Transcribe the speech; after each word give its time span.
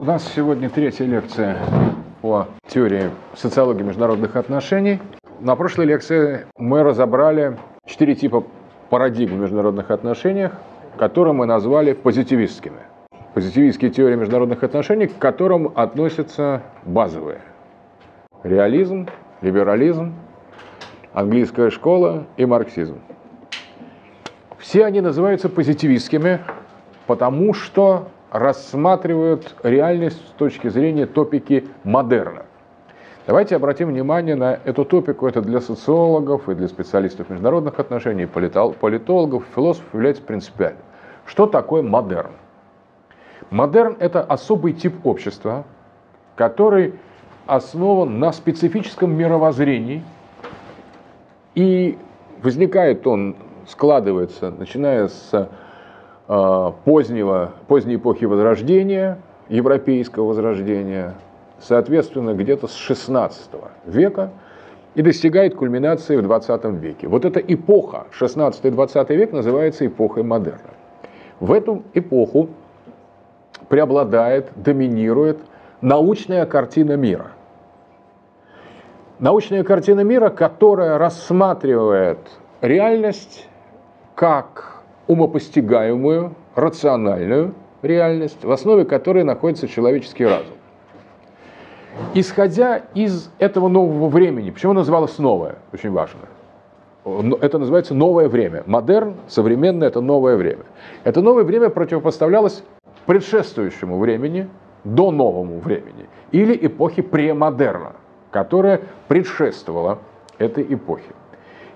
У 0.00 0.04
нас 0.06 0.28
сегодня 0.34 0.68
третья 0.68 1.04
лекция 1.04 1.56
по 2.20 2.48
теории 2.66 3.12
социологии 3.36 3.84
международных 3.84 4.34
отношений. 4.34 4.98
На 5.38 5.54
прошлой 5.54 5.86
лекции 5.86 6.46
мы 6.58 6.82
разобрали 6.82 7.56
четыре 7.86 8.16
типа 8.16 8.42
парадигм 8.90 9.36
в 9.36 9.38
международных 9.38 9.92
отношениях, 9.92 10.50
которые 10.98 11.32
мы 11.32 11.46
назвали 11.46 11.92
позитивистскими. 11.92 12.80
Позитивистские 13.34 13.92
теории 13.92 14.16
международных 14.16 14.64
отношений, 14.64 15.06
к 15.06 15.16
которым 15.16 15.70
относятся 15.76 16.62
базовые. 16.82 17.42
Реализм, 18.42 19.06
либерализм, 19.42 20.12
английская 21.12 21.70
школа 21.70 22.26
и 22.36 22.44
марксизм. 22.44 22.98
Все 24.58 24.86
они 24.86 25.00
называются 25.00 25.48
позитивистскими, 25.48 26.40
потому 27.06 27.54
что 27.54 28.08
рассматривают 28.34 29.54
реальность 29.62 30.20
с 30.26 30.30
точки 30.32 30.66
зрения 30.68 31.06
топики 31.06 31.68
модерна. 31.84 32.46
Давайте 33.28 33.54
обратим 33.54 33.90
внимание 33.90 34.34
на 34.34 34.58
эту 34.64 34.84
топику. 34.84 35.28
Это 35.28 35.40
для 35.40 35.60
социологов 35.60 36.48
и 36.48 36.54
для 36.56 36.66
специалистов 36.66 37.30
международных 37.30 37.78
отношений, 37.78 38.26
политологов, 38.26 39.44
философов 39.54 39.86
является 39.94 40.20
принципиальным. 40.24 40.82
Что 41.26 41.46
такое 41.46 41.82
модерн? 41.82 42.32
Модерн– 43.50 43.96
это 44.00 44.22
особый 44.22 44.72
тип 44.72 45.06
общества, 45.06 45.64
который 46.34 46.94
основан 47.46 48.18
на 48.18 48.32
специфическом 48.32 49.16
мировоззрении, 49.16 50.02
и 51.54 51.96
возникает 52.42 53.06
он, 53.06 53.36
складывается, 53.68 54.50
начиная 54.50 55.06
с 55.06 55.48
позднего, 56.26 57.52
поздней 57.68 57.96
эпохи 57.96 58.24
Возрождения, 58.24 59.18
европейского 59.48 60.28
Возрождения, 60.28 61.14
соответственно, 61.58 62.34
где-то 62.34 62.66
с 62.66 62.74
16 62.74 63.50
века 63.86 64.30
и 64.94 65.02
достигает 65.02 65.54
кульминации 65.54 66.16
в 66.16 66.22
20 66.22 66.64
веке. 66.80 67.08
Вот 67.08 67.24
эта 67.24 67.40
эпоха, 67.40 68.06
16-20 68.18 69.14
век, 69.14 69.32
называется 69.32 69.86
эпохой 69.86 70.22
модерна. 70.22 70.70
В 71.40 71.52
эту 71.52 71.82
эпоху 71.94 72.48
преобладает, 73.68 74.50
доминирует 74.56 75.40
научная 75.80 76.46
картина 76.46 76.96
мира. 76.96 77.32
Научная 79.18 79.62
картина 79.64 80.00
мира, 80.00 80.30
которая 80.30 80.98
рассматривает 80.98 82.18
реальность 82.60 83.48
как 84.14 84.73
умопостигаемую, 85.06 86.34
рациональную 86.54 87.54
реальность, 87.82 88.44
в 88.44 88.50
основе 88.50 88.84
которой 88.84 89.24
находится 89.24 89.68
человеческий 89.68 90.24
разум. 90.24 90.54
Исходя 92.14 92.82
из 92.94 93.30
этого 93.38 93.68
нового 93.68 94.08
времени, 94.08 94.50
почему 94.50 94.72
называлось 94.72 95.18
новое, 95.18 95.56
очень 95.72 95.90
важно, 95.90 96.20
это 97.40 97.58
называется 97.58 97.94
новое 97.94 98.28
время. 98.28 98.62
Модерн, 98.66 99.14
современное– 99.28 99.88
это 99.88 100.00
новое 100.00 100.36
время. 100.36 100.64
Это 101.04 101.20
новое 101.20 101.44
время 101.44 101.68
противопоставлялось 101.68 102.64
предшествующему 103.06 103.98
времени, 103.98 104.48
до 104.84 105.10
новому 105.10 105.60
времени, 105.60 106.06
или 106.30 106.58
эпохи 106.66 107.02
премодерна, 107.02 107.92
которая 108.30 108.82
предшествовала 109.08 109.98
этой 110.38 110.62
эпохе. 110.74 111.10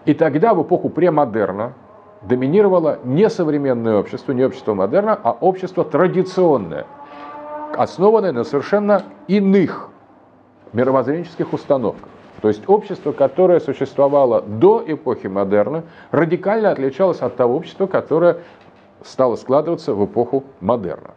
И 0.05 0.15
тогда, 0.15 0.55
в 0.55 0.63
эпоху 0.63 0.91
премодерна, 0.91 1.73
доминировало 2.23 2.99
не 3.05 3.29
современное 3.31 3.99
общество, 3.99 4.33
не 4.33 4.45
общество 4.45 4.75
модерна, 4.75 5.19
а 5.23 5.33
общество 5.33 5.85
традиционное, 5.85 6.87
основанное 7.77 8.33
на 8.33 8.45
совершенно 8.45 9.03
иных 9.29 9.91
мировоззренческих 10.73 11.53
установках. 11.53 12.09
То 12.41 12.49
есть 12.49 12.69
общество, 12.69 13.13
которое 13.13 13.59
существовало 13.59 14.43
до 14.43 14.83
эпохи 14.87 15.27
модерна, 15.27 15.85
радикально 16.13 16.71
отличалось 16.71 17.21
от 17.21 17.37
того 17.37 17.57
общества, 17.57 17.87
которое 17.87 18.39
стало 19.03 19.37
складываться 19.37 19.95
в 19.95 20.05
эпоху 20.05 20.45
модерна. 20.61 21.11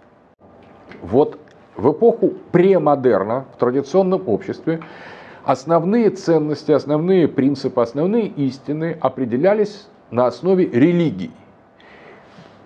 Вот 1.01 1.37
в 1.75 1.91
эпоху 1.91 2.33
премодерна, 2.51 3.45
в 3.53 3.57
традиционном 3.57 4.27
обществе, 4.27 4.81
основные 5.43 6.09
ценности, 6.09 6.71
основные 6.71 7.27
принципы, 7.27 7.81
основные 7.81 8.27
истины 8.27 8.97
определялись 8.99 9.87
на 10.11 10.27
основе 10.27 10.65
религий. 10.65 11.31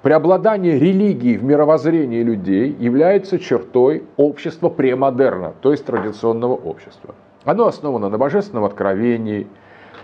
Преобладание 0.02 0.78
религии 0.78 1.38
в 1.38 1.44
мировоззрении 1.44 2.22
людей 2.22 2.76
является 2.80 3.40
чертой 3.40 4.04
общества 4.18 4.70
премодерна, 4.70 5.54
то 5.62 5.72
есть 5.72 5.86
традиционного 5.86 6.54
общества. 6.54 7.16
Оно 7.44 7.68
основано 7.68 8.10
на 8.10 8.18
божественном 8.18 8.66
откровении, 8.66 9.48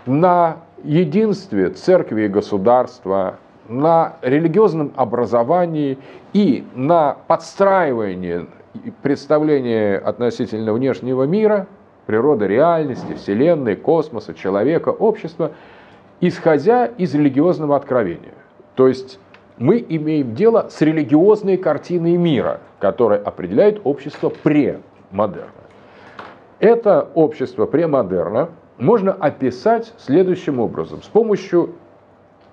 на 0.06 0.56
единстве 0.82 1.70
церкви 1.70 2.22
и 2.22 2.28
государства, 2.28 3.36
на 3.68 4.16
религиозном 4.22 4.92
образовании 4.96 5.98
и 6.32 6.64
на 6.74 7.16
подстраивании 7.28 8.46
представления 9.02 9.98
относительно 9.98 10.72
внешнего 10.72 11.24
мира, 11.24 11.66
природы 12.06 12.46
реальности, 12.48 13.14
Вселенной, 13.14 13.76
космоса, 13.76 14.34
человека, 14.34 14.88
общества, 14.88 15.52
исходя 16.22 16.86
из 16.86 17.14
религиозного 17.14 17.76
откровения. 17.76 18.34
То 18.76 18.88
есть 18.88 19.18
мы 19.58 19.84
имеем 19.86 20.34
дело 20.34 20.68
с 20.70 20.80
религиозной 20.80 21.58
картиной 21.58 22.16
мира, 22.16 22.60
которая 22.78 23.20
определяет 23.20 23.80
общество 23.84 24.30
премодерна. 24.30 25.50
Это 26.60 27.10
общество 27.14 27.66
премодерна 27.66 28.50
можно 28.78 29.12
описать 29.12 29.92
следующим 29.98 30.60
образом, 30.60 31.02
с 31.02 31.08
помощью 31.08 31.74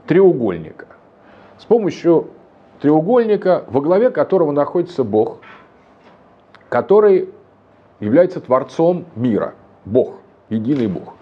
треугольника. 0.07 0.87
С 1.59 1.65
помощью 1.65 2.31
треугольника, 2.81 3.65
во 3.67 3.81
главе 3.81 4.09
которого 4.09 4.51
находится 4.51 5.03
Бог, 5.03 5.39
который 6.69 7.29
является 7.99 8.41
творцом 8.41 9.05
мира, 9.15 9.53
Бог, 9.85 10.15
единый 10.49 10.87
Бог. 10.87 11.13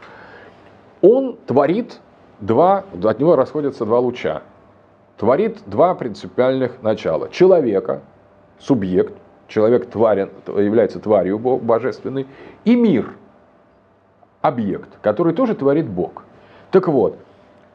Он 1.02 1.38
творит 1.46 2.00
два, 2.40 2.84
от 3.04 3.20
него 3.20 3.36
расходятся 3.36 3.86
два 3.86 4.00
луча 4.00 4.42
творит 5.18 5.58
два 5.66 5.96
принципиальных 5.96 6.82
начала. 6.82 7.30
Человека, 7.30 8.02
субъект, 8.60 9.14
человек 9.48 9.90
тварен, 9.90 10.30
является 10.48 11.00
тварью 11.00 11.40
божественной, 11.40 12.28
и 12.64 12.76
мир, 12.76 13.14
объект, 14.42 14.90
который 15.02 15.34
тоже 15.34 15.56
творит 15.56 15.90
Бог. 15.90 16.24
Так 16.72 16.88
вот, 16.88 17.18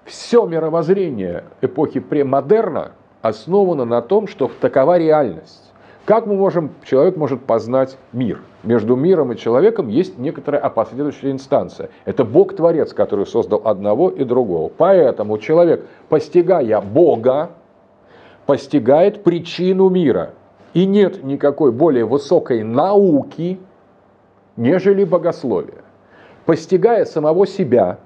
все 0.04 0.46
мировоззрение 0.46 1.44
эпохи 1.60 2.00
премодерна 2.00 2.92
основано 3.20 3.84
на 3.84 4.02
том, 4.02 4.26
что 4.26 4.50
такова 4.60 4.98
реальность. 4.98 5.71
Как 6.04 6.26
мы 6.26 6.34
можем, 6.34 6.70
человек 6.84 7.16
может 7.16 7.44
познать 7.44 7.96
мир? 8.12 8.40
Между 8.64 8.96
миром 8.96 9.32
и 9.32 9.36
человеком 9.36 9.88
есть 9.88 10.18
некоторая 10.18 10.60
опосредующая 10.60 11.30
инстанция. 11.30 11.90
Это 12.04 12.24
Бог-творец, 12.24 12.92
который 12.92 13.24
создал 13.24 13.62
одного 13.64 14.10
и 14.10 14.24
другого. 14.24 14.68
Поэтому 14.76 15.38
человек, 15.38 15.86
постигая 16.08 16.80
Бога, 16.80 17.50
постигает 18.46 19.22
причину 19.22 19.90
мира. 19.90 20.30
И 20.74 20.86
нет 20.86 21.22
никакой 21.22 21.70
более 21.70 22.04
высокой 22.04 22.64
науки, 22.64 23.60
нежели 24.56 25.04
богословие. 25.04 25.82
Постигая 26.46 27.04
самого 27.04 27.46
себя, 27.46 27.98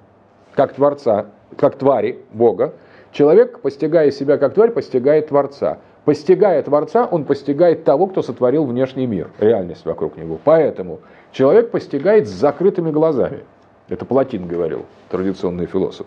как 0.55 0.75
Творца, 0.75 1.27
как 1.57 1.77
твари 1.77 2.19
Бога, 2.33 2.75
человек, 3.13 3.61
постигая 3.61 4.11
себя 4.11 4.37
как 4.37 4.53
тварь, 4.53 4.73
постигает 4.73 5.29
Творца. 5.29 5.79
Постигая 6.07 6.63
Творца, 6.63 7.05
он 7.05 7.25
постигает 7.25 7.83
того, 7.83 8.07
кто 8.07 8.23
сотворил 8.23 8.65
внешний 8.65 9.09
мир, 9.09 9.29
реальность 9.41 9.85
вокруг 9.85 10.17
него. 10.17 10.39
Поэтому 10.45 11.01
человек 11.33 11.73
постигает 11.73 12.29
с 12.29 12.31
закрытыми 12.31 12.93
глазами. 12.93 13.41
Это 13.89 14.05
Платин 14.05 14.47
говорил, 14.47 14.85
традиционный 15.11 15.67
философ. 15.67 16.07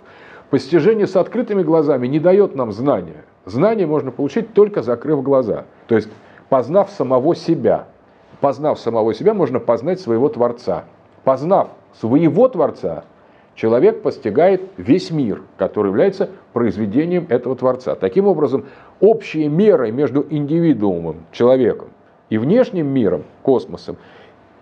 Постижение 0.52 1.06
с 1.06 1.18
открытыми 1.18 1.64
глазами 1.64 2.08
не 2.08 2.22
дает 2.22 2.56
нам 2.56 2.72
знания. 2.72 3.26
Знание 3.44 3.86
можно 3.88 4.12
получить 4.12 4.54
только 4.54 4.84
закрыв 4.84 5.22
глаза. 5.22 5.66
То 5.88 5.96
есть 5.96 6.08
познав 6.48 6.90
самого 6.92 7.36
себя. 7.36 7.88
Познав 8.40 8.80
самого 8.80 9.14
себя, 9.14 9.34
можно 9.34 9.60
познать 9.60 10.00
своего 10.00 10.30
Творца. 10.30 10.86
Познав 11.26 11.72
своего 12.00 12.48
Творца, 12.48 13.04
человек 13.60 14.02
постигает 14.02 14.62
весь 14.78 15.12
мир, 15.12 15.42
который 15.58 15.88
является 15.88 16.30
произведением 16.54 17.26
этого 17.28 17.58
Творца. 17.58 17.96
Таким 17.96 18.26
образом, 18.26 18.66
общие 19.02 19.50
меры 19.50 19.92
между 19.92 20.26
индивидуумом, 20.30 21.26
человеком, 21.34 21.90
и 22.30 22.38
внешним 22.38 22.88
миром, 22.88 23.24
космосом, 23.44 23.98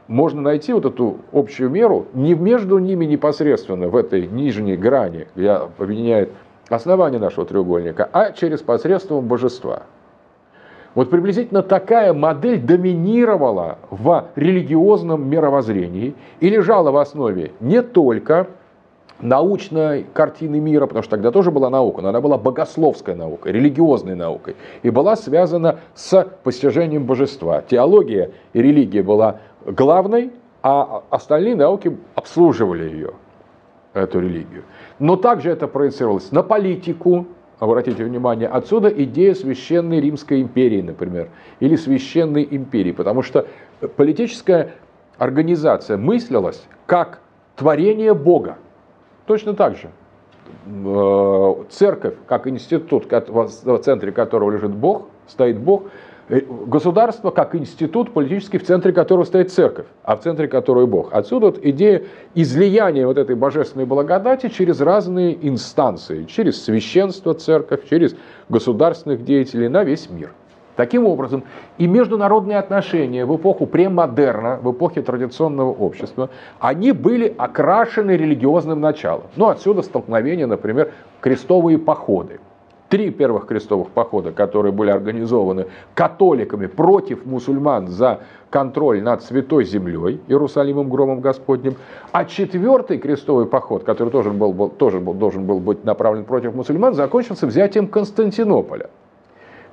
можно 0.07 0.41
найти 0.41 0.73
вот 0.73 0.85
эту 0.85 1.19
общую 1.31 1.69
меру 1.69 2.07
не 2.13 2.33
между 2.33 2.79
ними 2.79 3.05
непосредственно 3.05 3.88
в 3.88 3.95
этой 3.95 4.25
нижней 4.25 4.77
грани, 4.77 5.27
где 5.35 5.51
объединяет 5.51 6.31
основание 6.69 7.19
нашего 7.19 7.45
треугольника, 7.45 8.09
а 8.11 8.31
через 8.31 8.61
посредством 8.61 9.27
божества. 9.27 9.83
Вот 10.95 11.11
приблизительно 11.11 11.61
такая 11.61 12.13
модель 12.13 12.59
доминировала 12.59 13.77
в 13.91 14.29
религиозном 14.35 15.29
мировоззрении 15.29 16.15
и 16.39 16.49
лежала 16.49 16.89
в 16.89 16.97
основе 16.97 17.51
не 17.59 17.83
только 17.83 18.47
научной 19.21 20.05
картины 20.13 20.59
мира, 20.59 20.85
потому 20.85 21.03
что 21.03 21.11
тогда 21.11 21.31
тоже 21.31 21.51
была 21.51 21.69
наука, 21.69 22.01
но 22.01 22.09
она 22.09 22.21
была 22.21 22.37
богословской 22.37 23.15
наукой, 23.15 23.51
религиозной 23.51 24.15
наукой, 24.15 24.55
и 24.83 24.89
была 24.89 25.15
связана 25.15 25.79
с 25.95 26.23
постижением 26.43 27.05
божества. 27.05 27.61
Теология 27.61 28.31
и 28.53 28.61
религия 28.61 29.03
была 29.03 29.39
главной, 29.65 30.31
а 30.61 31.03
остальные 31.09 31.55
науки 31.55 31.97
обслуживали 32.15 32.83
ее, 32.83 33.13
эту 33.93 34.19
религию. 34.19 34.63
Но 34.99 35.15
также 35.15 35.49
это 35.49 35.67
проецировалось 35.67 36.31
на 36.31 36.43
политику, 36.43 37.25
обратите 37.59 38.03
внимание, 38.03 38.47
отсюда 38.47 38.89
идея 38.89 39.33
священной 39.33 39.99
Римской 39.99 40.41
империи, 40.41 40.81
например, 40.81 41.29
или 41.59 41.75
священной 41.75 42.47
империи, 42.49 42.91
потому 42.91 43.21
что 43.21 43.47
политическая 43.95 44.73
организация 45.17 45.97
мыслилась 45.97 46.63
как 46.85 47.19
творение 47.55 48.13
Бога. 48.13 48.57
Точно 49.27 49.53
так 49.53 49.75
же. 49.75 49.89
Э, 50.65 51.56
церковь, 51.69 52.15
как 52.25 52.47
институт, 52.47 53.06
в 53.12 53.79
центре 53.79 54.12
которого 54.13 54.51
лежит 54.51 54.74
Бог, 54.74 55.07
стоит 55.27 55.59
Бог, 55.59 55.83
э, 56.29 56.39
государство 56.39 57.31
как 57.31 57.53
институт 57.53 58.13
политический, 58.13 58.57
в 58.57 58.65
центре 58.65 58.94
которого 58.94 59.25
стоит 59.25 59.51
церковь, 59.51 59.85
а 60.03 60.15
в 60.15 60.21
центре 60.21 60.47
которой 60.47 60.88
Бог. 60.88 61.09
Отсюда 61.12 61.47
вот 61.47 61.59
идея 61.62 62.03
излияния 62.35 63.06
вот 63.06 63.18
этой 63.18 63.35
божественной 63.35 63.85
благодати 63.85 64.47
через 64.47 64.79
разные 64.79 65.38
инстанции, 65.47 66.23
через 66.23 66.63
священство 66.63 67.33
церковь, 67.33 67.88
через 67.89 68.15
государственных 68.47 69.25
деятелей 69.25 69.68
на 69.68 69.83
весь 69.83 70.09
мир. 70.09 70.31
Таким 70.77 71.06
образом, 71.06 71.44
и 71.79 71.88
международные 71.88 72.59
отношения 72.59 73.25
в 73.25 73.35
эпоху 73.35 73.65
премодерна, 73.65 74.59
в 74.62 74.71
эпохе 74.71 75.01
традиционного 75.01 75.71
общества, 75.71 76.29
они 76.59 76.91
были 76.91 77.33
окрашены 77.35 78.12
религиозным 78.12 78.79
началом. 78.79 79.24
Ну, 79.35 79.47
отсюда 79.47 79.81
столкновение, 79.81 80.45
например, 80.45 80.91
крестовые 81.19 81.79
походы. 81.79 82.39
Три 82.89 83.09
первых 83.09 83.47
крестовых 83.47 83.89
похода, 83.89 84.31
которые 84.31 84.71
были 84.71 84.91
организованы 84.91 85.65
католиками 85.95 86.68
против 86.68 87.25
мусульман 87.25 87.88
за 87.88 88.19
контроль 88.51 89.01
над 89.01 89.23
Святой 89.23 89.65
Землей, 89.65 90.21
Иерусалимом, 90.27 90.89
громом 90.89 91.21
Господним. 91.21 91.75
А 92.12 92.23
четвертый 92.23 93.00
крестовый 93.00 93.47
поход, 93.47 93.83
который 93.83 94.09
тоже, 94.09 94.30
был, 94.30 94.69
тоже 94.69 95.00
был, 95.00 95.15
должен 95.15 95.45
был 95.45 95.59
быть 95.59 95.83
направлен 95.83 96.23
против 96.23 96.53
мусульман, 96.53 96.94
закончился 96.94 97.47
взятием 97.47 97.88
Константинополя. 97.88 98.91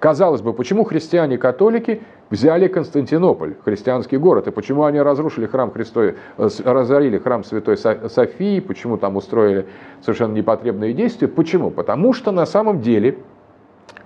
Казалось 0.04 0.42
бы, 0.42 0.52
почему 0.52 0.84
христиане-католики 0.84 2.02
взяли 2.28 2.68
Константинополь, 2.68 3.54
христианский 3.64 4.18
город, 4.18 4.46
и 4.46 4.50
почему 4.50 4.84
они 4.84 5.00
разрушили 5.00 5.46
храм 5.46 5.70
Христовый, 5.70 6.16
э, 6.36 6.48
разорили 6.62 7.16
храм 7.16 7.42
Святой 7.42 7.78
Софии, 7.78 8.60
почему 8.60 8.98
там 8.98 9.16
устроили 9.16 9.66
совершенно 10.02 10.34
непотребные 10.34 10.92
действия? 10.92 11.26
Почему? 11.26 11.70
Потому 11.70 12.12
что 12.12 12.32
на 12.32 12.44
самом 12.44 12.82
деле 12.82 13.16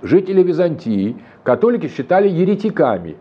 жители 0.00 0.40
Византии 0.44 1.16
католики 1.42 1.88
считали 1.88 2.28
еретиками, 2.28 3.16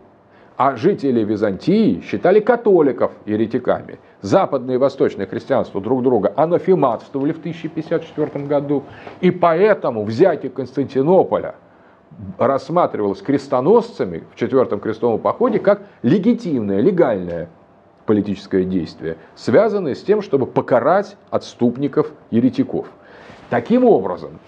а 0.56 0.76
жители 0.76 1.24
Византии 1.24 2.00
считали 2.02 2.38
католиков 2.38 3.10
еретиками. 3.26 3.98
Западное 4.20 4.76
и 4.76 4.78
восточное 4.78 5.26
христианство 5.26 5.80
друг 5.80 6.04
друга 6.04 6.32
анафематствовали 6.36 7.32
в 7.32 7.40
1054 7.40 8.46
году, 8.46 8.84
и 9.20 9.32
поэтому 9.32 10.04
взятие 10.04 10.52
Константинополя– 10.52 11.56
рассматривалось 12.38 13.22
крестоносцами 13.22 14.24
в 14.32 14.36
четвертом 14.36 14.80
крестовом 14.80 15.20
походе 15.20 15.58
как 15.58 15.82
легитимное, 16.02 16.80
легальное 16.80 17.48
политическое 18.06 18.64
действие, 18.64 19.18
связанное 19.34 19.94
с 19.94 20.02
тем, 20.02 20.22
чтобы 20.22 20.46
покарать 20.46 21.16
отступников, 21.30 22.10
еретиков. 22.30 22.86
Таким 23.50 23.84
образом, 23.84 24.38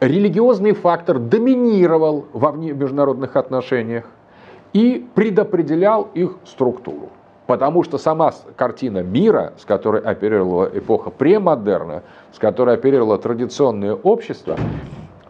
религиозный 0.00 0.72
фактор 0.72 1.18
доминировал 1.18 2.26
во 2.32 2.52
международных 2.52 3.36
отношениях 3.36 4.04
и 4.72 5.06
предопределял 5.14 6.08
их 6.14 6.36
структуру. 6.44 7.10
Потому 7.46 7.82
что 7.82 7.98
сама 7.98 8.32
картина 8.56 9.02
мира, 9.02 9.52
с 9.58 9.64
которой 9.64 10.00
оперировала 10.00 10.70
эпоха 10.72 11.10
премодерна, 11.10 12.04
с 12.32 12.38
которой 12.38 12.76
оперировало 12.76 13.18
традиционное 13.18 13.94
общество, 13.94 14.56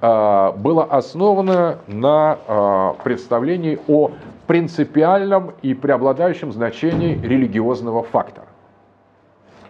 было 0.02 0.82
основано 0.82 1.78
на 1.87 2.37
а, 2.49 2.94
представлении 3.04 3.78
о 3.87 4.10
принципиальном 4.49 5.52
и 5.62 5.75
преобладающем 5.75 6.52
значении 6.52 7.16
религиозного 7.22 8.02
фактора. 8.02 8.49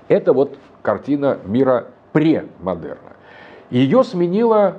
Это 0.08 0.32
вот 0.32 0.56
картина 0.80 1.36
мира 1.44 1.88
премодерна. 2.12 3.12
Ее 3.68 4.04
сменила 4.04 4.78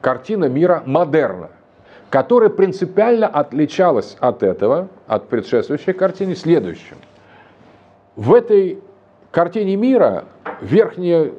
картина 0.00 0.46
мира 0.46 0.82
модерна, 0.84 1.50
которая 2.10 2.50
принципиально 2.50 3.28
отличалась 3.28 4.16
от 4.18 4.42
этого, 4.42 4.88
от 5.06 5.28
предшествующей 5.28 5.92
картины, 5.92 6.34
следующим. 6.34 6.96
В 8.16 8.34
этой 8.34 8.80
картине 9.30 9.76
мира 9.76 10.24
верхняя 10.60 11.32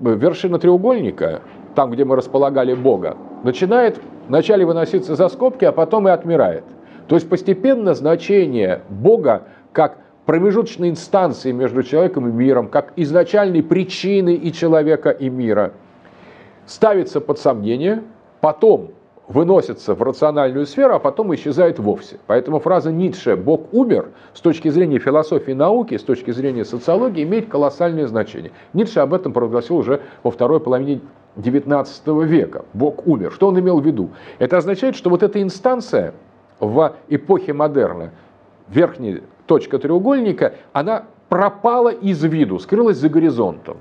вершина 0.00 0.58
треугольника 0.58 1.40
там, 1.74 1.90
где 1.90 2.04
мы 2.04 2.16
располагали 2.16 2.74
Бога, 2.74 3.16
начинает 3.42 4.00
вначале 4.28 4.64
выноситься 4.64 5.14
за 5.14 5.28
скобки, 5.28 5.64
а 5.64 5.72
потом 5.72 6.08
и 6.08 6.10
отмирает. 6.10 6.64
То 7.08 7.16
есть 7.16 7.28
постепенно 7.28 7.94
значение 7.94 8.82
Бога 8.88 9.42
как 9.72 9.98
промежуточной 10.26 10.90
инстанции 10.90 11.52
между 11.52 11.82
человеком 11.82 12.28
и 12.28 12.32
миром, 12.32 12.68
как 12.68 12.92
изначальной 12.96 13.62
причины 13.62 14.34
и 14.34 14.52
человека, 14.52 15.10
и 15.10 15.28
мира, 15.28 15.72
ставится 16.66 17.20
под 17.20 17.38
сомнение, 17.38 18.02
потом 18.40 18.92
выносится 19.28 19.94
в 19.94 20.02
рациональную 20.02 20.66
сферу, 20.66 20.94
а 20.94 20.98
потом 20.98 21.34
исчезает 21.34 21.78
вовсе. 21.78 22.18
Поэтому 22.26 22.58
фраза 22.60 22.92
Ницше 22.92 23.36
«Бог 23.36 23.72
умер» 23.72 24.10
с 24.34 24.40
точки 24.40 24.68
зрения 24.68 24.98
философии 24.98 25.52
науки, 25.52 25.96
с 25.96 26.02
точки 26.02 26.30
зрения 26.30 26.64
социологии 26.64 27.22
имеет 27.22 27.48
колоссальное 27.48 28.06
значение. 28.06 28.52
Ницше 28.74 29.00
об 29.00 29.14
этом 29.14 29.32
провозгласил 29.32 29.76
уже 29.76 30.02
во 30.22 30.30
второй 30.30 30.60
половине 30.60 31.00
XIX 31.36 32.24
века. 32.24 32.64
Бог 32.72 33.06
умер. 33.06 33.32
Что 33.32 33.48
он 33.48 33.58
имел 33.58 33.80
в 33.80 33.86
виду? 33.86 34.10
Это 34.38 34.56
означает, 34.56 34.96
что 34.96 35.10
вот 35.10 35.22
эта 35.22 35.42
инстанция 35.42 36.14
в 36.60 36.94
эпохе 37.08 37.52
модерна, 37.52 38.10
верхняя 38.68 39.22
точка 39.46 39.78
треугольника, 39.78 40.54
она 40.72 41.04
пропала 41.28 41.90
из 41.90 42.22
виду, 42.22 42.58
скрылась 42.58 42.98
за 42.98 43.08
горизонтом. 43.08 43.78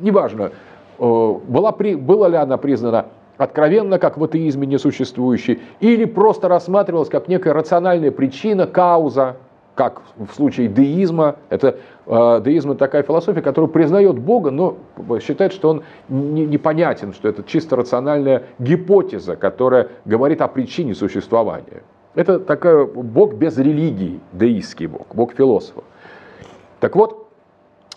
Неважно, 0.00 0.52
э, 0.98 1.34
была, 1.48 1.72
была 1.72 2.28
ли 2.28 2.36
она 2.36 2.56
признана 2.56 3.06
откровенно 3.38 3.98
как 3.98 4.18
в 4.18 4.24
атеизме 4.24 4.66
несуществующей, 4.66 5.62
или 5.80 6.04
просто 6.04 6.48
рассматривалась 6.48 7.08
как 7.08 7.28
некая 7.28 7.52
рациональная 7.52 8.10
причина, 8.10 8.66
кауза, 8.66 9.36
как 9.74 10.02
в 10.16 10.34
случае 10.34 10.68
деизма. 10.68 11.36
Это 11.48 11.76
деизм 12.06 12.70
это 12.70 12.78
такая 12.78 13.02
философия, 13.02 13.42
которая 13.42 13.70
признает 13.70 14.18
Бога, 14.18 14.50
но 14.50 14.78
считает, 15.20 15.52
что 15.52 15.70
он 15.70 15.82
не, 16.08 16.44
непонятен, 16.46 17.12
что 17.12 17.28
это 17.28 17.42
чисто 17.44 17.76
рациональная 17.76 18.44
гипотеза, 18.58 19.36
которая 19.36 19.88
говорит 20.04 20.40
о 20.42 20.48
причине 20.48 20.94
существования. 20.94 21.82
Это 22.14 22.38
такой 22.38 22.86
Бог 22.86 23.34
без 23.34 23.56
религии, 23.56 24.20
деистский 24.32 24.86
Бог, 24.86 25.06
Бог 25.14 25.32
философов. 25.32 25.84
Так 26.80 26.94
вот, 26.96 27.28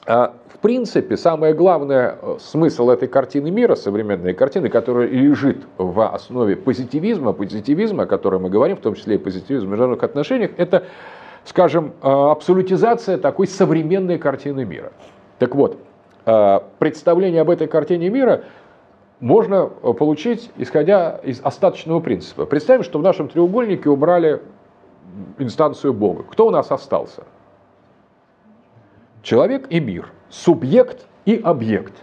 э, 0.05 0.29
в 0.47 0.59
принципе, 0.59 1.17
самое 1.17 1.53
главное 1.53 2.17
э, 2.21 2.37
смысл 2.39 2.89
этой 2.91 3.09
картины 3.09 3.51
мира, 3.51 3.75
современной 3.75 4.33
картины, 4.33 4.69
которая 4.69 5.07
лежит 5.07 5.63
в 5.77 6.13
основе 6.13 6.55
позитивизма, 6.55 7.33
позитивизма, 7.33 8.03
о 8.03 8.05
котором 8.05 8.43
мы 8.43 8.49
говорим, 8.49 8.77
в 8.77 8.81
том 8.81 8.95
числе 8.95 9.15
и 9.15 9.17
позитивизм 9.17 9.65
в 9.65 9.69
международных 9.69 10.03
отношениях, 10.03 10.51
это 10.57 10.83
скажем, 11.45 11.93
э, 12.01 12.07
абсолютизация 12.09 13.17
такой 13.17 13.47
современной 13.47 14.17
картины 14.17 14.65
мира. 14.65 14.91
Так 15.39 15.55
вот, 15.55 15.79
э, 16.25 16.59
представление 16.79 17.41
об 17.41 17.49
этой 17.49 17.67
картине 17.67 18.09
мира 18.09 18.43
можно 19.19 19.69
э, 19.81 19.93
получить, 19.93 20.51
исходя 20.57 21.19
из 21.23 21.39
остаточного 21.41 21.99
принципа. 21.99 22.45
Представим, 22.45 22.83
что 22.83 22.99
в 22.99 23.03
нашем 23.03 23.29
треугольнике 23.29 23.89
убрали 23.89 24.41
инстанцию 25.37 25.93
Бога. 25.93 26.23
Кто 26.23 26.47
у 26.47 26.49
нас 26.49 26.71
остался? 26.71 27.23
Человек 29.21 29.67
и 29.69 29.79
мир, 29.79 30.11
субъект 30.29 31.05
и 31.25 31.39
объект. 31.43 31.93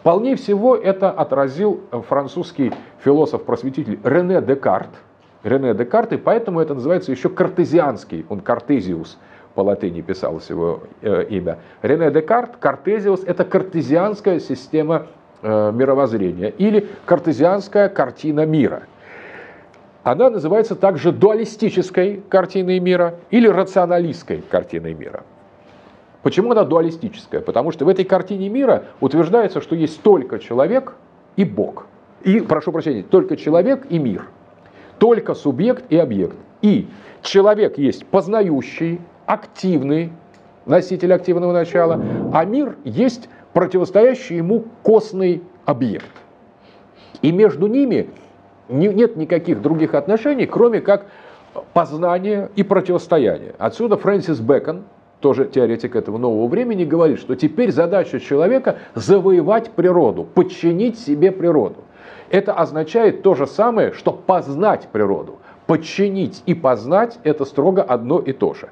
Вполне 0.00 0.36
всего 0.36 0.76
это 0.76 1.10
отразил 1.10 1.80
французский 2.08 2.72
философ-просветитель 3.02 3.98
Рене 4.04 4.40
Декарт– 4.40 4.90
Рене 5.46 5.74
Декарт, 5.74 6.12
и 6.12 6.16
поэтому 6.16 6.60
это 6.60 6.74
называется 6.74 7.12
еще 7.12 7.28
картезианский, 7.28 8.26
он 8.28 8.40
картезиус, 8.40 9.16
по 9.54 9.60
латыни 9.60 10.00
писалось 10.00 10.50
его 10.50 10.82
э, 11.02 11.24
имя. 11.30 11.58
Рене 11.82 12.10
Декарт, 12.10 12.56
картезиус, 12.56 13.22
это 13.24 13.44
картезианская 13.44 14.40
система 14.40 15.06
э, 15.42 15.72
мировоззрения 15.72 16.48
или 16.48 16.88
картезианская 17.04 17.88
картина 17.88 18.44
мира. 18.44 18.82
она 20.02 20.30
называется 20.30 20.74
также 20.74 21.12
дуалистической 21.12 22.22
картиной 22.28 22.80
мира 22.80 23.14
или 23.30 23.46
рационалистской 23.46 24.42
картиной 24.50 24.94
мира. 24.94 25.22
Почему 26.24 26.50
она 26.50 26.64
дуалистическая? 26.64 27.40
Потому 27.40 27.70
что 27.70 27.84
в 27.84 27.88
этой 27.88 28.04
картине 28.04 28.48
мира 28.48 28.86
утверждается, 29.00 29.60
что 29.60 29.76
есть 29.76 30.02
только 30.02 30.40
человек 30.40 30.94
и 31.36 31.44
Бог. 31.44 31.86
И, 32.24 32.40
прошу 32.40 32.72
прощения, 32.72 33.04
только 33.04 33.36
человек 33.36 33.86
и 33.90 34.00
мир. 34.00 34.26
Только 34.98 35.34
субъект 35.34 35.84
и 35.90 35.96
объект. 35.96 36.36
И 36.62 36.88
человек 37.22 37.78
есть 37.78 38.06
познающий, 38.06 39.00
активный, 39.26 40.12
носитель 40.64 41.12
активного 41.12 41.52
начала, 41.52 42.00
а 42.32 42.44
мир 42.44 42.76
есть 42.84 43.28
противостоящий 43.52 44.36
ему 44.36 44.64
костный 44.82 45.42
объект. 45.64 46.10
И 47.22 47.32
между 47.32 47.66
ними 47.66 48.10
нет 48.68 49.16
никаких 49.16 49.62
других 49.62 49.94
отношений, 49.94 50.46
кроме 50.46 50.80
как 50.80 51.06
познания 51.72 52.50
и 52.56 52.62
противостояния. 52.62 53.54
Отсюда 53.58 53.96
Фрэнсис 53.96 54.40
Бэкон, 54.40 54.84
тоже 55.20 55.46
теоретик 55.46 55.96
этого 55.96 56.18
нового 56.18 56.46
времени, 56.46 56.84
говорит, 56.84 57.18
что 57.18 57.34
теперь 57.34 57.72
задача 57.72 58.20
человека 58.20 58.76
завоевать 58.94 59.70
природу, 59.70 60.24
подчинить 60.24 60.98
себе 60.98 61.32
природу. 61.32 61.84
Это 62.30 62.52
означает 62.52 63.22
то 63.22 63.34
же 63.34 63.46
самое, 63.46 63.92
что 63.92 64.12
познать 64.12 64.88
природу. 64.90 65.38
Подчинить 65.66 66.42
и 66.46 66.54
познать– 66.54 67.18
это 67.24 67.44
строго 67.44 67.82
одно 67.82 68.18
и 68.18 68.32
то 68.32 68.54
же. 68.54 68.68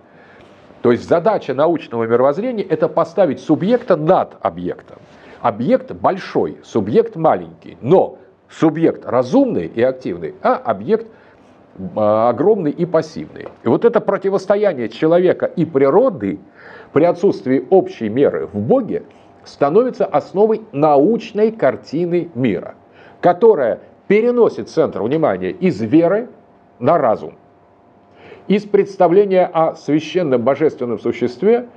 То 0.82 0.92
есть 0.92 1.08
задача 1.08 1.54
научного 1.54 2.04
мировоззрения– 2.04 2.64
это 2.68 2.88
поставить 2.88 3.40
субъекта 3.40 3.96
над 3.96 4.36
объектом. 4.40 4.98
Объект 5.40 5.92
большой, 5.92 6.58
субъект 6.62 7.16
маленький, 7.16 7.76
но 7.80 8.18
субъект 8.48 9.04
разумный 9.06 9.66
и 9.66 9.82
активный, 9.82 10.34
а 10.42 10.54
объект 10.56 11.06
а, 11.96 12.28
огромный 12.28 12.70
и 12.70 12.86
пассивный. 12.86 13.48
И 13.62 13.68
вот 13.68 13.84
это 13.84 14.00
противостояние 14.00 14.88
человека 14.88 15.46
и 15.46 15.64
природы 15.64 16.38
при 16.92 17.04
отсутствии 17.04 17.66
общей 17.70 18.08
меры 18.08 18.46
в 18.46 18.58
Боге 18.58 19.02
становится 19.44 20.04
основой 20.04 20.62
научной 20.72 21.50
картины 21.50 22.30
мира, 22.34 22.76
которая 23.24 23.80
переносит 24.06 24.68
центр 24.68 25.02
внимания 25.02 25.50
из 25.50 25.80
веры 25.80 26.28
на 26.78 26.98
разум, 26.98 27.36
из 28.48 28.64
представления 28.64 29.46
о 29.46 29.76
священном 29.76 30.42
божественном 30.42 30.98
существе 30.98 31.68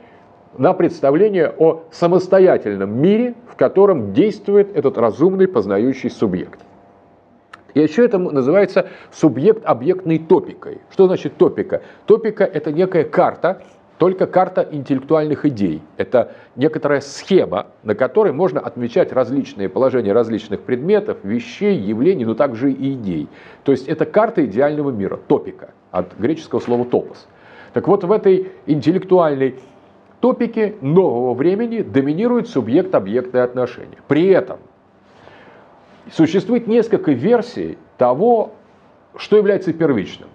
на 0.57 0.73
представление 0.73 1.53
о 1.57 1.83
самостоятельном 1.89 3.01
мире, 3.01 3.33
в 3.49 3.55
котором 3.55 4.11
действует 4.11 4.75
этот 4.75 4.97
разумный 4.97 5.47
познающий 5.47 6.09
субъект. 6.09 6.59
И 7.75 7.79
еще 7.79 8.03
это 8.03 8.17
называется 8.17 8.89
субъект-объектной 9.13 10.19
топикой. 10.19 10.81
Что 10.91 11.07
значит 11.07 11.37
топика? 11.37 11.81
Топика– 12.07 12.43
это 12.53 12.73
некая 12.73 13.05
карта, 13.05 13.61
только 13.97 14.27
карта 14.27 14.67
интеллектуальных 14.69 15.45
идей. 15.45 15.81
Это 15.97 16.33
некоторая 16.55 17.01
схема, 17.01 17.67
на 17.83 17.95
которой 17.95 18.31
можно 18.31 18.59
отмечать 18.59 19.11
различные 19.11 19.69
положения 19.69 20.13
различных 20.13 20.61
предметов, 20.61 21.17
вещей, 21.23 21.77
явлений, 21.77 22.25
но 22.25 22.35
также 22.35 22.71
и 22.71 22.93
идей. 22.93 23.27
То 23.63 23.71
есть 23.71 23.87
это 23.87 24.05
карта 24.05 24.45
идеального 24.45 24.91
мира, 24.91 25.17
топика, 25.27 25.71
от 25.91 26.15
греческого 26.17 26.59
слова 26.59 26.85
топос. 26.85 27.27
Так 27.73 27.87
вот, 27.87 28.03
в 28.03 28.11
этой 28.11 28.51
интеллектуальной 28.65 29.55
топике 30.21 30.75
нового 30.81 31.33
времени 31.33 31.81
доминирует 31.81 32.47
субъект-объектное 32.47 33.43
отношение. 33.43 33.99
При 34.07 34.27
этом 34.27 34.59
Существует 36.11 36.67
несколько 36.67 37.11
версий 37.11 37.77
того, 37.97 38.53
что 39.17 39.37
является 39.37 39.73
первичным 39.73 40.29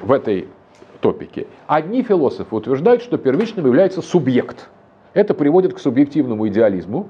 в 0.00 0.12
этой 0.12 0.48
топике. 1.00 1.46
Одни 1.66 2.02
философы 2.02 2.54
утверждают, 2.54 3.02
что 3.02 3.18
первичным 3.18 3.66
является 3.66 4.02
субъект. 4.02 4.68
Это 5.14 5.34
приводит 5.34 5.74
к 5.74 5.78
субъективному 5.78 6.48
идеализму, 6.48 7.08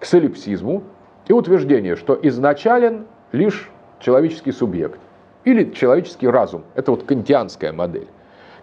к 0.00 0.04
солипсизму 0.04 0.82
и 1.26 1.32
утверждение, 1.32 1.96
что 1.96 2.18
изначален 2.22 3.06
лишь 3.32 3.70
человеческий 4.00 4.52
субъект 4.52 5.00
или 5.44 5.70
человеческий 5.72 6.28
разум. 6.28 6.64
Это 6.74 6.90
вот 6.90 7.04
кантианская 7.04 7.72
модель. 7.72 8.08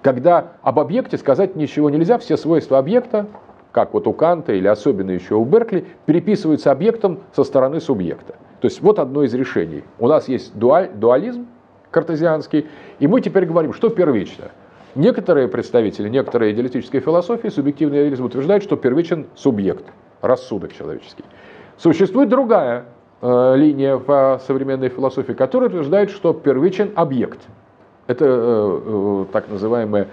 Когда 0.02 0.54
об 0.62 0.80
объекте 0.80 1.18
сказать 1.18 1.56
ничего 1.56 1.90
нельзя, 1.90 2.18
все 2.18 2.38
свойства 2.38 2.78
объекта 2.78 3.28
как 3.76 3.94
вот 3.94 4.08
у 4.08 4.14
Канта 4.14 4.54
или 4.54 4.70
особенно 4.70 5.12
еще 5.12 5.36
у 5.36 5.44
Беркли, 5.44 5.86
переписываются 6.06 6.72
объектом 6.72 7.20
со 7.36 7.44
стороны 7.44 7.82
субъекта. 7.82 8.36
То 8.62 8.68
есть 8.68 8.82
вот 8.82 9.00
одно 9.00 9.24
из 9.24 9.34
решений. 9.34 9.84
У 10.00 10.08
нас 10.08 10.30
есть 10.30 10.58
дуаль, 10.58 10.92
дуализм 10.96 11.46
картезианский, 11.96 12.68
и 13.00 13.08
мы 13.08 13.22
теперь 13.22 13.46
говорим, 13.46 13.74
что 13.74 13.90
первично. 13.90 14.52
Некоторые 14.96 15.48
представители, 15.48 16.10
некоторые 16.10 16.54
идеалистические 16.54 17.02
философии, 17.02 17.48
субъективный 17.48 18.00
идеализм 18.02 18.26
утверждают, 18.26 18.64
что 18.64 18.76
первичен 18.76 19.28
субъект, 19.36 19.86
рассудок 20.22 20.74
человеческий. 20.74 21.24
Существует 21.78 22.28
другая 22.30 22.86
э, 23.22 23.54
линия 23.56 23.96
в 23.96 24.42
современной 24.46 24.90
философии, 24.90 25.34
которая 25.34 25.70
утверждает, 25.70 26.12
что 26.12 26.34
первичен 26.34 26.92
объект. 26.96 27.40
Это 28.08 28.26
э, 28.28 28.82
э, 28.86 29.26
так 29.32 29.50
называемая 29.50 30.08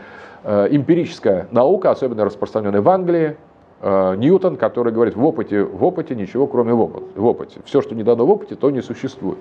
э, 0.44 0.68
эмпирическая 0.70 1.48
наука, 1.50 1.90
особенно 1.90 2.24
распространенная 2.24 2.80
в 2.80 2.88
Англии, 2.88 3.36
Э, 3.84 4.14
Ньютон, 4.16 4.56
который 4.56 4.92
говорит, 4.92 5.16
в 5.16 5.24
опыте, 5.24 5.64
в 5.64 5.82
опыте 5.84 6.14
ничего, 6.14 6.46
кроме 6.46 6.72
в 6.72 6.80
опыте, 6.80 7.06
в 7.16 7.26
опыте. 7.26 7.60
Все, 7.64 7.82
что 7.82 7.96
не 7.96 8.04
дано 8.04 8.24
в 8.24 8.30
опыте, 8.30 8.54
то 8.54 8.70
не 8.70 8.80
существует. 8.80 9.38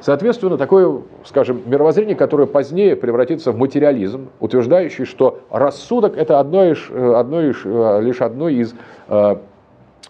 Соответственно, 0.00 0.56
такое, 0.56 1.02
скажем, 1.24 1.62
мировоззрение, 1.66 2.16
которое 2.16 2.46
позднее 2.46 2.96
превратится 2.96 3.52
в 3.52 3.56
материализм, 3.56 4.28
утверждающий, 4.40 5.04
что 5.04 5.40
рассудок– 5.50 6.16
это 6.16 6.40
одно 6.40 6.64
из, 6.64 6.78
э, 6.90 7.14
одно 7.14 7.42
из, 7.42 7.56
э, 7.64 8.00
лишь 8.02 8.20
одно 8.20 8.48
из 8.48 8.74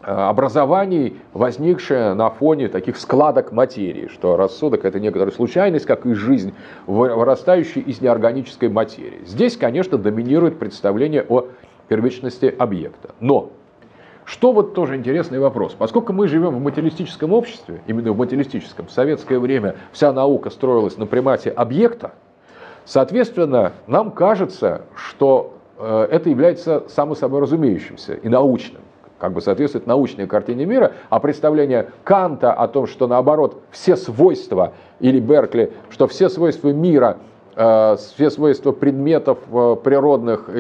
образований, 0.01 1.17
возникшее 1.33 2.15
на 2.15 2.31
фоне 2.31 2.69
таких 2.69 2.97
складок 2.97 3.51
материи, 3.51 4.07
что 4.07 4.37
рассудок– 4.37 4.85
это 4.87 5.01
некоторая 5.01 5.35
случайность, 5.35 5.87
как 5.87 6.07
и 6.07 6.15
жизнь, 6.15 6.55
вырастающая 6.87 7.83
из 7.83 8.01
неорганической 8.01 8.69
материи. 8.69 9.21
Здесь, 9.27 9.57
конечно, 9.57 9.99
доминирует 9.99 10.59
представление 10.59 11.27
о 11.29 11.47
первичности 11.89 12.55
объекта. 12.57 13.11
Но 13.19 13.51
что 14.29 14.53
вот 14.53 14.75
тоже 14.75 14.97
интересный 14.97 15.39
вопрос. 15.39 15.75
Поскольку 15.77 16.13
мы 16.13 16.29
живем 16.29 16.55
в 16.55 16.61
материалистическом 16.61 17.33
обществе, 17.33 17.81
именно 17.87 18.13
в 18.13 18.19
материалистическом, 18.19 18.87
в 18.87 18.91
советское 18.91 19.39
время 19.39 19.77
вся 19.91 20.13
наука 20.13 20.51
строилась 20.51 20.99
на 20.99 21.07
примате 21.07 21.49
объекта, 21.51 22.13
соответственно, 22.85 23.73
нам 23.87 24.11
кажется, 24.11 24.83
что 24.95 25.55
э, 25.79 26.09
это 26.11 26.29
является 26.29 26.85
само 26.89 27.15
собой 27.15 27.41
разумеющимся 27.41 28.15
и 28.15 28.29
научным 28.29 28.83
как 29.19 29.33
бы 29.33 29.41
соответствует 29.41 29.89
научной 29.89 30.29
картине 30.29 30.65
мира, 30.65 30.93
а 31.09 31.19
представление 31.19 31.89
Канта 32.05 32.53
о 32.53 32.69
том, 32.69 32.87
что 32.87 33.09
наоборот 33.09 33.61
все 33.73 33.97
свойства, 33.97 34.75
или 35.01 35.19
Беркли, 35.19 35.73
что 35.91 36.07
все 36.07 36.29
свойства 36.29 36.69
мира, 36.69 37.17
э, 37.57 37.97
все 37.97 38.31
свойства 38.31 38.73
предметов 38.73 39.39
э, 39.51 39.77
природных 39.83 40.51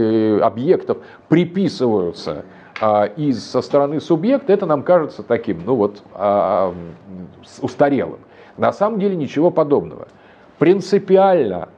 объектов 0.42 0.98
приписываются 1.28 2.46
а, 2.80 3.04
из 3.04 3.44
со 3.44 3.62
стороны 3.62 4.00
субъекта, 4.00 4.52
это 4.52 4.66
нам 4.66 4.82
кажется 4.82 5.22
таким, 5.22 5.62
ну 5.64 5.74
вот, 5.74 6.02
а, 6.14 6.74
устарелым. 7.60 8.20
На 8.56 8.72
самом 8.72 8.98
деле 8.98 9.16
ничего 9.16 9.50
подобного. 9.50 10.08
Принципиально 10.58 11.68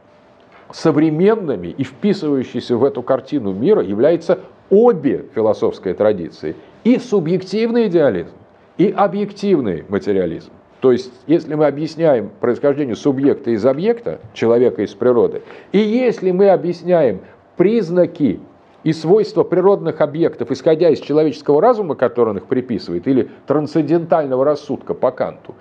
современными 0.73 1.69
и 1.69 1.85
вписывающиеся 1.85 2.77
в 2.77 2.85
эту 2.85 3.03
картину 3.03 3.53
мира 3.53 3.83
являются 3.83 4.41
обе 4.71 5.27
философские 5.35 5.95
традиции. 5.95 6.57
И 6.85 6.99
субъективный 6.99 7.89
идеализм, 7.89 8.33
и 8.79 8.91
объективный 8.91 9.85
материализм. 9.89 10.51
То 10.81 10.93
есть, 10.93 11.13
если 11.27 11.55
мы 11.55 11.67
объясняем 11.67 12.31
происхождение 12.41 12.97
субъекта 12.97 13.51
из 13.51 13.67
объекта, 13.67 14.21
человека 14.33 14.83
из 14.83 14.95
природы, 14.95 15.43
и 15.73 15.79
если 15.79 16.31
мы 16.31 16.49
объясняем 16.49 17.21
признаки 17.59 18.41
и 18.83 18.93
свойства 18.93 19.43
природных 19.45 20.01
объектов, 20.01 20.51
исходя 20.51 20.91
из 20.91 21.01
человеческого 21.01 21.61
разума, 21.61 21.95
который 21.95 22.31
он 22.31 22.39
их 22.39 22.47
приписывает, 22.47 23.07
или 23.07 23.31
трансцендентального 23.47 24.45
рассудка 24.45 24.95
по 24.95 25.11
Канту, 25.11 25.55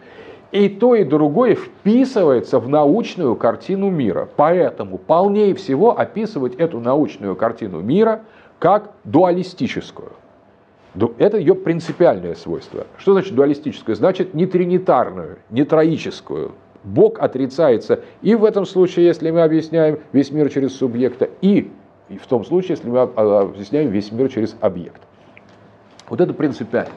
и 0.52 0.68
то, 0.68 0.96
и 0.96 1.04
другое 1.04 1.56
вписывается 1.56 2.60
в 2.60 2.68
научную 2.70 3.36
картину 3.36 3.90
мира. 3.90 4.28
Поэтому 4.36 4.98
полнее 4.98 5.54
всего 5.54 5.98
описывать 6.00 6.56
эту 6.56 6.80
научную 6.80 7.36
картину 7.36 7.82
мира 7.82 8.22
как 8.58 8.92
дуалистическую. 9.04 10.12
Это 11.18 11.38
ее 11.38 11.54
принципиальное 11.54 12.34
свойство. 12.34 12.88
Что 12.98 13.14
значит 13.14 13.36
дуалистическое? 13.36 13.96
Значит 13.96 14.34
не 14.34 14.48
тринитарную, 14.48 15.38
не 15.52 15.64
троическую. 15.64 16.54
Бог 16.84 17.20
отрицается 17.20 18.02
и 18.22 18.36
в 18.36 18.44
этом 18.44 18.66
случае, 18.66 19.06
если 19.06 19.30
мы 19.32 19.44
объясняем 19.44 20.00
весь 20.14 20.32
мир 20.32 20.50
через 20.50 20.76
субъекта, 20.76 21.30
и 21.42 21.72
и 22.10 22.18
в 22.18 22.26
том 22.26 22.44
случае, 22.44 22.72
если 22.72 22.90
мы 22.90 23.02
объясняем 23.02 23.90
весь 23.90 24.12
мир 24.12 24.30
через 24.30 24.56
объект. 24.62 25.02
Вот 26.10 26.20
это 26.20 26.34
принципиально. 26.34 26.94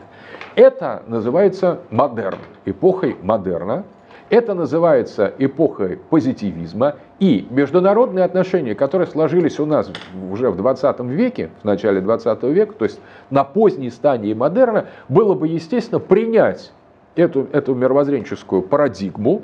Это 0.55 1.03
называется 1.07 1.81
модерн, 1.91 2.39
эпохой 2.65 3.17
модерна. 3.23 3.85
Это 4.31 4.55
называется 4.55 5.33
эпохой 5.39 5.99
позитивизма. 6.09 6.97
И 7.19 7.47
международные 7.51 8.25
отношения, 8.25 8.75
которые 8.75 9.07
сложились 9.07 9.61
у 9.61 9.67
нас 9.67 9.91
уже 10.31 10.51
в 10.51 10.57
20 10.57 11.01
веке, 11.01 11.51
в 11.61 11.65
начале 11.65 12.01
20 12.01 12.43
века, 12.45 12.73
то 12.73 12.85
есть 12.85 12.99
на 13.29 13.45
поздней 13.45 13.91
стадии 13.91 14.33
модерна, 14.33 14.87
было 15.11 15.35
бы, 15.35 15.49
естественно, 15.49 16.01
принять 16.01 16.73
эту, 17.15 17.47
эту 17.53 17.75
мировоззренческую 17.75 18.63
парадигму, 18.63 19.43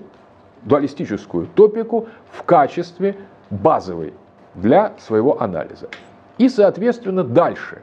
дуалистическую 0.62 1.48
топику 1.54 2.08
в 2.30 2.42
качестве 2.44 3.16
базовой 3.50 4.14
для 4.60 4.94
своего 4.98 5.40
анализа. 5.40 5.88
И, 6.38 6.48
соответственно, 6.48 7.24
дальше. 7.24 7.82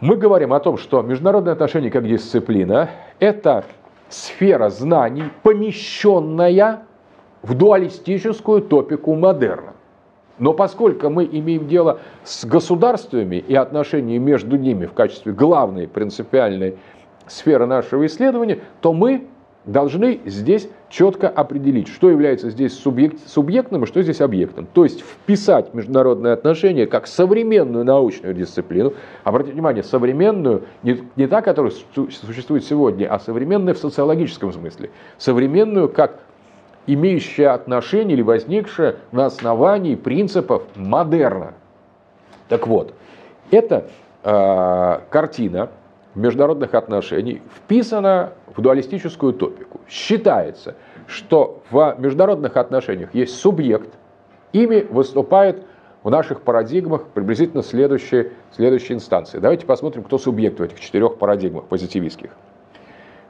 Мы 0.00 0.16
говорим 0.16 0.52
о 0.52 0.60
том, 0.60 0.78
что 0.78 1.02
международные 1.02 1.52
отношения 1.52 1.90
как 1.90 2.06
дисциплина– 2.06 2.90
это 3.18 3.64
сфера 4.08 4.68
знаний, 4.70 5.24
помещенная 5.42 6.84
в 7.42 7.54
дуалистическую 7.54 8.62
топику 8.62 9.14
модерна. 9.14 9.74
Но 10.38 10.52
поскольку 10.52 11.10
мы 11.10 11.24
имеем 11.24 11.66
дело 11.66 11.98
с 12.22 12.44
государствами 12.44 13.36
и 13.36 13.54
отношения 13.54 14.18
между 14.18 14.56
ними 14.56 14.86
в 14.86 14.92
качестве 14.92 15.32
главной 15.32 15.88
принципиальной 15.88 16.78
сферы 17.26 17.66
нашего 17.66 18.06
исследования, 18.06 18.60
то 18.80 18.92
мы 18.92 19.26
должны 19.68 20.20
здесь 20.24 20.68
четко 20.88 21.28
определить, 21.28 21.88
что 21.88 22.10
является 22.10 22.48
здесь 22.50 22.72
субъект, 22.72 23.28
субъектным 23.28 23.84
и 23.84 23.86
что 23.86 24.02
здесь 24.02 24.20
объектом. 24.20 24.66
То 24.72 24.84
есть 24.84 25.02
вписать 25.02 25.74
международные 25.74 26.32
отношения 26.32 26.86
как 26.86 27.06
современную 27.06 27.84
научную 27.84 28.34
дисциплину. 28.34 28.94
Обратите 29.24 29.52
внимание, 29.52 29.82
современную, 29.82 30.64
не, 30.82 31.02
не 31.16 31.26
та, 31.26 31.42
которая 31.42 31.72
существует 31.94 32.64
сегодня, 32.64 33.12
а 33.12 33.18
современную 33.18 33.74
в 33.74 33.78
социологическом 33.78 34.52
смысле. 34.52 34.90
Современную 35.18 35.90
как 35.90 36.20
имеющая 36.86 37.48
отношение 37.48 38.14
или 38.14 38.22
возникшая 38.22 38.96
на 39.12 39.26
основании 39.26 39.94
принципов 39.94 40.62
модерна. 40.74 41.52
Так 42.48 42.66
вот, 42.66 42.94
эта 43.50 43.88
э, 44.24 45.00
картина 45.10 45.68
международных 46.14 46.74
отношений 46.74 47.42
вписана 47.54 48.32
в 48.58 48.60
дуалистическую 48.60 49.34
топику. 49.34 49.80
Считается, 49.88 50.74
что 51.06 51.62
в 51.70 51.94
международных 51.98 52.56
отношениях 52.56 53.14
есть 53.14 53.36
субъект, 53.36 53.88
ими 54.52 54.84
выступает 54.90 55.62
в 56.02 56.10
наших 56.10 56.42
парадигмах 56.42 57.06
приблизительно 57.14 57.62
следующие, 57.62 58.32
следующие 58.50 58.96
инстанции. 58.96 59.38
Давайте 59.38 59.64
посмотрим, 59.64 60.02
кто 60.02 60.18
субъект 60.18 60.58
в 60.58 60.62
этих 60.62 60.80
четырех 60.80 61.18
парадигмах 61.18 61.66
позитивистских. 61.66 62.30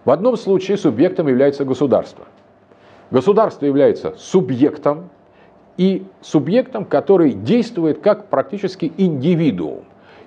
В 0.06 0.10
одном 0.10 0.38
случае 0.38 0.78
субъектом 0.78 1.28
является 1.28 1.66
государство. 1.66 2.24
Государство 3.10 3.66
является 3.66 4.14
субъектом 4.16 5.10
и 5.76 6.06
субъектом, 6.22 6.86
который 6.86 7.32
действует 7.34 8.00
как 8.00 8.28
практически 8.28 8.90
индивидуум. 8.96 9.84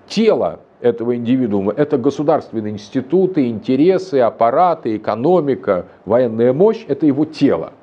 Тело 0.08 0.60
этого 0.82 1.16
индивидуума. 1.16 1.74
Это 1.76 1.98
государственные 1.98 2.74
институты, 2.74 3.48
интересы, 3.48 4.20
аппараты, 4.20 4.98
экономика, 4.98 5.86
военная 6.06 6.54
мощь– 6.54 6.86
это 6.88 7.06
его 7.06 7.26
тело. 7.26 7.74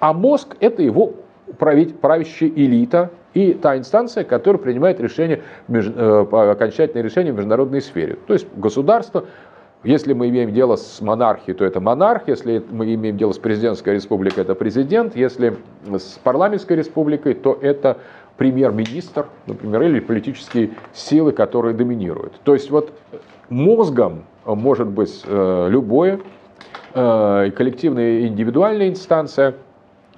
А 0.00 0.12
мозг– 0.12 0.56
это 0.60 0.82
его 0.82 1.14
правящая 1.58 2.50
элита 2.50 3.10
и 3.34 3.52
та 3.54 3.76
инстанция, 3.76 4.24
которая 4.24 4.60
принимает 4.60 5.00
решение, 5.00 5.42
э, 5.68 6.26
окончательное 6.30 7.02
решение 7.02 7.32
в 7.32 7.36
международной 7.36 7.80
сфере. 7.80 8.18
То 8.26 8.32
есть 8.34 8.46
государство, 8.56 9.24
если 9.84 10.12
мы 10.12 10.28
имеем 10.28 10.52
дело 10.52 10.76
с 10.76 11.00
монархией, 11.00 11.56
то 11.56 11.64
это 11.64 11.80
монарх, 11.80 12.22
если 12.26 12.62
мы 12.70 12.92
имеем 12.94 13.16
дело 13.16 13.32
с 13.32 13.38
президентской 13.38 13.94
республикой, 13.94 14.40
это 14.40 14.54
президент, 14.54 15.14
если 15.14 15.56
с 15.86 16.18
парламентской 16.22 16.76
республикой, 16.76 17.34
то 17.34 17.56
это 17.60 17.98
премьер-министр, 18.38 19.26
например, 19.46 19.82
или 19.82 20.00
политические 20.00 20.70
силы, 20.94 21.32
которые 21.32 21.74
доминируют. 21.74 22.40
То 22.44 22.54
есть 22.54 22.70
вот 22.70 22.92
мозгом 23.50 24.24
может 24.46 24.86
быть 24.86 25.22
э, 25.26 25.66
любое, 25.68 26.20
э, 26.94 27.50
коллективная 27.54 28.20
и 28.20 28.28
индивидуальная 28.28 28.88
инстанция, 28.88 29.56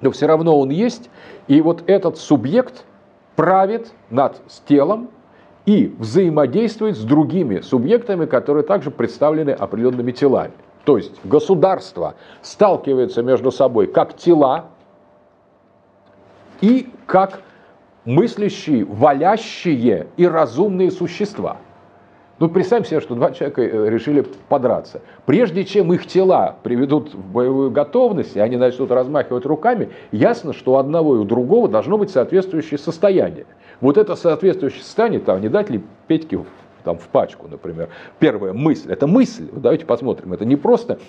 но 0.01 0.11
все 0.11 0.27
равно 0.27 0.57
он 0.57 0.69
есть, 0.69 1.09
и 1.47 1.61
вот 1.61 1.83
этот 1.87 2.17
субъект 2.17 2.85
правит 3.35 3.91
над 4.11 4.39
телом 4.67 5.09
и 5.65 5.93
взаимодействует 5.97 6.97
с 6.97 7.03
другими 7.03 7.61
субъектами, 7.61 8.25
которые 8.25 8.63
также 8.63 8.91
представлены 8.91 9.49
определенными 9.51 10.11
телами. 10.11 10.53
То 10.85 10.97
есть 10.97 11.13
государство 11.23 12.15
сталкивается 12.41 13.23
между 13.23 13.51
собой 13.51 13.87
как 13.87 14.15
тела 14.15 14.65
и 16.61 16.91
как 17.05 17.41
мыслящие, 18.05 18.85
валящие 18.85 20.07
и 20.17 20.27
разумные 20.27 20.91
существа. 20.91 21.57
Ну, 22.39 22.49
представим 22.49 22.85
себе, 22.85 23.01
что 23.01 23.13
два 23.13 23.31
человека 23.31 23.61
э, 23.61 23.89
решили 23.89 24.25
подраться. 24.49 25.01
Прежде 25.27 25.63
чем 25.63 25.93
их 25.93 26.07
тела 26.07 26.55
приведут 26.63 27.13
в 27.13 27.31
боевую 27.31 27.69
готовность, 27.69 28.35
и 28.35 28.39
они 28.39 28.57
начнут 28.57 28.89
размахивать 28.89 29.45
руками, 29.45 29.89
ясно, 30.11 30.51
что 30.51 30.73
у 30.73 30.75
одного 30.77 31.17
и 31.17 31.19
у 31.19 31.23
другого 31.23 31.67
должно 31.69 31.99
быть 31.99 32.09
соответствующее 32.09 32.79
состояние. 32.79 33.45
Вот 33.79 33.97
это 33.99 34.15
соответствующее 34.15 34.81
состояние, 34.81 35.19
там, 35.19 35.39
не 35.39 35.49
дать 35.49 35.69
ли 35.69 35.83
Петьке 36.07 36.37
там, 36.83 36.97
в 36.97 37.07
пачку, 37.07 37.47
например. 37.47 37.89
Первая 38.19 38.53
мысль, 38.53 38.91
это 38.91 39.07
мысль, 39.07 39.47
давайте 39.51 39.85
посмотрим, 39.85 40.33
это 40.33 40.45
не 40.45 40.55
просто 40.55 40.99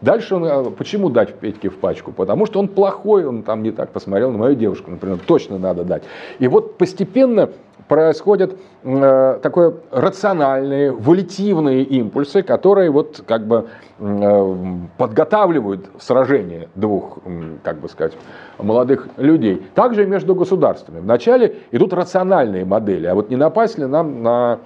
Дальше 0.00 0.34
он, 0.34 0.44
а, 0.44 0.70
почему 0.70 1.10
дать 1.10 1.34
Петьке 1.34 1.68
в 1.68 1.76
пачку? 1.76 2.12
Потому 2.12 2.46
что 2.46 2.58
он 2.58 2.68
плохой, 2.68 3.26
он 3.26 3.42
там 3.42 3.62
не 3.62 3.70
так 3.70 3.90
посмотрел 3.90 4.30
на 4.30 4.38
мою 4.38 4.54
девушку, 4.54 4.90
например, 4.90 5.18
точно 5.26 5.58
надо 5.58 5.84
дать. 5.84 6.02
И 6.38 6.48
вот 6.48 6.78
постепенно 6.78 7.50
происходят 7.86 8.56
э, 8.84 9.38
такое 9.42 9.74
рациональные, 9.90 10.92
волитивные 10.92 11.82
импульсы, 11.82 12.42
которые 12.42 12.90
вот 12.90 13.22
как 13.26 13.46
бы 13.46 13.66
э, 13.98 14.56
подготавливают 14.96 15.90
сражение 15.98 16.68
двух, 16.76 17.18
как 17.62 17.80
бы 17.80 17.88
сказать, 17.88 18.12
молодых 18.58 19.08
людей. 19.16 19.66
Также 19.74 20.06
между 20.06 20.34
государствами. 20.34 21.00
Вначале 21.00 21.56
идут 21.72 21.92
рациональные 21.92 22.64
модели, 22.64 23.06
а 23.06 23.14
вот 23.14 23.28
не 23.28 23.36
напасть 23.36 23.76
ли 23.76 23.86
нам 23.86 24.22
на 24.22 24.60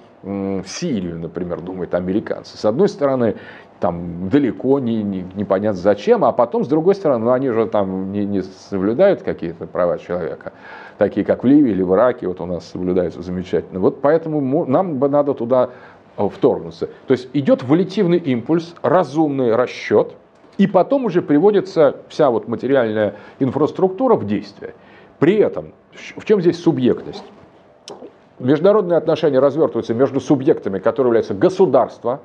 Сирию, 0.65 1.19
например, 1.19 1.61
думают 1.61 1.93
американцы. 1.93 2.57
С 2.57 2.65
одной 2.65 2.89
стороны, 2.89 3.35
там 3.79 4.29
далеко, 4.29 4.79
не, 4.79 5.03
не, 5.03 5.25
непонятно 5.35 5.79
зачем, 5.79 6.25
а 6.25 6.31
потом, 6.31 6.65
с 6.65 6.67
другой 6.67 6.95
стороны, 6.95 7.25
ну, 7.25 7.31
они 7.31 7.49
же 7.49 7.67
там 7.67 8.11
не, 8.11 8.25
не 8.25 8.41
соблюдают 8.41 9.21
какие-то 9.21 9.67
права 9.67 9.99
человека, 9.99 10.53
такие 10.97 11.25
как 11.25 11.43
в 11.43 11.47
Ливии 11.47 11.71
или 11.71 11.83
в 11.83 11.93
Ираке, 11.93 12.27
вот 12.27 12.41
у 12.41 12.45
нас 12.45 12.65
соблюдаются 12.65 13.21
замечательно. 13.21 13.79
Вот 13.79 14.01
поэтому 14.01 14.65
нам 14.65 14.97
бы 14.97 15.09
надо 15.09 15.33
туда 15.33 15.69
э, 16.17 16.27
вторгнуться. 16.27 16.87
То 17.07 17.11
есть 17.11 17.29
идет 17.33 17.63
волитивный 17.63 18.17
импульс, 18.17 18.73
разумный 18.81 19.55
расчет, 19.55 20.13
и 20.57 20.65
потом 20.65 21.05
уже 21.05 21.21
приводится 21.21 21.97
вся 22.07 22.31
вот 22.31 22.47
материальная 22.47 23.15
инфраструктура 23.39 24.15
в 24.15 24.25
действие. 24.25 24.73
При 25.19 25.35
этом, 25.35 25.73
в 26.17 26.25
чем 26.25 26.41
здесь 26.41 26.59
субъектность? 26.59 27.23
Международные 28.39 28.97
отношения 28.97 29.39
развертываются 29.39 29.93
между 29.93 30.19
субъектами, 30.19 30.79
которые 30.79 31.09
являются 31.09 31.33
государства, 31.33 32.19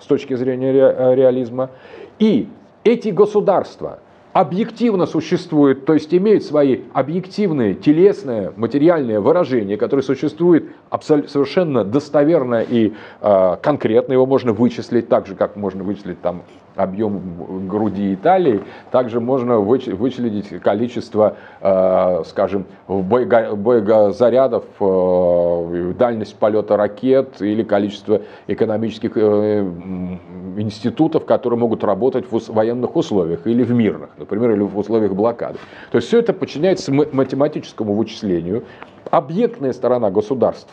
с 0.00 0.06
точки 0.06 0.34
зрения 0.34 0.72
ре, 0.72 1.14
реализма, 1.14 1.70
и 2.18 2.48
эти 2.82 3.10
государства 3.10 4.00
объективно 4.32 5.06
существуют, 5.06 5.84
то 5.84 5.94
есть 5.94 6.12
имеют 6.12 6.42
свои 6.42 6.80
объективные, 6.92 7.74
телесные, 7.74 8.52
материальные 8.56 9.20
выражения, 9.20 9.76
которые 9.76 10.02
существуют 10.02 10.70
совершенно 11.00 11.84
достоверно 11.84 12.62
и 12.62 12.94
э, 13.20 13.56
конкретно, 13.62 14.14
его 14.14 14.26
можно 14.26 14.52
вычислить 14.52 15.08
так 15.08 15.26
же, 15.26 15.34
как 15.34 15.56
можно 15.56 15.84
вычислить 15.84 16.20
там 16.22 16.42
объем 16.76 17.68
груди 17.68 18.14
Италии, 18.14 18.62
также 18.90 19.20
можно 19.20 19.58
вычислить 19.58 20.60
количество, 20.60 21.36
э, 21.60 22.22
скажем, 22.26 22.66
боегозарядов, 22.88 24.64
э, 24.80 25.92
дальность 25.98 26.36
полета 26.36 26.76
ракет 26.76 27.40
или 27.40 27.62
количество 27.62 28.22
экономических 28.46 29.12
э, 29.16 29.60
институтов, 30.56 31.24
которые 31.24 31.58
могут 31.58 31.84
работать 31.84 32.30
в 32.30 32.52
военных 32.52 32.96
условиях 32.96 33.46
или 33.46 33.62
в 33.62 33.72
мирных, 33.72 34.10
например, 34.18 34.52
или 34.52 34.62
в 34.62 34.78
условиях 34.78 35.14
блокады. 35.14 35.58
То 35.90 35.96
есть 35.96 36.08
все 36.08 36.18
это 36.18 36.32
подчиняется 36.32 36.92
математическому 36.92 37.94
вычислению. 37.94 38.64
Объектная 39.10 39.72
сторона 39.72 40.10
государств 40.10 40.72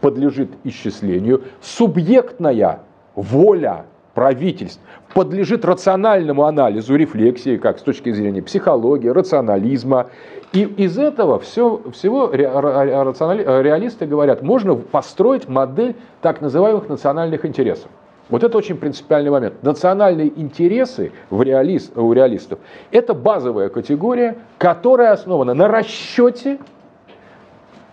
подлежит 0.00 0.50
исчислению, 0.64 1.42
субъектная 1.60 2.80
воля 3.14 3.86
правительств 4.20 4.82
подлежит 5.14 5.64
рациональному 5.64 6.44
анализу, 6.44 6.94
рефлексии, 6.94 7.56
как 7.56 7.78
с 7.78 7.82
точки 7.82 8.12
зрения 8.12 8.42
психологии, 8.42 9.08
рационализма. 9.08 10.08
И 10.52 10.64
из 10.64 10.98
этого 10.98 11.38
все, 11.38 11.80
всего 11.94 12.30
реалисты 12.30 14.04
говорят, 14.04 14.42
можно 14.42 14.74
построить 14.74 15.48
модель 15.48 15.96
так 16.20 16.42
называемых 16.42 16.90
национальных 16.90 17.46
интересов. 17.46 17.88
Вот 18.28 18.44
это 18.44 18.58
очень 18.58 18.76
принципиальный 18.76 19.30
момент. 19.30 19.54
Национальные 19.62 20.38
интересы 20.38 21.12
в 21.30 21.40
реалист, 21.40 21.96
у 21.96 22.12
реалистов– 22.12 22.58
это 22.90 23.14
базовая 23.14 23.70
категория, 23.70 24.36
которая 24.58 25.12
основана 25.12 25.54
на 25.54 25.66
расчете 25.66 26.58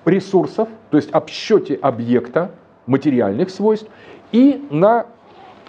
ресурсов, 0.03 0.67
то 0.89 0.97
есть 0.97 1.09
обсчете 1.11 1.75
объекта, 1.75 2.51
материальных 2.85 3.49
свойств, 3.49 3.87
и 4.33 4.67
на 4.69 5.05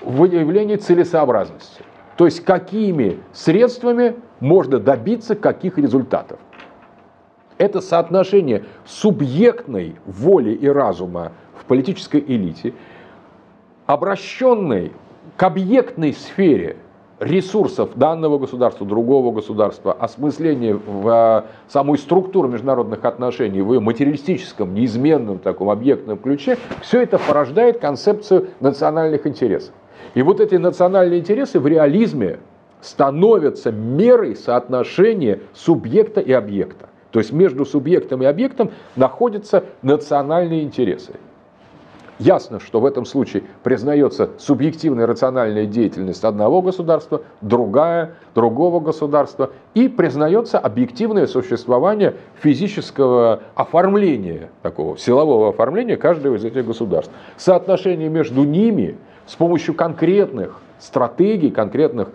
выявлении 0.03 0.77
целесообразности. 0.77 1.83
То 2.17 2.25
есть 2.25 2.45
какими 2.45 3.19
средствами 3.33 4.17
можно 4.41 4.79
добиться 4.79 5.35
каких 5.35 5.79
результатов. 5.79 6.39
Это 7.59 7.81
соотношение 7.81 8.65
субъектной 8.85 9.97
воли 10.07 10.53
и 10.53 10.69
разума 10.69 11.33
в 11.57 11.65
политической 11.65 12.21
элите, 12.21 12.75
обращенной 13.87 14.93
к 15.37 15.43
объектной 15.43 16.13
сфере 16.13 16.77
ресурсов 17.21 17.91
данного 17.97 18.39
государства, 18.39 18.87
другого 18.87 19.33
государства, 19.33 19.93
осмысление 19.93 20.75
в 20.75 21.09
а, 21.09 21.47
самой 21.67 21.99
структуру 21.99 22.49
международных 22.49 23.05
отношений 23.05 23.61
в 23.61 23.73
ее 23.73 23.81
материалистическом, 23.81 24.75
неизменном 24.75 25.39
таком 25.39 25.71
объектном 25.71 26.19
ключе, 26.19 26.59
все 26.81 27.03
это 27.03 27.19
порождает 27.19 27.79
концепцию 27.79 28.51
национальных 28.61 29.27
интересов. 29.27 29.75
И 30.15 30.23
вот 30.23 30.41
эти 30.41 30.55
национальные 30.55 31.21
интересы 31.21 31.61
в 31.61 31.67
реализме 31.67 32.39
становятся 32.81 33.73
мерой 33.73 34.37
соотношения 34.37 35.41
субъекта 35.55 36.21
и 36.21 36.33
объекта. 36.33 36.89
То 37.11 37.19
есть 37.19 37.33
между 37.33 37.65
субъектом 37.65 38.23
и 38.23 38.27
объектом 38.27 38.71
находятся 38.97 39.65
национальные 39.83 40.63
интересы. 40.63 41.15
Ясно, 42.19 42.59
что 42.59 42.81
в 42.81 42.87
этом 42.87 43.05
случае 43.05 43.45
признается 43.63 44.31
субъективная 44.39 45.07
рациональная 45.07 45.67
деятельность 45.67 46.25
одного 46.25 46.63
государства, 46.63 47.23
другая, 47.41 48.15
другого 48.35 48.81
государства, 48.81 49.53
и 49.75 49.87
признается 49.87 50.59
объективное 50.59 51.29
существование 51.29 52.17
физического 52.43 53.43
оформления, 53.55 54.51
такого 54.63 54.99
силового 54.99 55.51
оформления 55.51 55.97
каждого 55.97 56.35
из 56.35 56.45
этих 56.45 56.67
государств. 56.67 57.13
Соотношение 57.37 58.09
между 58.09 58.43
ними 58.43 58.97
с 59.29 59.35
помощью 59.37 59.75
конкретных 59.75 60.59
стратегий, 60.79 61.51
конкретных 61.51 62.09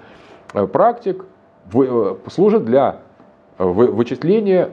э, 0.54 0.68
практик 0.68 1.26
э, 1.74 2.16
служит 2.30 2.66
для 2.66 2.98
э, 3.58 3.64
вычисления 3.64 4.72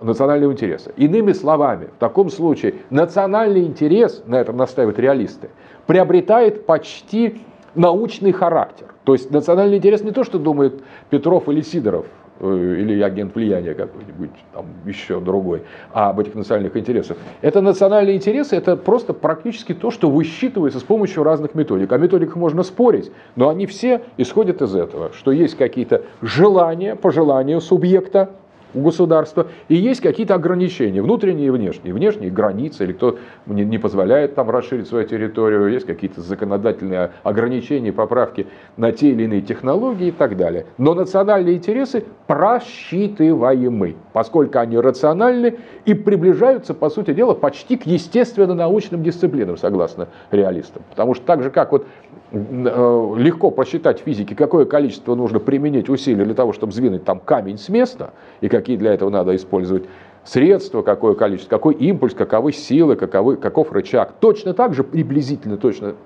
национального 0.00 0.52
интереса. 0.52 0.90
Иными 0.96 1.32
словами, 1.32 1.86
в 1.86 1.98
таком 1.98 2.30
случае 2.30 2.76
национальный 2.90 3.64
интерес, 3.64 4.22
на 4.26 4.36
этом 4.36 4.56
настаивают 4.56 4.98
реалисты, 4.98 5.50
приобретает 5.86 6.66
почти 6.66 7.42
научный 7.74 8.32
характер. 8.32 8.86
То 9.04 9.12
есть 9.12 9.30
национальный 9.30 9.76
интерес 9.76 10.02
не 10.02 10.10
то, 10.10 10.24
что 10.24 10.38
думает 10.38 10.82
Петров 11.10 11.48
или 11.48 11.60
Сидоров, 11.60 12.06
или 12.40 13.00
агент 13.02 13.34
влияния 13.34 13.74
какой-нибудь, 13.74 14.30
там 14.52 14.66
еще 14.84 15.20
другой, 15.20 15.62
а 15.92 16.10
об 16.10 16.20
этих 16.20 16.34
национальных 16.34 16.76
интересах. 16.76 17.16
Это 17.42 17.60
национальные 17.60 18.16
интересы, 18.16 18.56
это 18.56 18.76
просто 18.76 19.12
практически 19.12 19.72
то, 19.72 19.90
что 19.90 20.10
высчитывается 20.10 20.80
с 20.80 20.82
помощью 20.82 21.22
разных 21.22 21.54
методик. 21.54 21.92
О 21.92 21.98
методиках 21.98 22.36
можно 22.36 22.62
спорить, 22.62 23.12
но 23.36 23.48
они 23.48 23.66
все 23.66 24.02
исходят 24.16 24.62
из 24.62 24.74
этого, 24.74 25.12
что 25.14 25.32
есть 25.32 25.56
какие-то 25.56 26.02
желания, 26.22 26.96
пожелания 26.96 27.60
субъекта, 27.60 28.30
у 28.74 28.80
государства, 28.80 29.46
и 29.68 29.74
есть 29.74 30.00
какие-то 30.00 30.34
ограничения, 30.34 31.02
внутренние 31.02 31.48
и 31.48 31.50
внешние. 31.50 31.94
Внешние 31.94 32.30
границы, 32.30 32.84
или 32.84 32.92
кто 32.92 33.18
не, 33.46 33.64
не 33.64 33.78
позволяет 33.78 34.34
там 34.34 34.50
расширить 34.50 34.88
свою 34.88 35.06
территорию, 35.06 35.68
есть 35.68 35.86
какие-то 35.86 36.20
законодательные 36.20 37.10
ограничения, 37.22 37.92
поправки 37.92 38.46
на 38.76 38.92
те 38.92 39.10
или 39.10 39.24
иные 39.24 39.42
технологии 39.42 40.08
и 40.08 40.12
так 40.12 40.36
далее. 40.36 40.66
Но 40.78 40.94
национальные 40.94 41.56
интересы 41.56 42.04
просчитываемы, 42.26 43.96
поскольку 44.12 44.58
они 44.58 44.78
рациональны 44.78 45.58
и 45.84 45.94
приближаются, 45.94 46.74
по 46.74 46.90
сути 46.90 47.12
дела, 47.12 47.34
почти 47.34 47.76
к 47.76 47.86
естественно-научным 47.86 49.02
дисциплинам, 49.02 49.56
согласно 49.56 50.08
реалистам. 50.30 50.82
Потому 50.90 51.14
что 51.14 51.24
так 51.24 51.42
же, 51.42 51.50
как 51.50 51.72
вот 51.72 51.86
Э, 52.34 53.14
легко 53.16 53.52
посчитать 53.52 54.00
в 54.00 54.04
физике, 54.04 54.34
какое 54.34 54.64
количество 54.64 55.14
нужно 55.14 55.38
применить 55.38 55.88
усилий 55.88 56.24
для 56.24 56.34
того, 56.34 56.52
чтобы 56.52 56.72
сдвинуть 56.72 57.04
там 57.04 57.20
камень 57.20 57.58
с 57.58 57.68
места, 57.68 58.10
и 58.40 58.48
какие 58.64 58.78
для 58.78 58.94
этого 58.94 59.10
надо 59.10 59.36
использовать 59.36 59.84
средства, 60.24 60.80
какое 60.80 61.14
количество, 61.14 61.50
какой 61.50 61.74
импульс, 61.74 62.14
каковы 62.14 62.52
силы, 62.52 62.96
каковы, 62.96 63.36
каков 63.36 63.70
рычаг. 63.72 64.14
Точно 64.20 64.54
так 64.54 64.72
же, 64.72 64.82
приблизительно, 64.82 65.58
точно, 65.58 65.96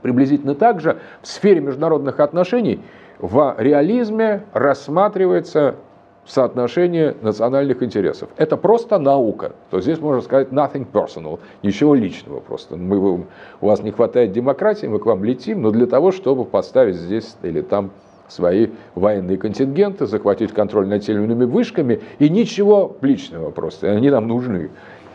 приблизительно 0.00 0.54
так 0.54 0.80
же 0.80 0.98
в 1.20 1.26
сфере 1.26 1.60
международных 1.60 2.20
отношений 2.20 2.80
в 3.18 3.56
реализме 3.58 4.44
рассматривается 4.52 5.74
соотношение 6.24 7.16
национальных 7.22 7.82
интересов. 7.82 8.28
Это 8.36 8.56
просто 8.56 9.00
наука. 9.00 9.52
То 9.70 9.80
здесь 9.80 9.98
можно 9.98 10.20
сказать 10.20 10.50
nothing 10.50 10.86
personal, 10.90 11.40
ничего 11.64 11.96
личного 11.96 12.38
просто. 12.38 12.76
Мы, 12.76 12.98
у 13.60 13.66
вас 13.66 13.82
не 13.82 13.90
хватает 13.90 14.30
демократии, 14.30 14.86
мы 14.86 15.00
к 15.00 15.06
вам 15.06 15.24
летим, 15.24 15.62
но 15.62 15.72
для 15.72 15.86
того, 15.86 16.12
чтобы 16.12 16.44
поставить 16.44 16.94
здесь 16.94 17.36
или 17.42 17.62
там 17.62 17.90
свои 18.30 18.68
военные 18.94 19.36
контингенты, 19.36 20.06
захватить 20.06 20.52
контроль 20.52 20.86
над 20.86 21.02
теми 21.02 21.44
вышками, 21.44 22.00
и 22.18 22.28
ничего 22.28 22.96
личного 23.00 23.50
просто, 23.50 23.90
они 23.90 24.10
нам 24.10 24.28
нужны. 24.28 24.70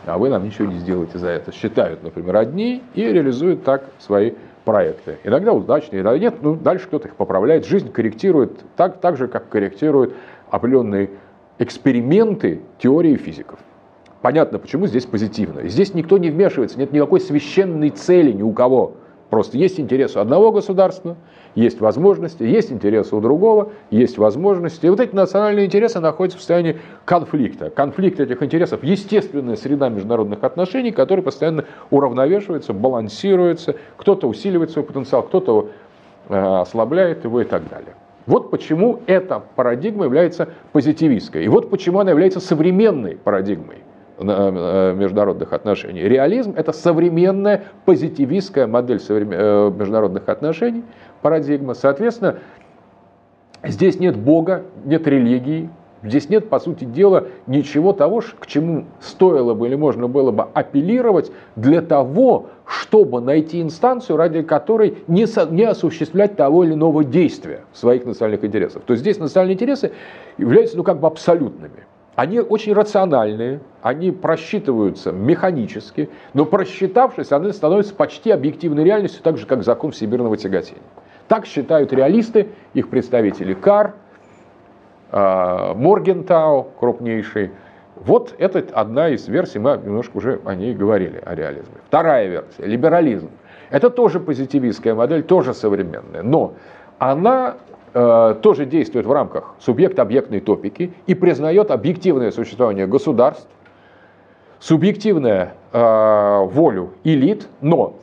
А 0.06 0.18
вы 0.20 0.30
нам 0.30 0.44
ничего 0.46 0.72
не 0.72 0.78
сделаете 0.78 1.18
за 1.18 1.30
это. 1.30 1.52
Считают, 1.52 2.04
например, 2.04 2.38
одни 2.38 2.84
и 2.94 3.02
реализуют 3.02 3.64
так 3.64 3.86
свои 3.98 4.34
проекты. 4.64 5.18
Иногда 5.24 5.54
удачные, 5.54 6.02
иногда 6.02 6.20
нет, 6.20 6.36
ну 6.42 6.56
дальше 6.56 6.88
кто-то 6.88 7.08
их 7.08 7.16
поправляет. 7.16 7.66
Жизнь 7.66 7.92
корректирует 7.92 8.52
так, 8.76 9.00
так 9.00 9.18
же, 9.18 9.28
как 9.28 9.50
корректирует 9.50 10.14
определенные 10.50 11.10
эксперименты 11.58 12.62
теории 12.78 13.16
физиков. 13.16 13.60
Понятно, 14.22 14.60
почему 14.60 14.88
здесь 14.88 15.06
позитивно. 15.06 15.68
Здесь 15.68 15.94
никто 15.94 16.18
не 16.18 16.30
вмешивается, 16.30 16.80
нет 16.80 16.92
никакой 16.92 17.20
священной 17.20 17.92
цели 17.92 18.32
ни 18.32 18.42
у 18.42 18.52
кого. 18.54 18.94
Просто 19.30 19.58
есть 19.58 19.80
интересы 19.80 20.18
одного 20.18 20.52
государства, 20.52 21.16
есть 21.56 21.80
возможности, 21.80 22.44
есть 22.44 22.72
интересы 22.72 23.16
у 23.16 23.22
другого, 23.22 23.70
есть 23.90 24.18
возможности. 24.18 24.86
И 24.86 24.90
вот 24.90 25.00
эти 25.00 25.16
национальные 25.16 25.66
интересы 25.66 26.00
находятся 26.00 26.38
в 26.38 26.42
состоянии 26.42 26.78
конфликта. 27.06 27.70
Конфликт 27.70 28.20
этих 28.20 28.44
интересов– 28.44 28.82
естественная 28.84 29.56
среда 29.56 29.90
международных 29.90 30.44
отношений, 30.44 30.92
которая 30.92 31.24
постоянно 31.24 31.66
уравновешивается, 31.90 32.74
балансируется. 32.74 33.76
Кто-то 33.98 34.28
усиливает 34.28 34.72
свой 34.72 34.84
потенциал, 34.84 35.24
кто-то 35.24 35.70
э, 36.30 36.36
ослабляет 36.38 37.24
его 37.24 37.42
и 37.42 37.46
так 37.46 37.68
далее. 37.70 37.96
Вот 38.26 38.50
почему 38.50 39.00
эта 39.06 39.42
парадигма 39.56 40.06
является 40.06 40.50
позитивистской. 40.72 41.46
И 41.46 41.48
вот 41.48 41.70
почему 41.70 42.00
она 42.00 42.12
является 42.12 42.40
современной 42.40 43.18
парадигмой 43.18 43.78
э, 44.18 44.94
международных 44.96 45.54
отношений. 45.54 46.02
Реализм– 46.02 46.54
это 46.58 46.72
современная 46.72 47.66
позитивистская 47.86 48.66
модель 48.66 49.00
э, 49.08 49.72
международных 49.78 50.28
отношений, 50.28 50.84
парадигма. 51.26 51.74
Соответственно, 51.74 52.36
здесь 53.64 54.00
нет 54.00 54.16
Бога, 54.16 54.62
нет 54.86 55.08
религии, 55.08 55.72
Здесь 56.04 56.30
нет, 56.30 56.50
по 56.50 56.60
сути 56.60 56.84
дела, 56.84 57.30
ничего 57.48 57.92
того, 57.92 58.22
к 58.40 58.46
чему 58.46 58.86
стоило 59.00 59.56
бы 59.56 59.66
или 59.66 59.74
можно 59.74 60.08
было 60.08 60.30
бы 60.30 60.46
апеллировать 60.54 61.32
для 61.56 61.82
того, 61.82 62.50
чтобы 62.68 63.22
найти 63.22 63.60
инстанцию, 63.60 64.18
ради 64.18 64.44
которой 64.44 65.00
не, 65.08 65.26
со, 65.26 65.48
не 65.48 65.64
осуществлять 65.64 66.36
того 66.36 66.64
или 66.64 66.74
иного 66.74 67.04
действия 67.04 67.62
своих 67.74 68.06
национальных 68.06 68.44
интересов. 68.44 68.84
То 68.86 68.94
есть 68.94 69.02
здесь 69.02 69.18
национальные 69.18 69.56
интересы 69.56 69.94
являются 70.38 70.78
ну, 70.78 70.84
как 70.84 71.00
бы 71.00 71.08
абсолютными. 71.08 71.88
Они 72.16 72.40
очень 72.40 72.74
рациональные, 72.74 73.62
они 73.82 74.12
просчитываются 74.12 75.12
механически, 75.12 76.10
но 76.36 76.46
просчитавшись, 76.46 77.32
они 77.32 77.52
становятся 77.52 77.96
почти 77.96 78.30
объективной 78.30 78.84
реальностью, 78.84 79.24
так 79.24 79.40
же, 79.40 79.48
как 79.48 79.64
закон 79.64 79.92
всемирного 79.92 80.38
тяготения. 80.38 80.84
Так 81.28 81.46
считают 81.46 81.92
реалисты, 81.92 82.50
их 82.74 82.90
представители 82.90 83.54
КАР, 83.54 83.94
а, 85.12 85.74
Моргентау 85.74 86.68
крупнейший. 86.80 87.52
Вот 87.96 88.36
это 88.38 88.64
одна 88.74 89.10
из 89.10 89.28
версий, 89.28 89.58
мы 89.58 89.80
немножко 89.84 90.18
уже 90.18 90.42
о 90.46 90.54
ней 90.54 90.76
говорили, 90.76 91.22
о 91.26 91.34
реализме. 91.34 91.76
Вторая 91.88 92.28
версия, 92.28 92.66
либерализм. 92.66 93.30
Это 93.70 93.90
тоже 93.90 94.20
позитивистская 94.20 94.94
модель, 94.94 95.24
тоже 95.24 95.54
современная, 95.54 96.22
но 96.22 96.54
она 97.00 97.56
э, 97.94 98.36
тоже 98.42 98.66
действует 98.66 99.06
в 99.06 99.12
рамках 99.12 99.56
субъект-объектной 99.60 100.42
топики 100.42 100.94
и 101.08 101.16
признает 101.16 101.72
объективное 101.72 102.32
существование 102.32 102.86
государств, 102.86 103.48
субъективную 104.60 105.50
э, 105.72 106.40
волю 106.46 106.92
элит, 107.04 107.48
но 107.62 107.96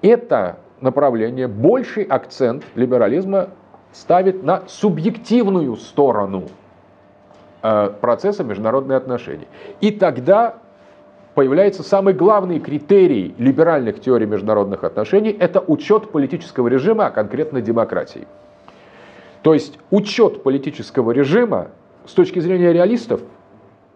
это 0.00 0.58
направление, 0.80 1.48
больший 1.48 2.04
акцент 2.04 2.64
либерализма 2.74 3.48
ставит 3.92 4.42
на 4.42 4.62
субъективную 4.66 5.76
сторону 5.76 6.48
э, 7.62 7.90
процесса 8.00 8.44
международных 8.44 8.96
отношений. 8.96 9.48
И 9.80 9.90
тогда 9.90 10.56
появляется 11.34 11.82
самый 11.82 12.14
главный 12.14 12.60
критерий 12.60 13.34
либеральных 13.38 14.00
теорий 14.00 14.26
международных 14.26 14.84
отношений– 14.84 15.36
это 15.40 15.60
учет 15.60 16.10
политического 16.10 16.68
режима, 16.68 17.06
а 17.06 17.10
конкретно 17.10 17.60
демократии. 17.60 18.26
То 19.42 19.54
есть 19.54 19.78
учет 19.90 20.42
политического 20.42 21.12
режима 21.12 21.68
с 22.06 22.12
точки 22.12 22.38
зрения 22.40 22.72
реалистов 22.72 23.20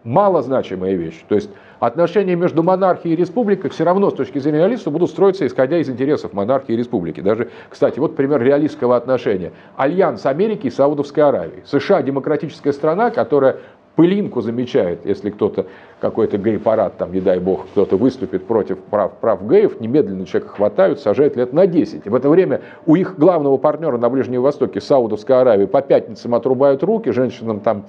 малозначимая 0.05 0.95
вещь. 0.95 1.25
То 1.29 1.35
есть 1.35 1.51
отношения 1.81 2.37
между 2.37 2.62
монархией 2.62 3.14
и 3.14 3.16
республикой 3.16 3.71
все 3.71 3.85
равно 3.85 4.11
с 4.11 4.14
точки 4.14 4.38
зрения 4.38 4.59
реалистов 4.59 4.93
будут 4.93 5.11
строиться 5.11 5.47
исходя 5.47 5.79
из 5.79 5.88
интересов 5.88 6.33
монархии 6.33 6.73
и 6.73 6.77
республики. 6.77 7.21
Даже, 7.21 7.51
кстати, 7.69 7.99
вот 7.99 8.14
пример 8.14 8.43
реалистского 8.43 8.97
отношения. 8.97 9.53
Альянс 9.77 10.27
Америки 10.27 10.69
и 10.69 10.71
Саудовской 10.71 11.25
Аравии. 11.25 11.62
США 11.64 12.03
демократическая 12.03 12.73
страна, 12.73 13.11
которая 13.11 13.57
пылинку 13.97 14.40
замечает, 14.40 15.05
если 15.05 15.31
кто-то, 15.31 15.66
какой-то 16.01 16.38
гей-парад, 16.38 16.97
там, 16.97 17.12
не 17.12 17.21
дай 17.21 17.38
бог, 17.38 17.66
кто-то 17.66 17.97
выступит 17.97 18.47
против 18.47 18.79
прав, 18.79 19.12
прав 19.21 19.47
геев, 19.47 19.81
немедленно 19.81 20.25
человека 20.27 20.55
хватают, 20.55 21.01
сажают 21.01 21.37
лет 21.37 21.53
на 21.53 21.66
10. 21.66 22.07
И 22.07 22.09
в 22.09 22.14
это 22.14 22.31
время 22.31 22.62
у 22.87 22.95
их 22.95 23.19
главного 23.19 23.57
партнера 23.57 23.99
на 23.99 24.09
Ближнем 24.09 24.43
Востоке, 24.43 24.81
Саудовской 24.81 25.40
Аравии, 25.40 25.66
по 25.66 25.83
пятницам 25.83 26.35
отрубают 26.35 26.83
руки, 26.83 27.11
женщинам 27.11 27.61
там 27.61 27.85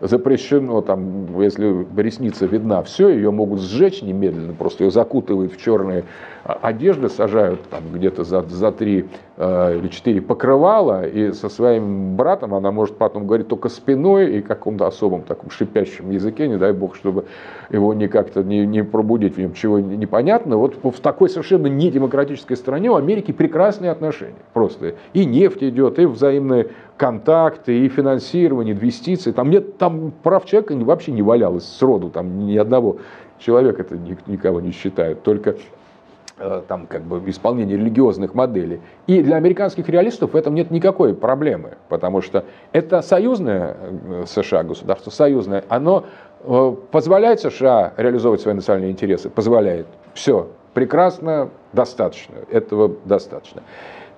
запрещено, 0.00 0.80
там, 0.80 1.40
если 1.40 1.86
ресница 1.96 2.46
видна, 2.46 2.82
все, 2.82 3.08
ее 3.08 3.30
могут 3.30 3.60
сжечь 3.60 4.02
немедленно, 4.02 4.54
просто 4.54 4.84
ее 4.84 4.90
закутывают 4.90 5.52
в 5.52 5.60
черные 5.60 6.04
а, 6.44 6.58
одежды, 6.62 7.08
сажают 7.08 7.62
там 7.68 7.84
где-то 7.92 8.24
за, 8.24 8.42
за 8.42 8.72
три 8.72 9.06
э, 9.36 9.78
или 9.78 9.88
четыре 9.88 10.22
покрывала, 10.22 11.06
и 11.06 11.32
со 11.32 11.48
своим 11.48 12.16
братом 12.16 12.54
она 12.54 12.70
может 12.70 12.96
потом 12.96 13.26
говорить 13.26 13.48
только 13.48 13.68
спиной 13.68 14.38
и 14.38 14.42
каком-то 14.42 14.86
особом 14.86 15.22
таком 15.22 15.50
шипящем 15.50 16.10
языке, 16.10 16.48
не 16.48 16.56
дай 16.56 16.72
бог, 16.72 16.96
чтобы 16.96 17.26
его 17.70 17.92
не 17.92 18.08
как-то 18.08 18.42
не, 18.42 18.66
не 18.66 18.82
пробудить 18.82 19.36
в 19.36 19.38
нем 19.38 19.52
чего 19.52 19.80
непонятно. 19.80 20.56
Вот 20.56 20.76
в 20.82 21.00
такой 21.00 21.28
совершенно 21.28 21.66
недемократической 21.66 22.56
стране 22.56 22.90
у 22.90 22.94
Америки 22.94 23.32
прекрасные 23.32 23.90
отношения 23.90 24.34
просто. 24.54 24.94
И 25.12 25.24
нефть 25.26 25.62
идет, 25.62 25.98
и 25.98 26.06
взаимные 26.06 26.68
контакты, 27.00 27.86
и 27.86 27.88
финансирование, 27.88 28.74
инвестиции. 28.74 29.32
Там 29.32 29.48
нет, 29.48 29.78
там 29.78 30.12
прав 30.22 30.44
человека 30.44 30.74
вообще 30.74 31.12
не 31.12 31.22
валялось 31.22 31.64
сроду, 31.64 32.10
там 32.10 32.46
ни 32.46 32.58
одного 32.58 32.98
человека 33.38 33.80
это 33.80 33.96
никого 34.26 34.60
не 34.60 34.70
считают, 34.70 35.22
только 35.22 35.56
э, 36.36 36.62
там 36.68 36.86
как 36.86 37.00
бы 37.04 37.22
исполнение 37.30 37.78
религиозных 37.78 38.34
моделей. 38.34 38.82
И 39.06 39.22
для 39.22 39.36
американских 39.36 39.88
реалистов 39.88 40.34
в 40.34 40.36
этом 40.36 40.54
нет 40.54 40.70
никакой 40.70 41.14
проблемы, 41.14 41.78
потому 41.88 42.20
что 42.20 42.44
это 42.72 43.00
союзное 43.00 43.78
э, 43.80 44.24
США 44.26 44.62
государство, 44.62 45.10
союзное, 45.10 45.64
оно 45.70 46.04
э, 46.44 46.74
позволяет 46.90 47.40
США 47.40 47.94
реализовывать 47.96 48.42
свои 48.42 48.52
национальные 48.52 48.92
интересы, 48.92 49.30
позволяет. 49.30 49.86
Все, 50.12 50.48
прекрасно, 50.74 51.48
достаточно, 51.72 52.34
этого 52.50 52.94
достаточно. 53.06 53.62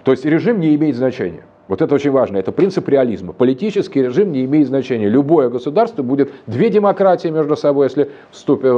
То 0.03 0.11
есть 0.11 0.25
режим 0.25 0.59
не 0.59 0.75
имеет 0.75 0.97
значения. 0.97 1.45
Вот 1.73 1.81
это 1.81 1.95
очень 1.95 2.11
важно. 2.11 2.37
Это 2.37 2.53
принцип 2.53 2.87
реализма. 2.91 3.33
Политический 3.33 4.03
режим 4.03 4.31
не 4.31 4.45
имеет 4.45 4.67
значения. 4.67 5.09
Любое 5.09 5.49
государство 5.49 6.03
будет 6.03 6.31
две 6.47 6.69
демократии 6.69 7.29
между 7.29 7.57
собой, 7.57 7.87
если 7.87 8.11
вступят, 8.31 8.75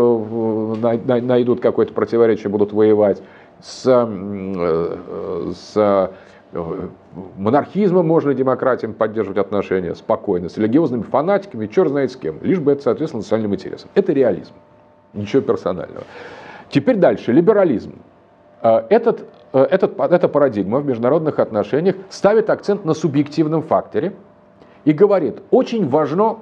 найдут 1.04 1.58
какое-то 1.58 1.92
противоречие, 1.92 2.50
будут 2.50 2.72
воевать 2.72 3.20
с, 3.60 3.82
э, 3.84 5.52
с 5.56 6.12
э, 6.52 6.88
монархизмом 7.36 8.06
можно 8.06 8.32
демократиям 8.32 8.94
поддерживать 8.94 9.38
отношения 9.38 9.96
спокойно, 9.96 10.48
с 10.48 10.56
религиозными 10.56 11.02
фанатиками, 11.02 11.66
черт 11.66 11.88
знает 11.88 12.12
с 12.12 12.16
кем, 12.16 12.36
лишь 12.42 12.60
бы 12.60 12.70
это 12.70 12.82
соответствовало 12.82 13.24
национальным 13.24 13.56
интересам. 13.56 13.90
Это 13.96 14.12
реализм, 14.12 14.52
ничего 15.14 15.42
персонального. 15.42 16.04
Теперь 16.70 16.94
дальше, 16.94 17.32
либерализм. 17.32 17.94
Э, 18.62 18.82
этот 18.88 19.24
Э, 19.24 19.43
этот, 19.58 19.98
эта 19.98 20.28
парадигма 20.28 20.80
в 20.80 20.86
международных 20.86 21.38
отношениях 21.38 21.96
ставит 22.10 22.50
акцент 22.50 22.84
на 22.84 22.94
субъективном 22.94 23.62
факторе 23.62 24.14
и 24.84 24.92
говорит, 24.92 25.40
очень 25.50 25.88
важно, 25.88 26.38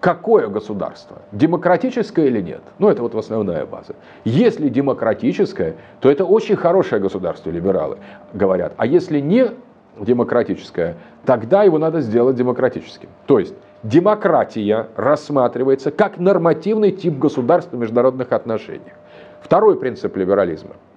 какое 0.00 0.48
государство, 0.48 1.18
демократическое 1.32 2.26
или 2.26 2.40
нет. 2.40 2.62
Ну, 2.78 2.88
это 2.88 3.02
вот 3.02 3.14
основная 3.14 3.66
база. 3.66 3.94
Если 4.24 4.68
демократическое, 4.68 5.76
то 6.00 6.10
это 6.10 6.24
очень 6.24 6.56
хорошее 6.56 7.00
государство, 7.00 7.50
либералы 7.50 7.98
говорят. 8.32 8.74
А 8.76 8.86
если 8.86 9.20
не 9.20 9.50
демократическое, 9.98 10.96
тогда 11.24 11.62
его 11.62 11.78
надо 11.78 12.00
сделать 12.00 12.36
демократическим. 12.36 13.08
То 13.26 13.38
есть 13.38 13.54
демократия 13.82 14.88
рассматривается 14.96 15.90
как 15.90 16.18
нормативный 16.18 16.92
тип 16.92 17.18
государства 17.18 17.76
в 17.76 17.80
международных 17.80 18.32
отношениях. 18.32 18.94
Второй 19.42 19.78
принцип 19.78 20.16
либерализма– 20.16 20.72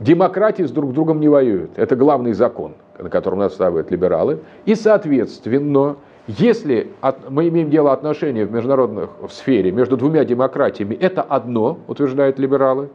Демократии 0.00 0.62
с 0.62 0.70
друг 0.70 0.94
другом 0.94 1.20
не 1.20 1.28
воюют. 1.28 1.72
Это 1.76 1.94
главный 1.94 2.32
закон, 2.32 2.72
на 2.98 3.10
котором 3.10 3.40
настаивают 3.40 3.90
либералы. 3.90 4.40
И, 4.64 4.74
соответственно, 4.74 5.96
если 6.26 6.90
от, 7.02 7.30
мы 7.30 7.48
имеем 7.48 7.68
дело 7.68 7.92
отношения 7.92 8.46
в 8.46 8.52
международных 8.52 9.10
в 9.20 9.30
сфере 9.30 9.70
между 9.72 9.98
двумя 9.98 10.24
демократиями, 10.24 10.94
это 10.94 11.20
одно, 11.20 11.78
утверждают 11.86 12.38
либералы. 12.38 12.88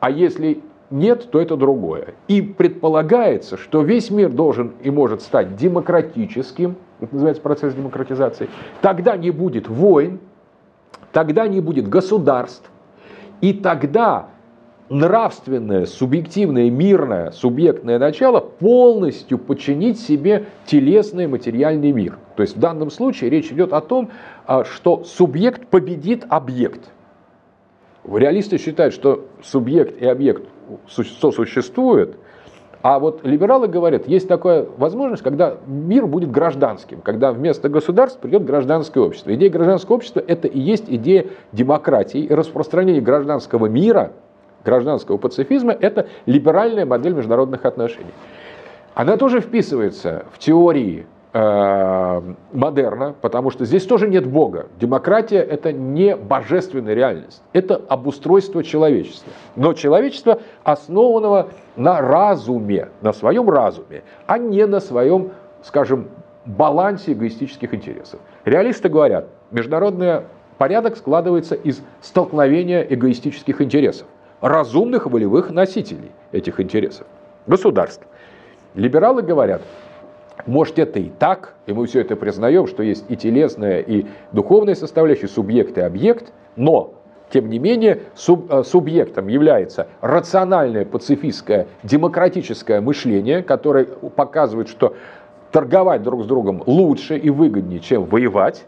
А 0.00 0.10
если 0.10 0.62
нет, 0.90 1.30
то 1.30 1.38
это 1.38 1.56
другое. 1.56 2.14
И 2.28 2.40
предполагается, 2.40 3.58
что 3.58 3.82
весь 3.82 4.10
мир 4.10 4.30
должен 4.30 4.72
и 4.82 4.90
может 4.90 5.20
стать 5.20 5.56
демократическим, 5.56 6.76
это 7.00 7.12
называется 7.14 7.42
процесс 7.42 7.74
демократизации, 7.74 8.48
тогда 8.80 9.18
не 9.18 9.30
будет 9.30 9.68
войн, 9.68 10.18
тогда 11.12 11.46
не 11.46 11.60
будет 11.60 11.88
государств, 11.88 12.70
и 13.42 13.52
тогда 13.52 14.28
нравственное, 14.92 15.86
субъективное, 15.86 16.70
мирное, 16.70 17.30
субъектное 17.30 17.98
начало 17.98 18.40
полностью 18.40 19.38
подчинить 19.38 19.98
себе 19.98 20.44
телесный 20.66 21.26
материальный 21.26 21.92
мир. 21.92 22.18
То 22.36 22.42
есть 22.42 22.56
в 22.56 22.60
данном 22.60 22.90
случае 22.90 23.30
речь 23.30 23.50
идет 23.50 23.72
о 23.72 23.80
том, 23.80 24.10
а, 24.46 24.64
что 24.64 25.02
субъект 25.04 25.66
победит 25.66 26.26
объект. 26.28 26.90
Реалисты 28.04 28.58
считают, 28.58 28.92
что 28.92 29.26
субъект 29.42 30.00
и 30.00 30.06
объект 30.06 30.42
сосуществуют, 30.88 32.16
а 32.82 32.98
вот 32.98 33.24
либералы 33.24 33.68
говорят, 33.68 34.08
есть 34.08 34.28
такая 34.28 34.66
возможность, 34.76 35.22
когда 35.22 35.56
мир 35.66 36.06
будет 36.06 36.30
гражданским, 36.30 37.00
когда 37.00 37.32
вместо 37.32 37.70
государств 37.70 38.18
придет 38.20 38.44
гражданское 38.44 39.00
общество. 39.00 39.32
Идея 39.34 39.50
гражданского 39.50 39.96
общества– 39.96 40.22
это 40.26 40.48
и 40.48 40.58
есть 40.58 40.84
идея 40.88 41.28
демократии 41.52 42.26
распространения 42.28 43.00
гражданского 43.00 43.66
мира– 43.66 44.12
гражданского 44.64 45.16
пацифизма– 45.16 45.72
это 45.80 46.08
либеральная 46.26 46.86
модель 46.86 47.14
международных 47.14 47.64
отношений. 47.64 48.12
Она 48.94 49.16
тоже 49.16 49.40
вписывается 49.40 50.26
в 50.32 50.38
теории 50.38 51.06
э, 51.32 52.34
модерна, 52.52 53.14
потому 53.20 53.50
что 53.50 53.64
здесь 53.64 53.86
тоже 53.86 54.08
нет 54.08 54.26
Бога. 54.26 54.66
Демократия– 54.78 55.38
это 55.40 55.72
не 55.72 56.14
божественная 56.14 56.94
реальность, 56.94 57.42
это 57.52 57.80
обустройство 57.88 58.62
человечества. 58.62 59.32
Но 59.56 59.72
человечество 59.72 60.40
основанного 60.62 61.48
на 61.76 62.00
разуме, 62.00 62.90
на 63.00 63.12
своем 63.12 63.48
разуме, 63.48 64.02
а 64.26 64.38
не 64.38 64.66
на 64.66 64.80
своем, 64.80 65.30
скажем, 65.62 66.08
балансе 66.44 67.12
эгоистических 67.12 67.72
интересов. 67.72 68.20
Реалисты 68.44 68.88
говорят, 68.88 69.28
международный 69.50 70.22
порядок 70.58 70.96
складывается 70.96 71.54
из 71.54 71.82
столкновения 72.00 72.82
эгоистических 72.82 73.62
интересов 73.62 74.06
разумных 74.42 75.06
волевых 75.06 75.50
носителей 75.50 76.10
этих 76.32 76.60
интересов, 76.60 77.06
государств. 77.46 78.06
Либералы 78.74 79.22
говорят, 79.22 79.62
может 80.46 80.78
это 80.78 80.98
и 80.98 81.08
так, 81.08 81.54
и 81.66 81.72
мы 81.72 81.86
все 81.86 82.00
это 82.00 82.16
признаем, 82.16 82.66
что 82.66 82.82
есть 82.82 83.04
и 83.08 83.16
телесная, 83.16 83.80
и 83.80 84.06
духовная 84.32 84.74
составляющая, 84.74 85.28
субъект 85.28 85.78
и 85.78 85.80
объект, 85.80 86.32
но 86.56 86.94
тем 87.30 87.48
не 87.48 87.58
менее, 87.58 88.02
суб, 88.14 88.52
э, 88.52 88.62
субъектом 88.62 89.28
является 89.28 89.88
рациональное 90.02 90.84
пацифистское 90.84 91.66
демократическое 91.82 92.80
мышление, 92.82 93.42
которое 93.42 93.84
показывает, 93.84 94.68
что 94.68 94.94
торговать 95.50 96.02
друг 96.02 96.24
с 96.24 96.26
другом 96.26 96.62
лучше 96.66 97.16
и 97.16 97.30
выгоднее, 97.30 97.80
чем 97.80 98.04
воевать, 98.04 98.66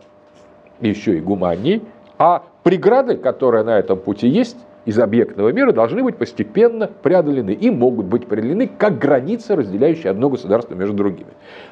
еще 0.80 1.18
и 1.18 1.20
гуманней, 1.20 1.82
а 2.16 2.44
преграды, 2.62 3.16
которые 3.16 3.64
на 3.64 3.78
этом 3.78 3.98
пути 3.98 4.28
есть, 4.28 4.56
из 4.85 4.99
объектного 4.99 5.51
мира 5.51 5.73
должны 5.73 6.03
быть 6.03 6.16
постепенно 6.16 6.90
преодолены 7.03 7.53
и 7.53 7.70
могут 7.70 8.07
быть 8.07 8.27
преодолены 8.27 8.70
как 8.79 8.99
границы, 8.99 9.57
разделяющие 9.57 10.11
одно 10.11 10.29
государство 10.29 10.75
между 10.75 10.94
другими. 10.94 11.31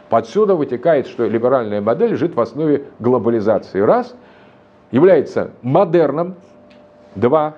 Подсюда 0.08 0.54
вытекает, 0.54 1.06
что 1.06 1.26
либеральная 1.26 1.80
модель 1.80 2.12
лежит 2.12 2.34
в 2.34 2.40
основе 2.40 2.84
глобализации. 2.98 3.80
Раз, 3.80 4.14
является 4.90 5.50
модерном. 5.62 6.36
Два, 7.14 7.56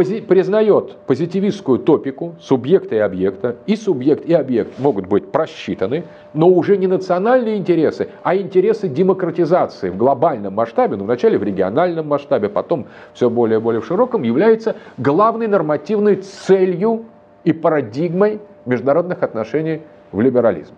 пози- 0.00 0.22
признает 0.22 0.96
позитивистскую 1.06 1.78
топику 1.78 2.34
субъекта 2.40 2.94
и 2.94 2.98
объекта, 2.98 3.56
и 3.66 3.76
субъект 3.76 4.24
и 4.24 4.32
объект 4.32 4.78
могут 4.78 5.06
быть 5.06 5.30
просчитаны, 5.30 6.04
но 6.32 6.48
уже 6.48 6.76
не 6.76 6.86
национальные 6.86 7.56
интересы, 7.56 8.08
а 8.22 8.34
интересы 8.36 8.88
демократизации 8.88 9.90
в 9.90 9.96
глобальном 9.96 10.54
масштабе, 10.54 10.96
ну, 10.96 11.04
вначале 11.04 11.38
в 11.38 11.42
региональном 11.42 12.08
масштабе, 12.08 12.48
потом 12.48 12.86
все 13.12 13.28
более 13.28 13.58
и 13.58 13.62
более 13.62 13.80
в 13.80 13.86
широком, 13.86 14.22
является 14.22 14.76
главной 14.96 15.46
нормативной 15.46 16.16
целью 16.16 17.04
и 17.44 17.52
парадигмой 17.52 18.40
международных 18.64 19.22
отношений 19.22 19.82
в 20.12 20.20
либерализме. 20.20 20.76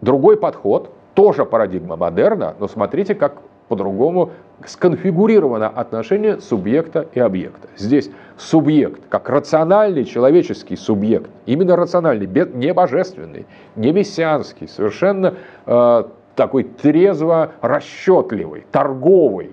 Другой 0.00 0.36
подход, 0.36 0.90
тоже 1.14 1.44
парадигма 1.44 1.96
модерна, 1.96 2.54
но 2.58 2.68
смотрите, 2.68 3.14
как 3.14 3.38
по-другому 3.68 4.30
сконфигурировано 4.66 5.68
отношение 5.68 6.40
субъекта 6.40 7.06
и 7.12 7.20
объекта. 7.20 7.68
Здесь 7.76 8.10
субъект, 8.36 9.00
как 9.08 9.28
рациональный 9.28 10.04
человеческий 10.04 10.76
субъект, 10.76 11.30
именно 11.46 11.76
рациональный, 11.76 12.26
не 12.26 12.72
божественный, 12.72 13.46
не 13.76 13.92
мессианский, 13.92 14.68
совершенно 14.68 15.34
э, 15.66 16.04
такой 16.34 16.64
трезво 16.64 17.52
расчетливый, 17.60 18.64
торговый 18.72 19.52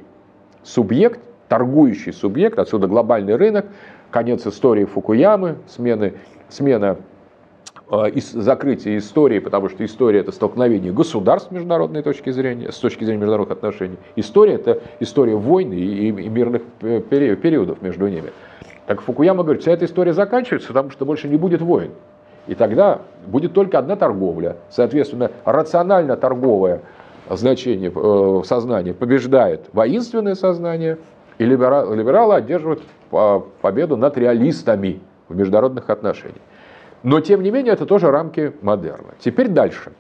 субъект, 0.64 1.20
торгующий 1.48 2.14
субъект, 2.14 2.58
отсюда 2.58 2.88
глобальный 2.88 3.36
рынок, 3.36 3.68
конец 4.10 4.48
истории 4.48 4.86
Фукуямы, 4.86 5.58
смены, 5.68 6.14
смена 6.50 6.98
Э, 7.88 8.10
закрытие 8.20 8.98
истории, 8.98 9.38
потому 9.38 9.70
что 9.70 9.86
история 9.86 10.22
это 10.22 10.32
столкновение 10.32 10.92
государств 10.92 11.50
с 11.50 11.52
международной 11.52 12.02
точки 12.02 12.32
зрения, 12.32 12.72
с 12.72 12.78
точки 12.78 13.04
зрения 13.04 13.20
международных 13.20 13.58
отношений. 13.58 13.98
История 14.16 14.56
это 14.56 14.82
история 15.00 15.36
войны 15.36 15.76
и, 15.76 16.12
мирных 16.12 16.64
периодов 16.80 17.84
между 17.84 18.08
ними. 18.08 18.32
Так 18.88 19.02
Фукуяма 19.02 19.44
говорит, 19.44 19.62
вся 19.62 19.72
эта 19.72 19.86
история 19.86 20.14
заканчивается, 20.14 20.70
потому 20.70 20.90
что 20.90 21.06
больше 21.06 21.28
не 21.28 21.38
будет 21.38 21.62
войн. 21.62 21.92
И 22.48 22.56
тогда 22.56 23.02
будет 23.28 23.54
только 23.54 23.78
одна 23.78 23.96
торговля. 23.96 24.58
Соответственно, 24.72 25.30
рационально 25.44 26.18
торговое 26.18 26.82
значение 27.30 27.92
э, 27.96 28.42
сознания 28.46 28.96
побеждает 28.96 29.68
воинственное 29.74 30.34
сознание, 30.34 30.98
и 31.38 31.46
либералы, 31.46 31.96
либералы 31.96 32.34
одерживают 32.34 32.82
победу 33.62 33.96
над 33.96 34.18
реалистами 34.18 35.02
в 35.30 35.36
международных 35.36 35.90
отношениях. 35.92 36.42
Но, 37.06 37.22
тем 37.22 37.44
не 37.44 37.52
менее, 37.52 37.74
это 37.74 37.86
тоже 37.86 38.10
рамки 38.10 38.52
модерна. 38.64 39.14
Теперь 39.20 39.48
дальше. 39.48 39.92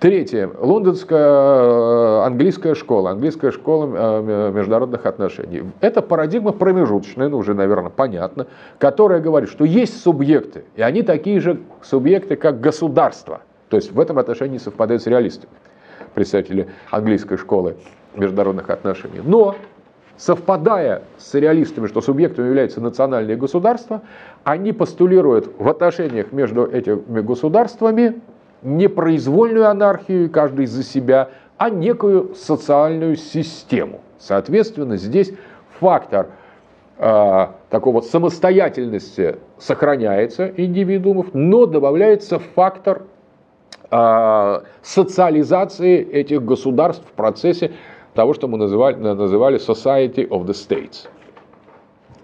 Третье. 0.00 0.50
Лондонская 0.58 1.20
э, 1.20 2.26
английская 2.26 2.74
школа, 2.74 3.12
английская 3.12 3.52
школа 3.52 3.86
э, 3.86 4.50
международных 4.52 5.06
отношений. 5.06 5.62
Это 5.80 6.02
парадигма 6.02 6.50
промежуточная, 6.50 7.28
ну 7.28 7.38
уже, 7.38 7.54
наверное, 7.54 7.90
понятно, 7.90 8.48
которая 8.78 9.20
говорит, 9.20 9.48
что 9.48 9.64
есть 9.64 10.02
субъекты, 10.02 10.64
и 10.74 10.82
они 10.82 11.02
такие 11.02 11.38
же 11.38 11.60
субъекты, 11.82 12.34
как 12.34 12.60
государство. 12.60 13.42
То 13.68 13.76
есть 13.76 13.92
в 13.92 14.00
этом 14.00 14.18
отношении 14.18 14.58
совпадают 14.58 15.04
с 15.04 15.06
реалистами, 15.06 15.52
представители 16.14 16.66
английской 16.90 17.36
школы 17.36 17.76
международных 18.16 18.70
отношений. 18.70 19.20
Но 19.24 19.54
совпадая 20.16 21.02
с 21.18 21.34
реалистами, 21.34 21.86
что 21.86 22.00
субъектом 22.00 22.46
является 22.46 22.80
национальное 22.80 23.36
государство, 23.36 24.02
они 24.44 24.72
постулируют 24.72 25.52
в 25.58 25.68
отношениях 25.68 26.32
между 26.32 26.64
этими 26.64 27.20
государствами 27.20 28.20
не 28.62 28.88
произвольную 28.88 29.68
анархию, 29.68 30.30
каждый 30.30 30.66
за 30.66 30.82
себя, 30.82 31.28
а 31.58 31.70
некую 31.70 32.34
социальную 32.34 33.16
систему. 33.16 34.00
Соответственно, 34.18 34.96
здесь 34.96 35.32
фактор 35.78 36.28
э, 36.98 37.46
такого 37.68 38.00
самостоятельности 38.00 39.36
сохраняется 39.58 40.50
индивидуумов, 40.56 41.34
но 41.34 41.66
добавляется 41.66 42.38
фактор 42.38 43.02
э, 43.90 44.60
социализации 44.82 46.02
этих 46.02 46.42
государств 46.42 47.04
в 47.06 47.12
процессе 47.12 47.72
того, 48.14 48.32
что 48.32 48.48
мы 48.48 48.56
называли, 48.56 48.96
называли 48.96 49.58
Society 49.58 50.26
of 50.28 50.46
the 50.46 50.54
States. 50.54 51.08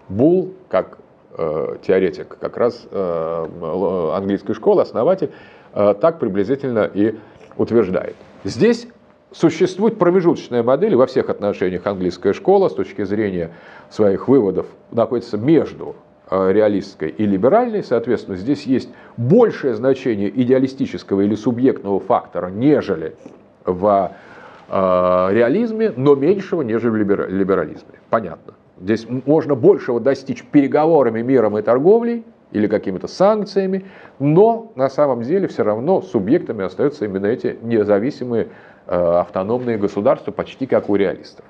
Бул, 0.09 0.55
как 0.69 0.99
э, 1.37 1.77
теоретик 1.87 2.39
как 2.39 2.57
раз 2.57 2.87
э, 2.91 4.13
английской 4.15 4.55
школы, 4.55 4.83
основатель, 4.83 5.31
э, 5.75 5.95
так 6.01 6.19
приблизительно 6.19 6.91
и 6.93 7.17
утверждает. 7.57 8.17
Здесь 8.45 8.89
существует 9.33 9.99
промежуточная 9.99 10.63
модель, 10.63 10.97
во 10.97 11.07
всех 11.07 11.29
отношениях 11.29 11.87
английская 11.87 12.33
школа 12.33 12.69
с 12.69 12.75
точки 12.75 13.05
зрения 13.05 13.51
своих 13.89 14.27
выводов 14.29 14.67
находится 14.91 15.39
между 15.39 15.95
э, 16.29 16.53
реалистской 16.53 17.11
и 17.11 17.27
либеральной, 17.27 17.85
соответственно, 17.85 18.37
здесь 18.37 18.65
есть 18.65 18.89
большее 19.17 19.75
значение 19.75 20.31
идеалистического 20.31 21.21
или 21.21 21.35
субъектного 21.35 22.01
фактора, 22.01 22.49
нежели 22.49 23.15
в 23.65 24.13
Э, 24.13 24.30
реализме, 24.71 25.93
но 25.97 26.15
меньшего, 26.15 26.63
нежели 26.63 26.91
в 26.91 26.97
либерализме. 26.97 27.99
Понятно. 28.09 28.55
Здесь 28.81 29.07
можно 29.27 29.55
большего 29.55 30.01
достичь 30.01 30.45
переговорами, 30.45 31.21
миром 31.23 31.59
и 31.59 31.63
торговлей 31.63 32.25
или 32.53 32.67
какими-то 32.67 33.07
санкциями, 33.07 33.85
но 34.19 34.73
на 34.75 34.89
самом 34.89 35.23
деле 35.23 35.49
все 35.49 35.63
равно 35.63 36.01
субъектами 36.01 36.65
остаются 36.65 37.05
именно 37.05 37.27
эти 37.27 37.59
независимые 37.63 38.49
э, 38.87 38.95
автономные 38.97 39.77
государства, 39.77 40.33
почти 40.33 40.67
как 40.67 40.89
у 40.89 40.97
реалистов. 40.97 41.45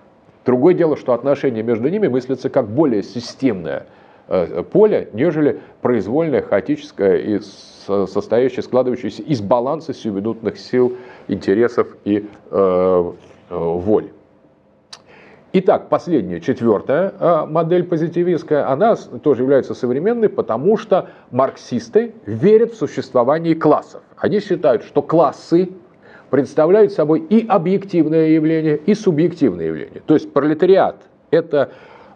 Другое 0.44 0.74
дело, 0.74 0.96
что 0.96 1.12
отношения 1.12 1.62
между 1.62 1.88
ними 1.88 2.08
мыслятся 2.08 2.50
как 2.50 2.68
более 2.68 3.02
системное 3.02 3.86
э, 4.28 4.62
поле, 4.64 5.08
нежели 5.12 5.60
произвольное, 5.80 6.42
хаотическое 6.42 7.16
и 7.16 7.40
состоящее, 7.40 8.62
складывающееся 8.62 9.22
из 9.22 9.40
баланса 9.40 9.94
сиюминутных 9.94 10.58
сил 10.58 10.96
интересов 11.30 11.96
и 12.04 12.28
э, 12.50 13.12
э, 13.50 13.56
воли. 13.56 14.12
Итак, 15.52 15.88
последняя, 15.88 16.40
четвертая 16.40 17.12
э, 17.18 17.46
модель 17.46 17.84
позитивистская, 17.84 18.70
она 18.70 18.94
тоже 18.94 19.42
является 19.42 19.74
современной, 19.74 20.28
потому 20.28 20.76
что 20.76 21.08
марксисты 21.32 22.14
верят 22.24 22.72
в 22.72 22.76
существование 22.76 23.56
классов. 23.56 24.02
Они 24.16 24.38
считают, 24.38 24.84
что 24.84 25.02
классы 25.02 25.70
представляют 26.30 26.92
собой 26.92 27.20
и 27.20 27.44
объективное 27.48 28.28
явление, 28.28 28.76
и 28.76 28.94
субъективное 28.94 29.66
явление. 29.66 30.02
То 30.06 30.14
есть 30.14 30.32
пролетариат– 30.32 31.02
это, 31.32 31.72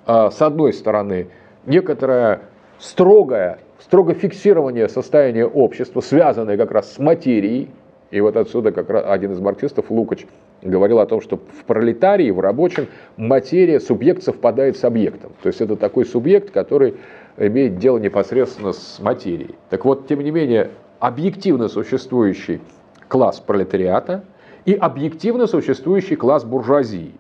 э, 0.07 0.31
с 0.31 0.41
одной 0.41 0.73
стороны, 0.73 1.27
некоторое 1.67 2.43
строгое, 2.79 3.59
строго 3.81 4.15
фиксирование 4.15 4.89
состояния 4.89 5.47
общества, 5.47 6.01
связанное 6.01 6.57
как 6.57 6.71
раз 6.71 6.93
с 6.93 6.99
материей, 7.01 7.69
и 8.11 8.21
вот 8.21 8.37
отсюда 8.37 8.71
как 8.73 8.91
раз 8.91 9.05
один 9.07 9.33
из 9.33 9.41
марксистов, 9.41 9.91
Лукач, 9.91 10.27
говорил 10.63 11.01
о 11.01 11.07
том, 11.07 11.21
что 11.21 11.37
в 11.37 11.65
пролетарии, 11.65 12.31
в 12.31 12.41
рабочем, 12.41 12.87
материя, 13.17 13.81
субъект 13.81 14.23
совпадает 14.23 14.77
с 14.77 14.85
объектом. 14.85 15.33
То 15.43 15.49
есть 15.49 15.61
это 15.61 15.77
такой 15.77 16.05
субъект, 16.07 16.51
который 16.51 16.95
имеет 17.37 17.79
дело 17.79 17.99
непосредственно 17.99 18.73
с 18.73 19.01
материей. 19.01 19.55
Так 19.71 19.85
вот, 19.85 20.07
тем 20.07 20.21
не 20.21 20.31
менее, 20.31 20.71
объективно 21.01 21.69
существующий 21.69 22.61
класс 23.09 23.41
пролетариата 23.41 24.25
и 24.65 24.75
объективно 24.75 25.47
существующий 25.47 26.17
класс 26.17 26.45
буржуазии. 26.45 27.13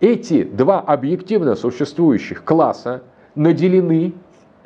Эти 0.00 0.44
два 0.44 0.80
объективно 0.80 1.54
существующих 1.54 2.44
класса 2.44 3.02
наделены 3.34 4.12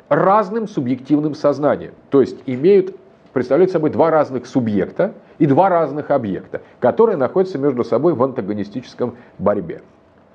разным 0.09 0.67
субъективным 0.67 1.35
сознанием, 1.35 1.93
то 2.09 2.19
есть 2.19 2.37
имеют, 2.45 2.95
представляют 3.31 3.71
собой 3.71 3.91
два 3.91 4.11
разных 4.11 4.45
субъекта, 4.45 5.13
и 5.41 5.47
два 5.47 5.69
разных 5.69 6.11
объекта, 6.11 6.61
которые 6.79 7.17
находятся 7.17 7.57
между 7.57 7.83
собой 7.83 8.13
в 8.13 8.21
антагонистическом 8.21 9.15
борьбе. 9.39 9.81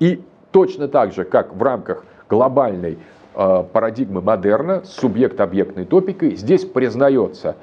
И 0.00 0.20
точно 0.50 0.88
так 0.88 1.12
же, 1.12 1.22
как 1.22 1.54
в 1.54 1.62
рамках 1.62 2.04
глобальной 2.28 2.98
э, 3.36 3.64
парадигмы 3.72 4.20
модерна 4.20 4.82
с 4.84 4.94
субъект-объектной 4.94 5.84
топикой, 5.84 6.34
здесь 6.34 6.64
признается 6.64 7.54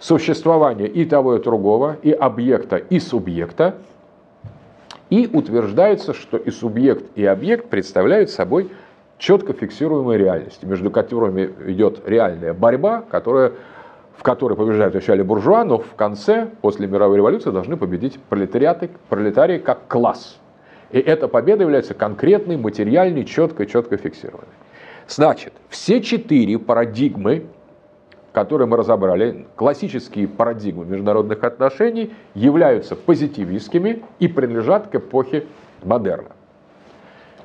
существование 0.00 0.88
и 0.88 1.04
того, 1.04 1.36
и 1.36 1.40
другого, 1.40 1.96
и 2.02 2.10
объекта, 2.10 2.78
и 2.78 2.98
субъекта, 2.98 3.76
и 5.10 5.30
утверждается, 5.32 6.12
что 6.12 6.38
и 6.38 6.50
субъект, 6.50 7.04
и 7.14 7.24
объект 7.24 7.68
представляют 7.68 8.30
собой 8.30 8.68
четко 9.16 9.52
фиксируемые 9.52 10.18
реальности, 10.18 10.66
между 10.66 10.90
которыми 10.90 11.50
идет 11.68 12.00
реальная 12.04 12.52
борьба, 12.52 13.04
которая 13.08 13.52
в 14.20 14.22
которой 14.22 14.54
побеждают 14.54 14.92
вначале 14.92 15.24
буржуа, 15.24 15.64
но 15.64 15.78
в 15.78 15.94
конце, 15.94 16.50
после 16.60 16.86
мировой 16.86 17.16
революции, 17.16 17.50
должны 17.50 17.78
победить 17.78 18.20
пролетариаты, 18.28 18.90
пролетарии 19.08 19.56
как 19.56 19.88
класс. 19.88 20.38
И 20.90 20.98
эта 20.98 21.26
победа 21.26 21.62
является 21.62 21.94
конкретной, 21.94 22.58
материальной, 22.58 23.24
четко, 23.24 23.64
четко 23.64 23.96
фиксированной. 23.96 24.52
Значит, 25.08 25.54
все 25.70 26.02
четыре 26.02 26.58
парадигмы, 26.58 27.46
которые 28.32 28.68
мы 28.68 28.76
разобрали, 28.76 29.46
классические 29.56 30.28
парадигмы 30.28 30.84
международных 30.84 31.42
отношений, 31.42 32.12
являются 32.34 32.96
позитивистскими 32.96 34.02
и 34.18 34.28
принадлежат 34.28 34.88
к 34.88 34.96
эпохе 34.96 35.46
модерна. 35.82 36.32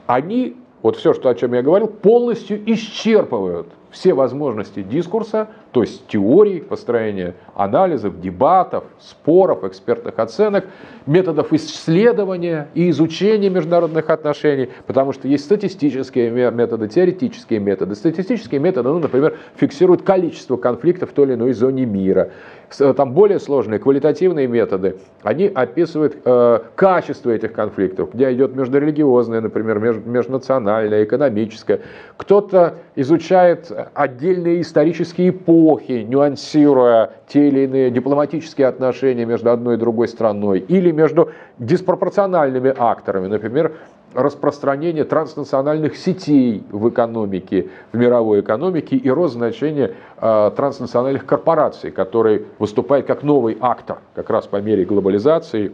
Они 0.07 0.57
вот 0.81 0.97
все, 0.97 1.13
что, 1.13 1.29
о 1.29 1.35
чем 1.35 1.53
я 1.53 1.61
говорил, 1.61 1.87
полностью 1.87 2.61
исчерпывают 2.69 3.69
все 3.95 4.13
возможности 4.13 4.83
дискурса, 4.83 5.47
то 5.71 5.81
есть 5.81 6.05
теорий 6.07 6.59
построения 6.59 7.33
анализов, 7.55 8.19
дебатов, 8.19 8.83
споров, 8.99 9.63
экспертных 9.63 10.19
оценок, 10.19 10.65
методов 11.05 11.53
исследования 11.53 12.67
и 12.73 12.89
изучения 12.89 13.49
международных 13.49 14.09
отношений, 14.09 14.69
потому 14.85 15.13
что 15.13 15.29
есть 15.29 15.45
статистические 15.45 16.29
методы, 16.51 16.89
теоретические 16.89 17.59
методы. 17.59 17.95
Статистические 17.95 18.59
методы, 18.59 18.89
ну, 18.89 18.99
например, 18.99 19.37
фиксируют 19.55 20.01
количество 20.01 20.57
конфликтов 20.57 21.11
в 21.11 21.13
той 21.13 21.27
или 21.27 21.33
иной 21.35 21.53
зоне 21.53 21.85
мира. 21.85 22.31
Там 22.77 23.13
более 23.13 23.39
сложные 23.39 23.79
квалитативные 23.79 24.47
методы, 24.47 24.97
они 25.23 25.47
описывают 25.47 26.17
э, 26.23 26.59
качество 26.75 27.31
этих 27.31 27.53
конфликтов, 27.53 28.09
где 28.13 28.31
идет 28.33 28.55
междурелигиозное, 28.55 29.41
например, 29.41 29.79
межнациональное, 29.79 31.03
экономическое. 31.03 31.81
Кто-то 32.17 32.75
изучает 32.95 33.71
отдельные 33.93 34.61
исторические 34.61 35.29
эпохи, 35.29 36.05
нюансируя 36.07 37.11
те 37.27 37.47
или 37.47 37.61
иные 37.61 37.91
дипломатические 37.91 38.67
отношения 38.67 39.25
между 39.25 39.51
одной 39.51 39.75
и 39.75 39.77
другой 39.77 40.07
страной, 40.07 40.59
или 40.59 40.91
между 40.91 41.31
диспропорциональными 41.59 42.73
акторами, 42.75 43.27
например, 43.27 43.73
распространение 44.15 45.03
транснациональных 45.03 45.97
сетей 45.97 46.63
в 46.71 46.89
экономике, 46.89 47.69
в 47.91 47.97
мировой 47.97 48.39
экономике 48.39 48.95
и 48.95 49.09
рост 49.09 49.33
значения 49.33 49.93
э, 50.19 50.51
транснациональных 50.55 51.25
корпораций, 51.25 51.91
которые 51.91 52.45
выступают 52.57 53.05
как 53.05 53.23
новый 53.23 53.57
актор 53.59 53.99
как 54.15 54.29
раз 54.29 54.47
по 54.47 54.57
мере 54.61 54.85
глобализации 54.85 55.73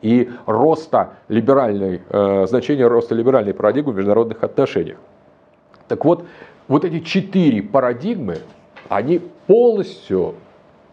и 0.00 0.30
роста 0.46 1.10
либеральной, 1.28 2.00
э, 2.08 2.46
значения 2.46 2.86
роста 2.86 3.14
либеральной 3.14 3.52
парадигмы 3.52 3.92
в 3.92 3.96
международных 3.96 4.42
отношениях. 4.42 4.98
Так 5.86 6.04
вот, 6.04 6.24
вот 6.66 6.84
эти 6.84 7.00
четыре 7.00 7.62
парадигмы, 7.62 8.38
они 8.88 9.20
полностью 9.46 10.34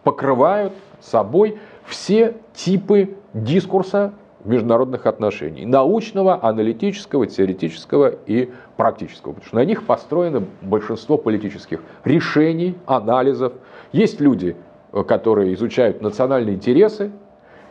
покрывают 0.04 0.72
собой 1.00 1.58
все 1.86 2.34
типы 2.54 3.16
дискурса 3.32 4.12
международных 4.44 5.06
отношений. 5.06 5.66
Научного, 5.66 6.44
аналитического, 6.44 7.26
теоретического 7.26 8.14
и 8.26 8.50
практического. 8.76 9.32
Потому 9.32 9.46
что 9.46 9.56
на 9.56 9.64
них 9.64 9.84
построено 9.84 10.44
большинство 10.62 11.16
политических 11.18 11.80
решений, 12.04 12.76
анализов. 12.86 13.52
Есть 13.92 14.20
люди, 14.20 14.56
э, 14.92 15.02
которые 15.02 15.54
изучают 15.54 16.00
национальные 16.00 16.54
интересы, 16.54 17.10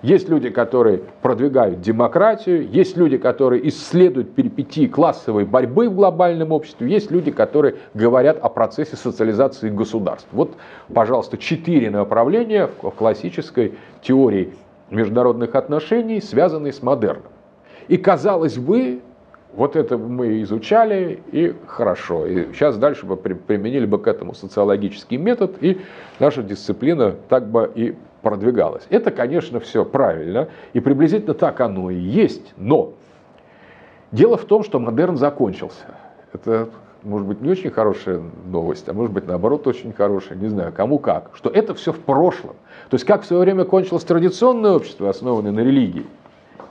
есть 0.03 0.29
люди, 0.29 0.49
которые 0.49 1.01
продвигают 1.23 1.81
демократию, 1.81 2.69
есть 2.69 2.95
люди, 2.97 3.17
которые 3.17 3.67
исследуют 3.67 4.35
перипетии 4.35 4.85
классовой 4.85 5.43
борьбы 5.43 5.89
в 5.89 5.95
глобальном 5.95 6.51
обществе, 6.51 6.87
есть 6.87 7.09
люди, 7.09 7.31
которые 7.31 7.77
говорят 7.95 8.37
о 8.37 8.49
процессе 8.49 8.95
социализации 8.95 9.69
государств. 9.69 10.27
Вот, 10.31 10.55
пожалуйста, 10.93 11.37
четыре 11.37 11.89
направления 11.89 12.69
в 12.81 12.91
классической 12.91 13.73
теории 14.03 14.53
международных 14.89 15.55
отношений, 15.55 16.21
связанные 16.21 16.73
с 16.73 16.81
модерном. 16.81 17.31
И 17.87 17.97
казалось 17.97 18.57
бы, 18.57 19.01
вот 19.53 19.75
это 19.75 19.97
мы 19.97 20.41
изучали, 20.41 21.21
и 21.31 21.55
хорошо. 21.65 22.25
И 22.27 22.53
сейчас 22.53 22.77
дальше 22.77 23.05
бы 23.05 23.17
применили 23.17 23.85
бы 23.85 23.99
к 23.99 24.07
этому 24.07 24.33
социологический 24.33 25.17
метод, 25.17 25.55
и 25.61 25.81
наша 26.19 26.43
дисциплина 26.43 27.15
так 27.29 27.47
бы 27.47 27.71
и 27.73 27.95
продвигалась. 28.21 28.85
Это, 28.89 29.11
конечно, 29.11 29.59
все 29.59 29.85
правильно, 29.85 30.49
и 30.73 30.79
приблизительно 30.79 31.33
так 31.33 31.59
оно 31.61 31.89
и 31.89 31.97
есть, 31.97 32.53
но 32.57 32.93
дело 34.11 34.37
в 34.37 34.45
том, 34.45 34.63
что 34.63 34.79
модерн 34.79 35.17
закончился. 35.17 35.85
Это 36.33 36.69
может 37.03 37.27
быть 37.27 37.41
не 37.41 37.49
очень 37.49 37.71
хорошая 37.71 38.21
новость, 38.45 38.87
а 38.89 38.93
может 38.93 39.13
быть 39.13 39.27
наоборот 39.27 39.65
очень 39.65 39.93
хорошая, 39.93 40.37
не 40.37 40.49
знаю, 40.49 40.73
кому 40.73 40.99
как, 40.99 41.31
что 41.33 41.49
это 41.49 41.73
все 41.73 41.93
в 41.93 41.99
прошлом. 41.99 42.55
То 42.89 42.95
есть 42.95 43.05
как 43.05 43.23
в 43.23 43.25
свое 43.25 43.41
время 43.41 43.65
кончилось 43.65 44.03
традиционное 44.03 44.71
общество, 44.71 45.09
основанное 45.09 45.51
на 45.51 45.59
религии, 45.59 46.05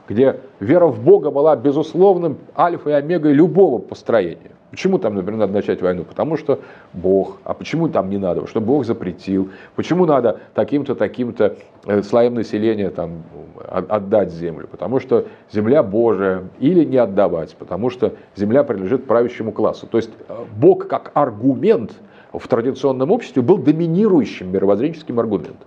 где 0.09 0.41
вера 0.61 0.87
в 0.87 1.03
Бога 1.03 1.31
была 1.31 1.57
безусловным 1.57 2.39
альфа 2.57 2.91
и 2.91 2.93
омегой 2.95 3.33
любого 3.33 3.79
построения. 3.79 4.53
Почему 4.71 4.99
там, 4.99 5.15
например, 5.15 5.41
надо 5.41 5.53
начать 5.53 5.81
войну? 5.81 6.05
Потому 6.05 6.37
что 6.37 6.61
Бог. 6.93 7.39
А 7.45 7.55
почему 7.55 7.89
там 7.89 8.11
не 8.11 8.19
надо? 8.19 8.47
Что 8.47 8.61
Бог 8.61 8.85
запретил. 8.85 9.51
Почему 9.75 10.07
надо 10.07 10.41
таким-то, 10.55 10.95
таким-то 10.95 11.57
э, 11.87 12.03
слоям 12.03 12.35
населения 12.35 12.91
там, 12.91 13.23
отдать 13.69 14.33
землю? 14.33 14.67
Потому 14.67 15.01
что 15.01 15.27
земля 15.53 15.83
Божия. 15.83 16.45
Или 16.59 16.85
не 16.85 16.97
отдавать, 16.97 17.55
потому 17.57 17.91
что 17.91 18.15
земля 18.35 18.65
принадлежит 18.65 19.07
правящему 19.07 19.53
классу. 19.53 19.87
То 19.87 19.99
есть 19.99 20.11
э, 20.29 20.45
Бог 20.57 20.89
как 20.89 21.13
аргумент 21.15 21.93
в 22.33 22.47
традиционном 22.49 23.13
обществе 23.13 23.43
был 23.43 23.59
доминирующим 23.59 24.51
мировоззренческим 24.51 25.21
аргументом 25.21 25.67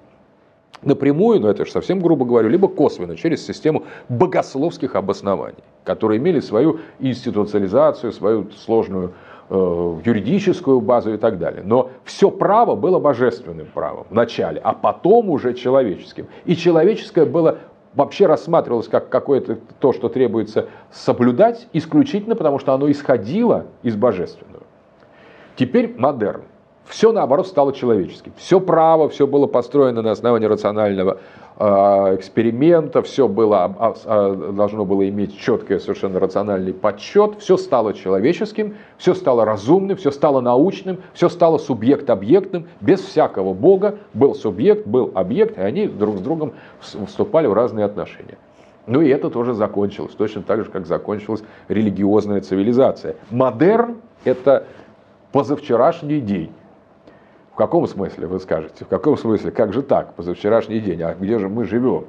напрямую, 0.82 1.40
но 1.42 1.50
это 1.50 1.66
же 1.66 1.72
совсем 1.72 2.00
грубо 2.00 2.26
говорю, 2.26 2.50
либо 2.50 2.68
косвенно, 2.68 3.16
через 3.16 3.46
систему 3.46 3.84
богословских 4.08 4.96
обоснований, 4.96 5.64
которые 5.84 6.20
имели 6.20 6.40
свою 6.40 6.80
институциализацию, 7.00 8.12
свою 8.12 8.50
сложную 8.52 9.14
э, 9.50 10.00
юридическую 10.06 10.82
базу 10.82 11.14
и 11.14 11.18
так 11.18 11.38
далее. 11.38 11.64
Но 11.66 11.92
все 12.04 12.32
право 12.32 12.76
было 12.76 13.00
божественным 13.00 13.68
правом 13.74 14.06
в 14.10 14.14
начале, 14.14 14.60
а 14.64 14.74
потом 14.74 15.30
уже 15.30 15.54
человеческим. 15.54 16.28
И 16.46 16.56
человеческое 16.56 17.26
было 17.26 17.60
вообще 17.94 18.28
рассматривалось 18.28 18.88
как 18.88 19.10
какое-то 19.10 19.58
то, 19.80 19.94
что 19.94 20.10
требуется 20.10 20.68
соблюдать 20.92 21.68
исключительно 21.74 22.36
потому, 22.36 22.60
что 22.60 22.74
оно 22.74 22.90
исходило 22.90 23.66
из 23.84 23.96
божественного. 23.96 24.64
Теперь 25.56 25.96
модерн 25.98 26.44
все 26.90 27.12
наоборот 27.12 27.48
стало 27.48 27.72
человеческим. 27.72 28.34
Все 28.36 28.60
право, 28.60 29.10
все 29.10 29.28
было 29.28 29.46
построено 29.46 30.02
на 30.02 30.10
основании 30.10 30.48
рационального 30.48 31.20
э, 31.60 31.64
эксперимента, 32.16 33.04
все 33.04 33.28
было, 33.28 33.66
а, 33.66 33.94
а, 34.06 34.52
должно 34.54 34.86
было 34.86 35.08
иметь 35.08 35.38
четкий 35.38 35.78
совершенно 35.78 36.20
рациональный 36.20 36.74
подсчет, 36.74 37.36
все 37.38 37.58
стало 37.58 37.94
человеческим, 37.94 38.76
все 38.98 39.14
стало 39.14 39.46
разумным, 39.46 39.98
все 39.98 40.10
стало 40.10 40.42
научным, 40.42 40.98
все 41.14 41.30
стало 41.30 41.60
субъект-объектным, 41.60 42.68
без 42.82 43.02
всякого 43.02 43.54
бога 43.54 44.00
был 44.16 44.34
субъект, 44.34 44.88
был 44.88 45.12
объект, 45.14 45.60
и 45.60 45.62
они 45.62 45.86
друг 45.86 46.18
с 46.18 46.22
другом 46.22 46.54
вступали 46.80 47.46
в 47.46 47.54
разные 47.54 47.86
отношения. 47.86 48.40
Ну 48.88 49.02
и 49.02 49.10
это 49.10 49.30
тоже 49.30 49.54
закончилось, 49.54 50.14
точно 50.18 50.42
так 50.42 50.64
же, 50.66 50.72
как 50.72 50.88
закончилась 50.88 51.44
религиозная 51.68 52.42
цивилизация. 52.42 53.16
Модерн– 53.30 53.98
это 54.24 54.66
позавчерашний 55.32 56.20
день 56.20 56.50
каком 57.60 57.88
смысле, 57.88 58.26
вы 58.26 58.40
скажете? 58.40 58.86
В 58.86 58.88
каком 58.88 59.18
смысле? 59.18 59.52
Как 59.52 59.74
же 59.74 59.82
так? 59.82 60.14
Позавчерашний 60.14 60.80
день. 60.80 61.02
А 61.02 61.14
где 61.14 61.38
же 61.40 61.50
мы 61.50 61.66
живем? 61.66 62.06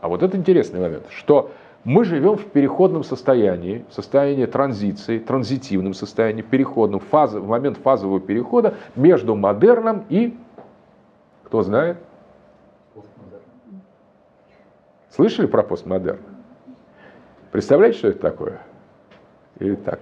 А 0.00 0.06
вот 0.06 0.22
это 0.22 0.36
интересный 0.36 0.78
момент, 0.78 1.06
что 1.10 1.50
мы 1.82 2.04
живем 2.04 2.36
в 2.36 2.44
переходном 2.44 3.02
состоянии, 3.02 3.84
в 3.90 3.94
состоянии 3.94 4.46
транзиции, 4.46 5.18
транзитивном 5.18 5.92
состоянии, 5.92 6.42
переходном, 6.42 7.00
фазы, 7.00 7.40
в 7.40 7.48
момент 7.48 7.78
фазового 7.78 8.20
перехода 8.20 8.74
между 8.94 9.34
модерном 9.34 10.04
и, 10.08 10.36
кто 11.42 11.62
знает? 11.62 11.96
Слышали 15.10 15.46
про 15.46 15.64
постмодерн? 15.64 16.20
Представляете, 17.50 17.98
что 17.98 18.08
это 18.08 18.20
такое? 18.20 18.60
Или 19.58 19.74
так? 19.74 19.98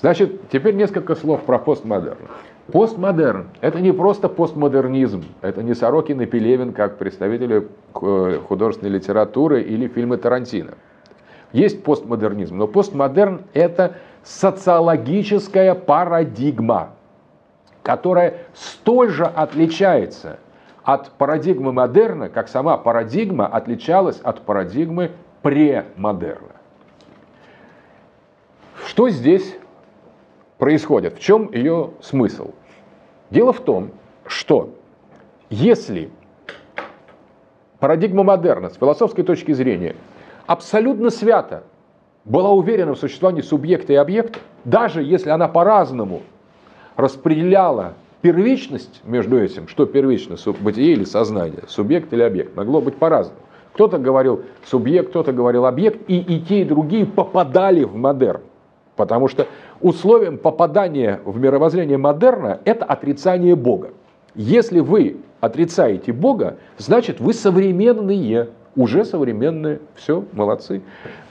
Значит, 0.00 0.48
теперь 0.50 0.76
несколько 0.76 1.16
слов 1.16 1.42
про 1.42 1.58
постмодерн. 1.58 2.28
Постмодерн– 2.72 3.48
это 3.60 3.80
не 3.80 3.92
просто 3.92 4.28
постмодернизм, 4.28 5.24
это 5.40 5.62
не 5.62 5.74
Сорокин 5.74 6.20
и 6.20 6.26
Пелевин, 6.26 6.72
как 6.72 6.98
представители 6.98 7.68
э, 8.02 8.38
художественной 8.46 8.92
литературы 8.92 9.62
или 9.62 9.88
фильмы 9.88 10.16
Тарантино. 10.16 10.72
Есть 11.52 11.82
постмодернизм, 11.82 12.56
но 12.56 12.66
постмодерн– 12.66 13.42
это 13.54 13.96
социологическая 14.22 15.74
парадигма, 15.74 16.90
которая 17.82 18.38
столь 18.54 19.10
же 19.10 19.24
отличается 19.24 20.38
от 20.82 21.10
парадигмы 21.12 21.72
модерна, 21.72 22.28
как 22.28 22.48
сама 22.48 22.76
парадигма 22.76 23.46
отличалась 23.46 24.20
от 24.20 24.42
парадигмы 24.42 25.12
премодерна. 25.42 26.48
Что 28.86 29.08
здесь 29.08 29.56
происходит? 30.58 31.16
В 31.16 31.20
чем 31.20 31.50
ее 31.52 31.90
смысл? 32.00 32.52
Дело 33.30 33.52
в 33.52 33.60
том, 33.60 33.90
что 34.26 34.70
если 35.50 36.10
парадигма 37.78 38.22
модерна 38.24 38.70
с 38.70 38.76
философской 38.76 39.24
точки 39.24 39.52
зрения 39.52 39.94
абсолютно 40.46 41.10
свято 41.10 41.62
была 42.24 42.50
уверена 42.50 42.94
в 42.94 42.98
существовании 42.98 43.42
субъекта 43.42 43.92
и 43.92 43.96
объекта, 43.96 44.40
даже 44.64 45.02
если 45.02 45.30
она 45.30 45.48
по-разному 45.48 46.22
распределяла 46.96 47.94
первичность 48.20 49.00
между 49.04 49.40
этим, 49.40 49.68
что 49.68 49.86
первично, 49.86 50.36
бытие 50.60 50.92
или 50.92 51.04
сознание, 51.04 51.62
субъект 51.68 52.12
или 52.12 52.22
объект, 52.22 52.54
могло 52.56 52.80
быть 52.80 52.96
по-разному. 52.96 53.40
Кто-то 53.72 53.98
говорил 53.98 54.42
субъект, 54.64 55.10
кто-то 55.10 55.32
говорил 55.32 55.64
объект, 55.64 56.00
и 56.08 56.18
и 56.18 56.40
те, 56.40 56.62
и 56.62 56.64
другие 56.64 57.06
попадали 57.06 57.84
в 57.84 57.94
модерн 57.94 58.42
Потому 59.00 59.28
что 59.28 59.46
условием 59.80 60.36
попадания 60.36 61.20
в 61.24 61.40
мировоззрение 61.40 61.96
модерна– 61.96 62.60
это 62.66 62.84
отрицание 62.84 63.56
Бога. 63.56 63.92
Если 64.34 64.80
вы 64.80 65.16
отрицаете 65.40 66.12
Бога, 66.12 66.58
значит 66.76 67.18
вы 67.18 67.32
современные, 67.32 68.48
уже 68.76 69.06
современные, 69.06 69.80
все, 69.94 70.22
молодцы. 70.32 70.82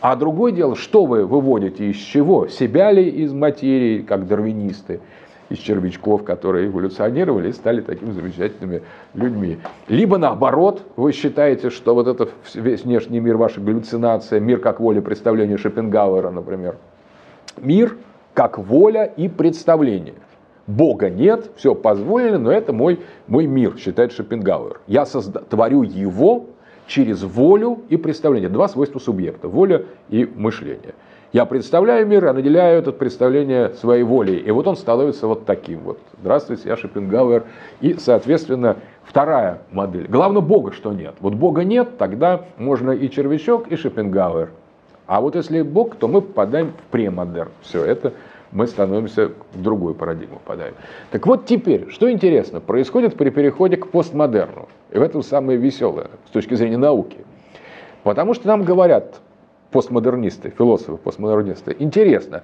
А 0.02 0.16
другое 0.16 0.52
дело, 0.52 0.76
что 0.76 1.06
вы 1.06 1.28
выводите 1.28 1.92
из 1.92 1.98
чего? 1.98 2.48
Себя 2.48 2.92
ли 2.92 3.08
из 3.08 3.34
материи, 3.34 4.02
как 4.02 4.26
дарвинисты, 4.26 5.00
из 5.50 5.60
червячков, 5.60 6.24
которые 6.24 6.70
эволюционировали 6.70 7.50
и 7.50 7.54
стали 7.54 7.82
такими 7.82 8.14
замечательными 8.14 8.82
людьми. 9.14 9.60
Либо 9.88 10.18
наоборот, 10.18 10.82
вы 10.96 11.12
считаете, 11.12 11.70
что 11.70 11.94
вот 11.94 12.08
это 12.08 12.30
весь 12.56 12.84
внешний 12.84 13.20
мир, 13.20 13.38
ваша 13.38 13.62
галлюцинация, 13.62 14.40
мир 14.40 14.58
как 14.58 14.80
воля 14.80 15.02
представления 15.02 15.58
Шопенгауэра, 15.58 16.32
например. 16.32 16.78
Мир 17.62 17.98
как 18.34 18.58
воля 18.58 19.04
и 19.06 19.28
представление. 19.28 20.16
Бога 20.68 21.10
нет, 21.10 21.50
все 21.56 21.74
позволено, 21.74 22.38
но 22.38 22.52
это 22.52 22.74
мой, 22.74 23.00
мой 23.28 23.48
мир, 23.48 23.78
считает 23.78 24.12
Шопенгауэр. 24.12 24.82
Я 24.88 25.04
созда- 25.04 25.44
творю 25.50 25.82
его 25.82 26.46
через 26.86 27.24
волю 27.24 27.80
и 27.90 27.98
представление. 27.98 28.50
Два 28.50 28.68
свойства 28.68 29.00
субъекта– 29.00 29.48
воля 29.50 29.86
и 30.10 30.30
мышление. 30.36 30.94
Я 31.32 31.46
представляю 31.46 32.08
мир, 32.08 32.26
а 32.26 32.34
наделяю 32.34 32.80
это 32.80 32.92
представление 32.92 33.74
своей 33.76 34.02
волей. 34.02 34.38
И 34.38 34.50
вот 34.50 34.66
он 34.68 34.76
становится 34.76 35.28
вот 35.28 35.46
таким 35.46 35.80
вот. 35.80 36.00
Здравствуйте, 36.22 36.70
я 36.70 36.76
Шопенгауэр. 36.76 37.44
И, 37.82 37.96
соответственно, 38.00 38.78
вторая 39.04 39.62
модель. 39.72 40.08
Главное, 40.08 40.42
Бога 40.42 40.72
что 40.72 40.92
нет. 40.92 41.16
Вот 41.20 41.36
Бога 41.36 41.64
нет, 41.64 42.00
тогда 42.00 42.46
можно 42.58 42.92
и 42.92 43.10
червячок, 43.10 43.68
и 43.68 43.76
Шопенгауэр. 43.76 44.50
А 45.10 45.22
вот 45.22 45.36
если 45.36 45.64
Бог, 45.64 45.96
то 45.96 46.08
мы 46.08 46.22
попадаем 46.22 46.72
в 46.74 46.92
премодерн. 46.92 47.50
Все, 47.62 47.84
это 47.84 48.14
мы 48.52 48.68
становимся 48.68 49.32
в 49.54 49.60
другую 49.60 49.96
парадигму 49.96 50.36
попадаем. 50.36 50.76
Так 51.10 51.26
вот 51.26 51.48
теперь, 51.48 51.90
что 51.90 52.12
интересно, 52.12 52.60
происходит 52.60 53.18
при 53.18 53.32
переходе 53.32 53.78
к 53.78 53.90
постмодерну. 53.90 54.68
И 54.92 55.00
в 55.00 55.02
этом 55.02 55.24
самое 55.24 55.58
веселое 55.58 56.12
с 56.28 56.30
точки 56.30 56.54
зрения 56.54 56.78
науки. 56.78 57.18
Потому 58.04 58.36
что 58.36 58.48
нам 58.48 58.64
говорят, 58.64 59.20
постмодернисты, 59.72 60.52
философы 60.56 60.98
постмодернисты. 60.98 61.76
Интересно, 61.80 62.44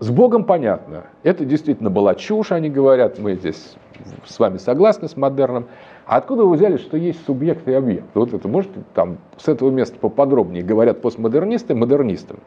с 0.00 0.10
Богом 0.10 0.42
понятно. 0.42 1.04
Это 1.22 1.44
действительно 1.44 1.90
была 1.90 2.16
чушь, 2.16 2.50
они 2.50 2.70
говорят, 2.70 3.20
мы 3.20 3.36
здесь 3.36 3.76
с 4.24 4.38
вами 4.38 4.58
согласны 4.58 5.08
с 5.08 5.16
модерном. 5.16 5.66
А 6.06 6.16
откуда 6.16 6.44
вы 6.44 6.56
взяли, 6.56 6.76
что 6.76 6.96
есть 6.96 7.24
субъект 7.24 7.66
и 7.68 7.72
объект? 7.72 8.06
Вот 8.14 8.34
это 8.34 8.48
можете 8.48 8.80
там 8.94 9.18
с 9.36 9.48
этого 9.48 9.70
места 9.70 9.98
поподробнее, 9.98 10.62
говорят 10.62 11.00
постмодернисты 11.00 11.74
модернистам. 11.74 12.38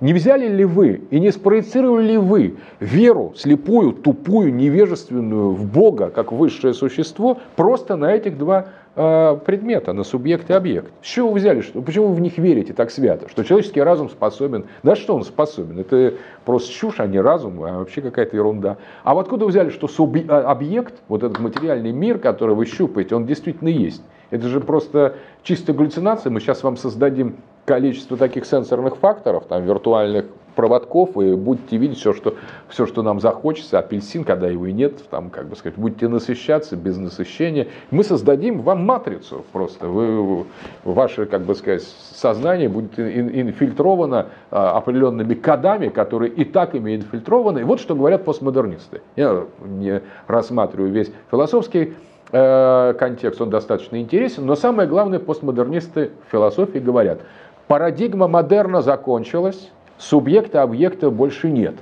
Не 0.00 0.12
взяли 0.12 0.46
ли 0.46 0.64
вы 0.64 1.02
и 1.10 1.18
не 1.18 1.32
спроецировали 1.32 2.12
ли 2.12 2.16
вы 2.18 2.56
веру 2.78 3.32
слепую, 3.36 3.92
тупую, 3.92 4.54
невежественную 4.54 5.50
в 5.50 5.64
Бога, 5.64 6.10
как 6.10 6.30
высшее 6.30 6.72
существо, 6.72 7.38
просто 7.56 7.96
на 7.96 8.12
этих 8.14 8.38
два 8.38 8.66
предмета, 8.98 9.92
на 9.92 10.02
субъект 10.02 10.50
и 10.50 10.52
объект? 10.52 10.90
С 11.02 11.06
чего 11.06 11.30
вы 11.30 11.38
взяли? 11.38 11.60
Что, 11.60 11.80
почему 11.80 12.08
вы 12.08 12.14
в 12.14 12.20
них 12.20 12.36
верите 12.36 12.72
так 12.72 12.90
свято? 12.90 13.28
Что 13.28 13.44
человеческий 13.44 13.80
разум 13.80 14.10
способен? 14.10 14.66
Да 14.82 14.96
что 14.96 15.14
он 15.14 15.22
способен? 15.22 15.78
Это 15.78 16.14
просто 16.44 16.72
чушь, 16.72 16.98
а 16.98 17.06
не 17.06 17.20
разум, 17.20 17.62
а 17.62 17.78
вообще 17.78 18.00
какая-то 18.00 18.36
ерунда. 18.36 18.76
А 19.04 19.14
вот 19.14 19.26
откуда 19.26 19.44
вы 19.44 19.50
взяли, 19.50 19.70
что 19.70 19.86
субъ... 19.86 20.20
объект, 20.28 20.94
вот 21.06 21.22
этот 21.22 21.38
материальный 21.38 21.92
мир, 21.92 22.18
который 22.18 22.56
вы 22.56 22.66
щупаете, 22.66 23.14
он 23.14 23.24
действительно 23.26 23.68
есть? 23.68 24.02
Это 24.30 24.48
же 24.48 24.60
просто 24.60 25.14
чистая 25.42 25.76
галлюцинация. 25.76 26.30
Мы 26.30 26.40
сейчас 26.40 26.62
вам 26.62 26.76
создадим 26.76 27.36
количество 27.66 28.16
таких 28.16 28.46
сенсорных 28.46 28.96
факторов, 28.96 29.44
там, 29.46 29.64
виртуальных 29.64 30.24
проводков, 30.58 31.16
и 31.16 31.36
будете 31.36 31.76
видеть 31.76 31.98
все, 31.98 32.12
что, 32.12 32.34
все, 32.66 32.84
что 32.84 33.02
нам 33.02 33.20
захочется, 33.20 33.78
апельсин, 33.78 34.24
когда 34.24 34.48
его 34.48 34.66
и 34.66 34.72
нет, 34.72 35.08
там, 35.08 35.30
как 35.30 35.46
бы 35.46 35.54
сказать, 35.54 35.78
будете 35.78 36.08
насыщаться 36.08 36.74
без 36.74 36.96
насыщения. 36.96 37.68
Мы 37.92 38.02
создадим 38.02 38.62
вам 38.62 38.84
матрицу 38.84 39.44
просто. 39.52 39.86
Вы, 39.86 40.46
ваше, 40.82 41.26
как 41.26 41.42
бы 41.42 41.54
сказать, 41.54 41.84
сознание 41.84 42.68
будет 42.68 42.98
инфильтровано 42.98 44.30
а, 44.50 44.76
определенными 44.76 45.34
кодами, 45.34 45.90
которые 45.90 46.32
и 46.32 46.44
так 46.44 46.74
ими 46.74 46.96
инфильтрованы. 46.96 47.60
И 47.60 47.62
вот 47.62 47.78
что 47.78 47.94
говорят 47.94 48.24
постмодернисты. 48.24 49.02
Я 49.14 49.44
не 49.64 50.02
рассматриваю 50.26 50.90
весь 50.90 51.12
философский 51.30 51.94
э, 52.32 52.94
контекст, 52.98 53.40
он 53.40 53.50
достаточно 53.50 54.00
интересен, 54.00 54.44
но 54.44 54.56
самое 54.56 54.88
главное, 54.88 55.20
постмодернисты 55.20 56.10
в 56.26 56.32
философии 56.32 56.80
говорят– 56.80 57.20
Парадигма 57.68 58.28
модерна 58.28 58.80
закончилась, 58.80 59.70
субъекта, 59.98 60.62
объекта 60.62 61.10
больше 61.10 61.50
нет. 61.50 61.76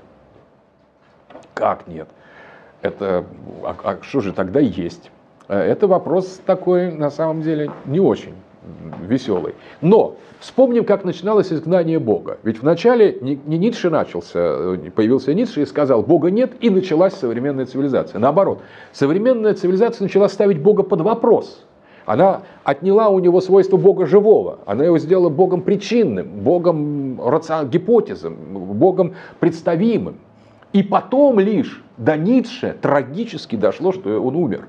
Как 1.54 1.86
нет? 1.86 2.08
Это, 2.82 3.24
а, 3.62 3.76
а 3.82 3.98
что 4.02 4.20
же 4.20 4.32
тогда 4.32 4.60
есть? 4.60 5.10
Э, 5.48 5.58
это 5.58 5.86
вопрос 5.86 6.40
такой, 6.44 6.92
на 6.92 7.10
самом 7.10 7.42
деле, 7.42 7.70
не 7.84 8.00
очень 8.00 8.34
веселый. 9.00 9.54
Но 9.80 10.16
вспомним, 10.40 10.84
как 10.84 11.04
начиналось 11.04 11.52
изгнание 11.52 11.98
Бога. 11.98 12.38
Ведь 12.42 12.60
вначале 12.60 13.18
не, 13.20 13.36
Ницше 13.58 13.90
начался, 13.90 14.38
э, 14.38 14.90
появился 14.94 15.34
Ницше 15.34 15.62
и 15.62 15.66
сказал, 15.66 16.02
Бога 16.02 16.30
нет, 16.30 16.52
и 16.60 16.70
началась 16.70 17.14
современная 17.14 17.66
цивилизация. 17.66 18.18
Наоборот, 18.18 18.60
современная 18.92 19.54
цивилизация 19.54 20.04
начала 20.04 20.28
ставить 20.28 20.60
Бога 20.60 20.82
под 20.82 21.00
вопрос. 21.02 21.64
Она 22.06 22.42
отняла 22.62 23.08
у 23.08 23.18
него 23.18 23.40
свойство 23.40 23.76
Бога 23.76 24.06
живого. 24.06 24.60
Она 24.64 24.84
его 24.84 24.98
сделала 24.98 25.28
Богом 25.28 25.62
причинным, 25.62 26.28
Богом 26.40 27.20
гипотезом, 27.68 28.34
Богом 28.34 29.14
представимым. 29.40 30.16
И 30.72 30.82
потом 30.82 31.40
лишь 31.40 31.82
до 31.96 32.16
Ницше 32.16 32.76
трагически 32.80 33.56
дошло, 33.56 33.92
что 33.92 34.20
он 34.20 34.36
умер. 34.36 34.68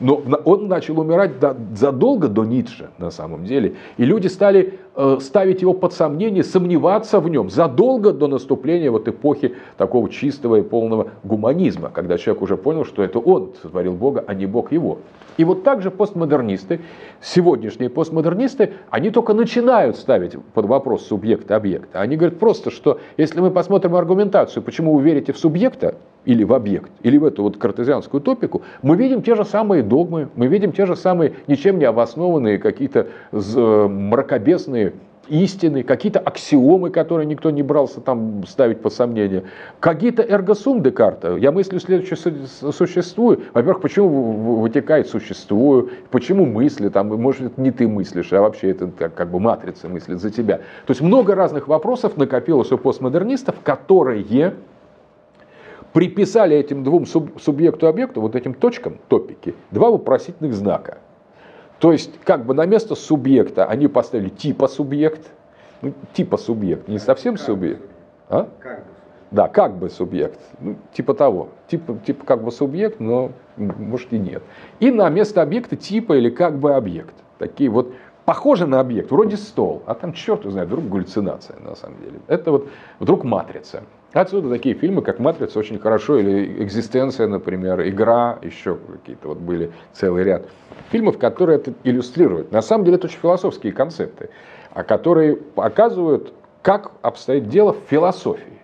Но 0.00 0.16
он 0.44 0.68
начал 0.68 1.00
умирать 1.00 1.32
задолго 1.74 2.28
до 2.28 2.44
Ницше, 2.44 2.90
на 2.98 3.10
самом 3.10 3.44
деле. 3.44 3.76
И 3.96 4.04
люди 4.04 4.26
стали 4.26 4.78
ставить 5.20 5.62
его 5.62 5.74
под 5.74 5.92
сомнение, 5.92 6.44
сомневаться 6.44 7.20
в 7.20 7.28
нем 7.28 7.50
задолго 7.50 8.12
до 8.12 8.28
наступления 8.28 8.90
вот 8.90 9.08
эпохи 9.08 9.54
такого 9.76 10.08
чистого 10.08 10.56
и 10.56 10.62
полного 10.62 11.08
гуманизма, 11.24 11.90
когда 11.90 12.18
человек 12.18 12.42
уже 12.42 12.56
понял, 12.56 12.84
что 12.84 13.02
это 13.02 13.18
он 13.18 13.52
сотворил 13.62 13.94
Бога, 13.94 14.24
а 14.26 14.34
не 14.34 14.46
Бог 14.46 14.72
его. 14.72 14.98
И 15.36 15.44
вот 15.44 15.64
так 15.64 15.82
же 15.82 15.90
постмодернисты, 15.90 16.80
сегодняшние 17.20 17.90
постмодернисты, 17.90 18.74
они 18.90 19.10
только 19.10 19.34
начинают 19.34 19.96
ставить 19.96 20.36
под 20.54 20.66
вопрос 20.66 21.06
субъекта 21.06 21.56
объекта. 21.56 22.00
Они 22.00 22.16
говорят 22.16 22.38
просто, 22.38 22.70
что 22.70 23.00
если 23.16 23.40
мы 23.40 23.50
посмотрим 23.50 23.96
аргументацию, 23.96 24.62
почему 24.62 24.94
вы 24.94 25.02
верите 25.02 25.32
в 25.32 25.38
субъекта, 25.38 25.96
или 26.24 26.42
в 26.42 26.52
объект, 26.52 26.90
или 27.02 27.18
в 27.18 27.24
эту 27.24 27.42
вот 27.42 27.56
картезианскую 27.56 28.20
топику, 28.20 28.62
мы 28.82 28.96
видим 28.96 29.22
те 29.22 29.34
же 29.34 29.44
самые 29.44 29.82
догмы, 29.82 30.28
мы 30.36 30.46
видим 30.46 30.72
те 30.72 30.86
же 30.86 30.96
самые 30.96 31.34
ничем 31.46 31.78
не 31.78 31.84
обоснованные 31.84 32.58
какие-то 32.58 33.08
э, 33.32 33.88
мракобесные 33.88 34.83
истины, 35.28 35.82
какие-то 35.82 36.20
аксиомы, 36.20 36.90
которые 36.90 37.26
никто 37.26 37.50
не 37.50 37.62
брался 37.62 38.00
там 38.00 38.44
ставить 38.46 38.80
под 38.80 38.92
сомнение, 38.92 39.44
какие-то 39.80 40.22
эргосум 40.22 40.82
Декарта. 40.82 41.36
Я 41.36 41.52
мыслю 41.52 41.80
следующее 41.80 42.16
существую. 42.72 43.42
Во-первых, 43.52 43.80
почему 43.82 44.60
вытекает 44.60 45.08
существую, 45.08 45.90
почему 46.10 46.46
мысли, 46.46 46.88
там, 46.88 47.08
может, 47.08 47.58
не 47.58 47.70
ты 47.70 47.88
мыслишь, 47.88 48.32
а 48.32 48.40
вообще 48.40 48.70
это 48.70 48.88
как 48.88 49.30
бы 49.30 49.40
матрица 49.40 49.88
мыслит 49.88 50.20
за 50.20 50.30
тебя. 50.30 50.58
То 50.58 50.90
есть 50.90 51.00
много 51.00 51.34
разных 51.34 51.68
вопросов 51.68 52.16
накопилось 52.16 52.72
у 52.72 52.78
постмодернистов, 52.78 53.56
которые 53.62 54.54
приписали 55.92 56.56
этим 56.56 56.82
двум 56.82 57.06
субъекту-объекту, 57.06 58.20
вот 58.20 58.34
этим 58.34 58.52
точкам, 58.54 58.98
топики, 59.08 59.54
два 59.70 59.90
вопросительных 59.90 60.52
знака. 60.52 60.98
То 61.78 61.92
есть, 61.92 62.18
как 62.24 62.44
бы 62.44 62.54
на 62.54 62.66
место 62.66 62.94
субъекта 62.94 63.66
они 63.66 63.88
поставили 63.88 64.28
типа 64.28 64.68
субъект, 64.68 65.30
ну, 65.82 65.92
типа 66.12 66.36
субъект, 66.36 66.88
не 66.88 66.98
совсем 66.98 67.34
как 67.36 67.44
субъект. 67.44 67.82
А? 68.28 68.48
Как 68.60 68.78
бы. 68.78 68.84
Да, 69.30 69.48
как 69.48 69.76
бы 69.76 69.90
субъект, 69.90 70.38
ну, 70.60 70.76
типа 70.92 71.12
того, 71.12 71.48
типа, 71.66 71.98
типа 72.06 72.24
как 72.24 72.44
бы 72.44 72.52
субъект, 72.52 73.00
но 73.00 73.32
может 73.56 74.12
и 74.12 74.18
нет. 74.18 74.42
И 74.78 74.92
на 74.92 75.08
место 75.08 75.42
объекта 75.42 75.76
типа 75.76 76.16
или 76.16 76.30
как 76.30 76.58
бы 76.58 76.74
объект. 76.74 77.14
Такие 77.38 77.68
вот 77.68 77.92
похожи 78.24 78.66
на 78.66 78.80
объект, 78.80 79.10
вроде 79.10 79.36
стол, 79.36 79.82
а 79.86 79.94
там 79.94 80.12
черт 80.12 80.44
знает, 80.44 80.68
вдруг 80.68 80.88
галлюцинация 80.88 81.56
на 81.60 81.74
самом 81.74 81.98
деле. 81.98 82.20
Это 82.28 82.52
вот 82.52 82.68
вдруг 83.00 83.24
матрица. 83.24 83.82
Отсюда 84.14 84.48
такие 84.48 84.76
фильмы, 84.76 85.02
как 85.02 85.18
«Матрица» 85.18 85.58
очень 85.58 85.80
хорошо, 85.80 86.16
или 86.18 86.62
«Экзистенция», 86.62 87.26
например, 87.26 87.86
«Игра», 87.88 88.38
еще 88.42 88.76
какие-то 88.76 89.26
вот 89.26 89.38
были 89.38 89.72
целый 89.92 90.22
ряд 90.22 90.46
фильмов, 90.90 91.18
которые 91.18 91.56
это 91.56 91.74
иллюстрируют. 91.82 92.52
На 92.52 92.62
самом 92.62 92.84
деле 92.84 92.96
это 92.96 93.08
очень 93.08 93.18
философские 93.18 93.72
концепты, 93.72 94.30
а 94.72 94.84
которые 94.84 95.34
показывают, 95.34 96.32
как 96.62 96.92
обстоит 97.02 97.48
дело 97.48 97.72
в 97.72 97.90
философии. 97.90 98.60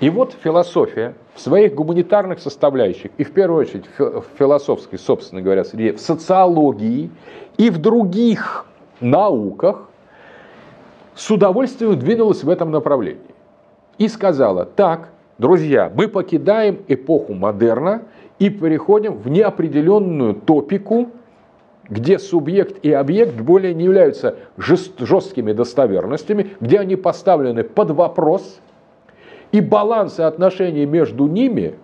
И 0.00 0.10
вот 0.10 0.36
философия 0.42 1.14
в 1.34 1.40
своих 1.40 1.76
гуманитарных 1.76 2.40
составляющих, 2.40 3.12
и 3.18 3.22
в 3.22 3.30
первую 3.30 3.60
очередь 3.60 3.84
в 3.98 4.24
философской, 4.36 4.98
собственно 4.98 5.42
говоря, 5.42 5.62
среде, 5.62 5.92
в 5.92 6.00
социологии 6.00 7.08
и 7.56 7.70
в 7.70 7.78
других 7.78 8.66
науках 8.98 9.88
с 11.14 11.30
удовольствием 11.30 11.96
двинулась 11.96 12.42
в 12.42 12.50
этом 12.50 12.72
направлении 12.72 13.31
и 13.98 14.08
сказала, 14.08 14.64
так, 14.64 15.10
друзья, 15.38 15.90
мы 15.94 16.08
покидаем 16.08 16.80
эпоху 16.88 17.34
модерна 17.34 18.02
и 18.38 18.50
переходим 18.50 19.14
в 19.14 19.28
неопределенную 19.28 20.34
топику, 20.34 21.10
где 21.88 22.18
субъект 22.18 22.84
и 22.84 22.92
объект 22.92 23.34
более 23.40 23.74
не 23.74 23.84
являются 23.84 24.36
жесткими 24.56 25.52
достоверностями, 25.52 26.50
где 26.60 26.78
они 26.78 26.96
поставлены 26.96 27.64
под 27.64 27.90
вопрос, 27.90 28.60
и 29.52 29.60
баланс 29.60 30.18
и 30.18 30.22
отношения 30.22 30.86
между 30.86 31.26
ними 31.26 31.74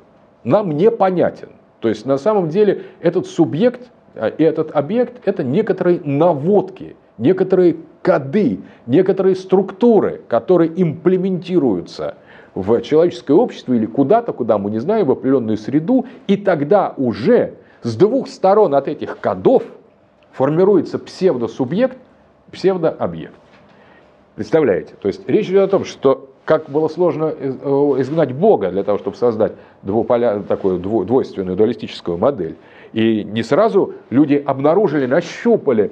нам 0.44 0.70
непонятен. 0.70 1.50
То 1.80 1.88
есть 1.88 2.06
на 2.06 2.16
самом 2.16 2.48
деле 2.48 2.82
этот 3.00 3.26
субъект 3.26 3.90
а, 4.14 4.28
и 4.28 4.42
этот 4.42 4.74
объект– 4.74 5.20
это 5.24 5.44
некоторые 5.44 6.00
наводки, 6.02 6.96
некоторые 7.18 7.76
коды, 8.08 8.60
некоторые 8.86 9.36
структуры, 9.36 10.22
которые 10.28 10.70
имплементируются 10.74 12.14
в 12.54 12.80
человеческое 12.80 13.34
общество 13.34 13.74
или 13.74 13.86
куда-то, 13.86 14.32
куда 14.32 14.58
мы 14.58 14.70
не 14.70 14.78
знаем, 14.78 15.06
в 15.06 15.10
определенную 15.10 15.56
среду, 15.58 16.06
и 16.26 16.36
тогда 16.36 16.94
уже 16.96 17.54
с 17.82 17.96
двух 17.96 18.28
сторон 18.28 18.74
от 18.74 18.88
этих 18.88 19.18
кодов– 19.18 19.62
формируется 20.38 21.00
псевдосубъект, 21.00 21.98
псевдообъект. 22.52 23.34
Представляете? 24.36 24.94
То 25.00 25.08
есть 25.08 25.28
речь 25.28 25.48
идет 25.48 25.64
о 25.64 25.68
том, 25.68 25.84
что 25.84 26.30
как 26.44 26.70
было 26.70 26.86
сложно 26.86 27.34
э, 27.36 27.48
изгнать 27.98 28.32
Бога 28.32 28.70
для 28.70 28.84
того, 28.84 28.98
чтобы 28.98 29.16
создать 29.16 29.54
двуполя, 29.82 30.38
такую 30.38 30.78
двойственную 30.78 31.56
дуалистическую 31.56 32.18
модель. 32.18 32.54
И 32.92 33.24
не 33.24 33.42
сразу 33.42 33.94
люди 34.10 34.36
обнаружили, 34.36 35.06
нащупали 35.06 35.90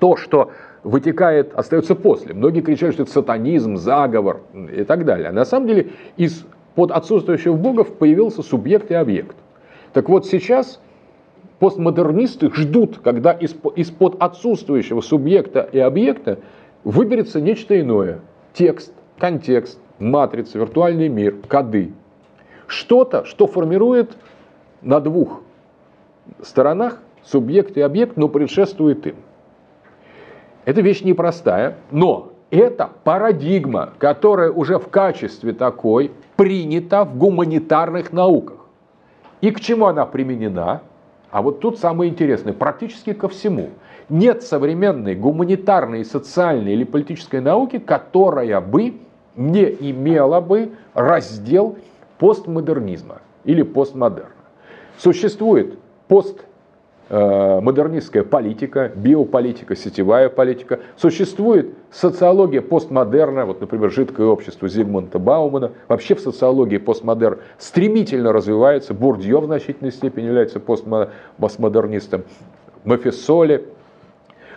то, 0.00 0.16
что 0.16 0.50
вытекает, 0.84 1.54
остается 1.54 1.94
после. 1.94 2.34
Многие 2.34 2.60
кричали, 2.60 2.92
что 2.92 3.02
это 3.04 3.12
сатанизм, 3.12 3.76
заговор 3.76 4.40
и 4.54 4.84
так 4.84 5.04
далее. 5.04 5.28
А 5.28 5.32
на 5.32 5.44
самом 5.44 5.68
деле 5.68 5.90
из 6.16 6.44
под 6.74 6.90
отсутствующих 6.90 7.56
богов 7.56 7.94
появился 7.94 8.42
субъект 8.42 8.90
и 8.90 8.94
объект. 8.94 9.36
Так 9.92 10.08
вот 10.08 10.26
сейчас 10.26 10.80
постмодернисты 11.58 12.50
ждут, 12.52 12.98
когда 12.98 13.32
из-под 13.32 14.22
отсутствующего 14.22 15.00
субъекта 15.00 15.68
и 15.70 15.78
объекта 15.78 16.38
выберется 16.82 17.40
нечто 17.40 17.78
иное. 17.78 18.20
Текст, 18.54 18.92
контекст, 19.18 19.78
матрица, 19.98 20.58
виртуальный 20.58 21.08
мир, 21.08 21.36
коды. 21.46 21.92
Что-то, 22.66 23.24
что 23.24 23.46
формирует 23.46 24.16
на 24.80 24.98
двух 25.00 25.42
сторонах 26.40 27.00
субъект 27.22 27.76
и 27.76 27.80
объект, 27.80 28.16
но 28.16 28.28
предшествует 28.28 29.06
им. 29.06 29.16
Это 30.64 30.80
вещь 30.80 31.02
непростая, 31.02 31.76
но 31.90 32.32
это 32.50 32.90
парадигма, 33.04 33.94
которая 33.98 34.50
уже 34.50 34.78
в 34.78 34.88
качестве 34.88 35.52
такой 35.52 36.12
принята 36.36 37.04
в 37.04 37.16
гуманитарных 37.16 38.12
науках. 38.12 38.66
И 39.40 39.50
к 39.50 39.60
чему 39.60 39.86
она 39.86 40.06
применена? 40.06 40.82
А 41.30 41.42
вот 41.42 41.60
тут 41.60 41.78
самое 41.78 42.10
интересное, 42.10 42.52
практически 42.52 43.12
ко 43.12 43.28
всему. 43.28 43.70
Нет 44.08 44.42
современной 44.42 45.14
гуманитарной, 45.14 46.04
социальной 46.04 46.74
или 46.74 46.84
политической 46.84 47.40
науки, 47.40 47.78
которая 47.78 48.60
бы 48.60 49.00
не 49.34 49.64
имела 49.64 50.40
бы 50.40 50.72
раздел 50.94 51.78
постмодернизма 52.18 53.22
или 53.44 53.62
постмодерна. 53.62 54.30
Существует 54.98 55.78
пост 56.06 56.44
модернистская 57.10 58.24
политика, 58.24 58.90
биополитика, 58.94 59.76
сетевая 59.76 60.28
политика. 60.28 60.80
Существует 60.96 61.74
социология 61.90 62.62
постмодерна, 62.62 63.44
вот, 63.44 63.60
например, 63.60 63.90
жидкое 63.90 64.26
общество 64.26 64.68
Зигмунда 64.68 65.18
Баумана. 65.18 65.72
Вообще 65.88 66.14
в 66.14 66.20
социологии 66.20 66.78
постмодерн 66.78 67.38
стремительно 67.58 68.32
развивается. 68.32 68.94
Бурдье 68.94 69.38
в 69.40 69.44
значительной 69.44 69.92
степени 69.92 70.26
является 70.26 70.60
постмодернистом. 71.38 72.22
Мафисоли, 72.84 73.64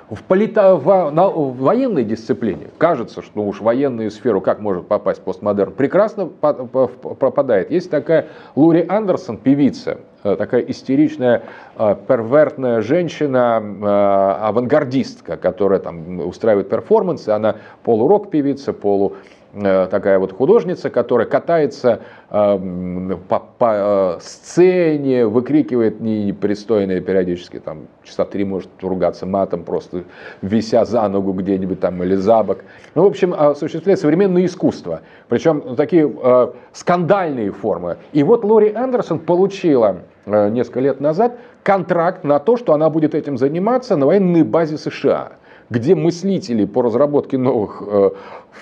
в, 0.09 0.23
полито, 0.23 0.75
в, 0.75 1.09
на, 1.11 1.27
в 1.27 1.57
военной 1.57 2.03
дисциплине 2.03 2.67
кажется, 2.77 3.21
что 3.21 3.41
уж 3.43 3.59
в 3.59 3.63
военную 3.63 4.11
сферу 4.11 4.41
как 4.41 4.59
может 4.59 4.87
попасть 4.87 5.21
постмодерн, 5.21 5.71
прекрасно 5.71 6.27
пропадает. 6.27 7.71
Есть 7.71 7.89
такая 7.89 8.27
Лури 8.55 8.85
Андерсон, 8.87 9.37
певица, 9.37 9.99
э, 10.23 10.35
такая 10.35 10.61
истеричная, 10.61 11.43
э, 11.77 11.95
первертная 12.07 12.81
женщина, 12.81 13.61
э, 13.61 14.45
авангардистка, 14.45 15.37
которая 15.37 15.79
там 15.79 16.19
устраивает 16.19 16.69
перформансы, 16.69 17.29
она 17.29 17.55
полурок 17.83 18.29
певица, 18.29 18.73
полу 18.73 19.15
такая 19.55 20.19
вот 20.19 20.33
художница, 20.33 20.89
которая 20.89 21.27
катается 21.27 22.01
э, 22.29 23.17
по, 23.29 23.39
по 23.39 24.17
э, 24.17 24.19
сцене, 24.21 25.25
выкрикивает 25.25 26.01
непристойные 26.01 27.01
периодически, 27.01 27.59
там 27.59 27.87
часа 28.03 28.25
три 28.25 28.43
может 28.43 28.69
ругаться 28.81 29.25
матом, 29.25 29.63
просто 29.63 30.03
вися 30.41 30.83
за 30.85 31.07
ногу 31.07 31.33
где-нибудь 31.33 31.79
там 31.79 32.03
или 32.03 32.15
за 32.15 32.43
бок. 32.43 32.59
Ну, 32.95 33.03
в 33.03 33.05
общем, 33.07 33.33
осуществляет 33.33 33.99
современное 33.99 34.45
искусство, 34.45 35.01
причем 35.29 35.75
такие 35.75 36.11
э, 36.21 36.47
скандальные 36.73 37.51
формы. 37.51 37.97
И 38.11 38.23
вот 38.23 38.43
Лори 38.43 38.73
Андерсон 38.73 39.19
получила 39.19 39.99
э, 40.25 40.49
несколько 40.49 40.81
лет 40.81 40.99
назад 40.99 41.37
контракт 41.63 42.23
на 42.23 42.39
то, 42.39 42.57
что 42.57 42.73
она 42.73 42.89
будет 42.89 43.15
этим 43.15 43.37
заниматься 43.37 43.95
на 43.95 44.05
военной 44.05 44.43
базе 44.43 44.77
США 44.77 45.33
где 45.69 45.95
мыслители 45.95 46.65
по 46.65 46.81
разработке 46.81 47.37
новых 47.37 47.81
э, 47.85 48.11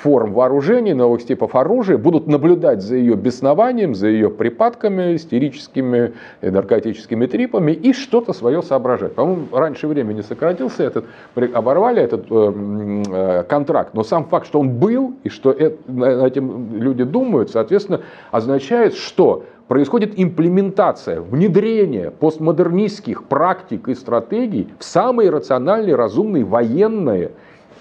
форм 0.01 0.33
вооружений, 0.33 0.93
новых 0.93 1.25
типов 1.25 1.55
оружия 1.55 1.97
будут 1.97 2.27
наблюдать 2.27 2.81
за 2.81 2.95
ее 2.95 3.15
беснованием, 3.15 3.95
за 3.95 4.07
ее 4.07 4.29
припадками, 4.29 5.15
истерическими 5.15 6.13
и 6.41 6.49
наркотическими 6.49 7.25
трипами 7.27 7.71
и 7.71 7.93
что-то 7.93 8.33
свое 8.33 8.61
соображать. 8.61 9.13
По-моему, 9.13 9.47
раньше 9.51 9.87
времени 9.87 10.21
сократился 10.21 10.83
этот, 10.83 11.05
оборвали 11.35 12.01
этот 12.01 12.25
э, 12.29 13.03
э, 13.07 13.43
контракт, 13.43 13.93
но 13.93 14.03
сам 14.03 14.25
факт, 14.25 14.47
что 14.47 14.59
он 14.59 14.69
был 14.71 15.13
и 15.23 15.29
что 15.29 15.51
это, 15.51 15.77
этим 16.25 16.73
люди 16.73 17.03
думают, 17.03 17.51
соответственно, 17.51 18.01
означает, 18.31 18.95
что 18.95 19.43
происходит 19.67 20.13
имплементация, 20.17 21.21
внедрение 21.21 22.11
постмодернистских 22.11 23.25
практик 23.25 23.87
и 23.87 23.95
стратегий 23.95 24.67
в 24.79 24.83
самые 24.83 25.29
рациональные, 25.29 25.95
разумные 25.95 26.43
военные 26.43 27.31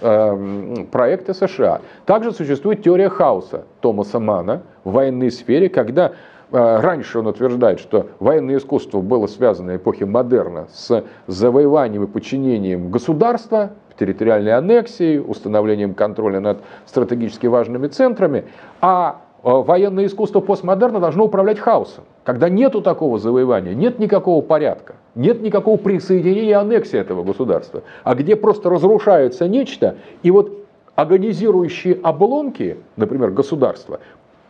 э, 0.03 0.85
проекты 0.91 1.35
США. 1.35 1.81
Также 2.05 2.33
существует 2.33 2.83
теория 2.83 3.09
хаоса 3.09 3.65
Томаса 3.81 4.19
Мана 4.19 4.63
в 4.85 4.93
военной 4.93 5.31
сфере, 5.31 5.69
когда 5.69 6.13
э, 6.51 6.81
раньше 6.81 7.21
он 7.21 7.29
утверждает, 7.29 7.81
что 7.81 8.09
военное 8.21 8.57
искусство 8.57 9.01
было 9.01 9.27
связано 9.27 9.73
в 9.73 9.77
эпохе 9.77 10.05
модерна 10.05 10.67
с 10.73 11.05
завоеванием 11.27 12.05
и 12.05 12.07
подчинением 12.07 12.91
государства, 12.91 13.71
территориальной 13.99 14.53
аннексией, 14.53 15.19
установлением 15.21 15.95
контроля 15.95 16.41
над 16.41 16.59
стратегически 16.87 17.47
важными 17.47 17.87
центрами, 17.87 18.45
а 18.81 19.23
военное 19.43 20.07
искусство 20.07 20.40
постмодерна 20.40 21.01
должно 21.01 21.24
управлять 21.24 21.59
хаосом. 21.59 22.05
Когда 22.24 22.49
нету 22.49 22.80
такого 22.80 23.18
завоевания, 23.18 23.74
нет 23.74 23.99
никакого 23.99 24.40
порядка, 24.43 24.95
нет 25.14 25.43
никакого 25.43 25.76
присоединения 25.76 26.59
аннексии 26.59 26.99
этого 26.99 27.24
государства, 27.24 27.82
а 28.05 28.14
где 28.14 28.36
просто 28.36 28.70
разрушается 28.70 29.49
нечто, 29.49 29.97
и 30.22 30.30
вот 30.30 30.59
агонизирующие 30.95 31.99
обломки, 32.03 32.78
например, 32.97 33.30
государства, 33.30 34.01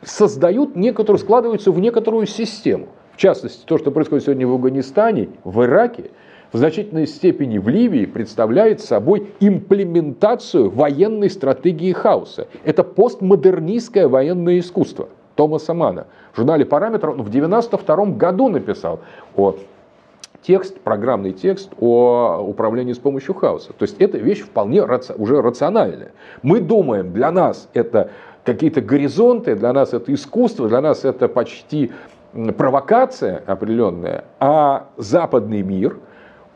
создают 0.02 0.76
некоторую, 0.76 1.18
складываются 1.18 1.70
в 1.70 1.78
некоторую 1.78 2.26
систему. 2.26 2.88
В 3.12 3.16
частности, 3.16 3.64
то, 3.64 3.78
что 3.78 3.90
происходит 3.90 4.24
сегодня 4.24 4.46
в 4.46 4.52
Афганистане, 4.52 5.30
в 5.44 5.62
Ираке– 5.62 6.10
в 6.52 6.58
значительной 6.58 7.06
степени 7.06 7.58
в 7.58 7.68
Ливии 7.68 8.04
представляет 8.04 8.80
собой 8.80 9.32
имплементацию 9.40 10.70
военной 10.70 11.30
стратегии 11.30 11.92
хаоса. 11.92 12.46
Это 12.64 12.84
постмодернистское 12.84 14.06
военное 14.06 14.58
искусство 14.58 15.08
Томаса 15.34 15.72
Мана. 15.72 16.06
В 16.32 16.36
журнале 16.36 16.66
«Параметр» 16.66 17.10
он 17.10 17.22
в 17.22 17.28
1992 17.28 18.16
году 18.16 18.48
написал 18.48 19.00
о 19.34 19.56
текст, 20.42 20.78
программный 20.80 21.32
текст 21.32 21.70
о 21.80 22.44
управлении 22.46 22.92
с 22.92 22.98
помощью 22.98 23.34
хаоса. 23.34 23.72
То 23.72 23.84
есть 23.84 23.96
это 23.98 24.18
вещь 24.18 24.40
вполне 24.40 24.80
раци- 24.80 25.14
уже 25.16 25.40
рациональная. 25.40 26.12
Мы 26.42 26.60
думаем, 26.60 27.12
для 27.12 27.30
нас 27.30 27.68
это 27.72 28.10
какие-то 28.44 28.82
горизонты, 28.82 29.54
для 29.54 29.72
нас 29.72 29.94
это 29.94 30.12
искусство, 30.12 30.68
для 30.68 30.82
нас 30.82 31.04
это 31.04 31.28
почти 31.28 31.92
провокация 32.58 33.42
определенная, 33.46 34.24
а 34.38 34.88
западный 34.98 35.62
мир– 35.62 35.96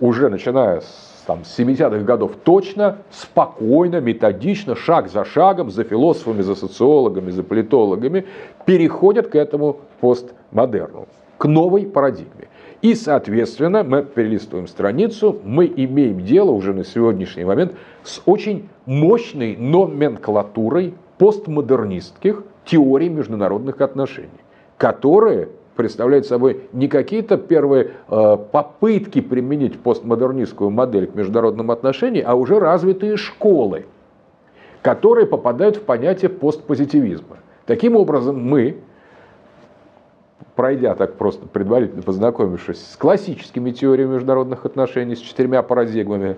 уже 0.01 0.29
начиная 0.29 0.81
с 0.81 1.17
там, 1.27 1.45
с 1.45 1.59
70-х 1.59 2.05
годов 2.05 2.33
точно, 2.45 2.99
спокойно, 3.11 4.01
методично, 4.01 4.77
шаг 4.77 5.09
за 5.09 5.25
шагом, 5.25 5.71
за 5.71 5.83
философами, 5.85 6.41
за 6.41 6.55
социологами, 6.55 7.31
за 7.31 7.43
политологами, 7.43 8.27
переходят 8.65 9.27
к 9.29 9.35
этому 9.35 9.81
постмодерну, 10.01 11.09
к 11.37 11.47
новой 11.47 11.85
парадигме. 11.85 12.49
И, 12.81 12.95
соответственно, 12.95 13.83
мы 13.83 14.03
перелистываем 14.05 14.69
страницу, 14.69 15.41
мы 15.43 15.67
имеем 15.67 16.21
дело 16.21 16.53
уже 16.53 16.73
на 16.73 16.85
сегодняшний 16.85 17.45
момент 17.45 17.73
с 18.05 18.23
очень 18.27 18.69
мощной 18.85 19.57
номенклатурой 19.57 20.95
постмодернистских 21.19 22.45
теорий 22.65 23.09
международных 23.09 23.81
отношений. 23.81 24.31
которые 24.77 25.49
представляют 25.77 26.27
собой 26.27 26.62
не 26.72 26.89
какие-то 26.89 27.37
первые 27.37 27.93
э, 28.09 28.37
попытки 28.51 29.20
применить 29.20 29.79
постмодернистскую 29.79 30.70
модель 30.70 31.07
к 31.07 31.14
международным 31.14 31.70
отношениям, 31.70 32.24
а 32.27 32.35
уже 32.35 32.59
развитые 32.59 33.16
школы, 33.16 33.87
которые 34.83 35.27
попадают 35.27 35.77
в 35.77 35.83
понятие 35.83 36.31
постпозитивизма. 36.31 37.39
Таким 37.66 37.97
образом, 37.97 38.43
мы, 38.43 38.79
пройдя 40.55 40.95
так 40.95 41.14
просто 41.14 41.47
предварительно 41.47 42.03
познакомившись 42.03 42.93
с 42.93 42.97
классическими 42.97 43.70
теориями 43.70 44.14
международных 44.14 44.64
отношений, 44.64 45.14
с 45.14 45.20
четырьмя 45.20 45.62
парадигмами, 45.62 46.37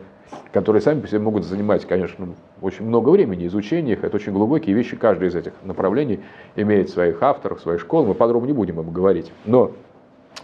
которые 0.53 0.83
сами 0.83 1.01
по 1.01 1.09
себе 1.09 1.21
могут 1.21 1.45
занимать, 1.45 1.87
конечно, 1.87 2.29
очень 2.61 2.85
много 2.85 3.11
времени 3.11 3.47
изучения 3.47 3.93
их. 3.93 4.05
Это 4.05 4.17
очень 4.17 4.33
глубокие 4.33 4.75
вещи. 4.75 4.97
Каждый 4.97 5.29
из 5.29 5.35
этих 5.35 5.53
направлений 5.63 6.21
имеет 6.57 6.91
своих 6.91 7.23
авторов, 7.23 7.61
свои 7.61 7.79
школы. 7.79 8.09
Мы 8.09 8.15
подробно 8.15 8.47
не 8.47 8.53
будем 8.53 8.79
об 8.81 8.91
говорить. 8.91 9.33
Но 9.45 9.73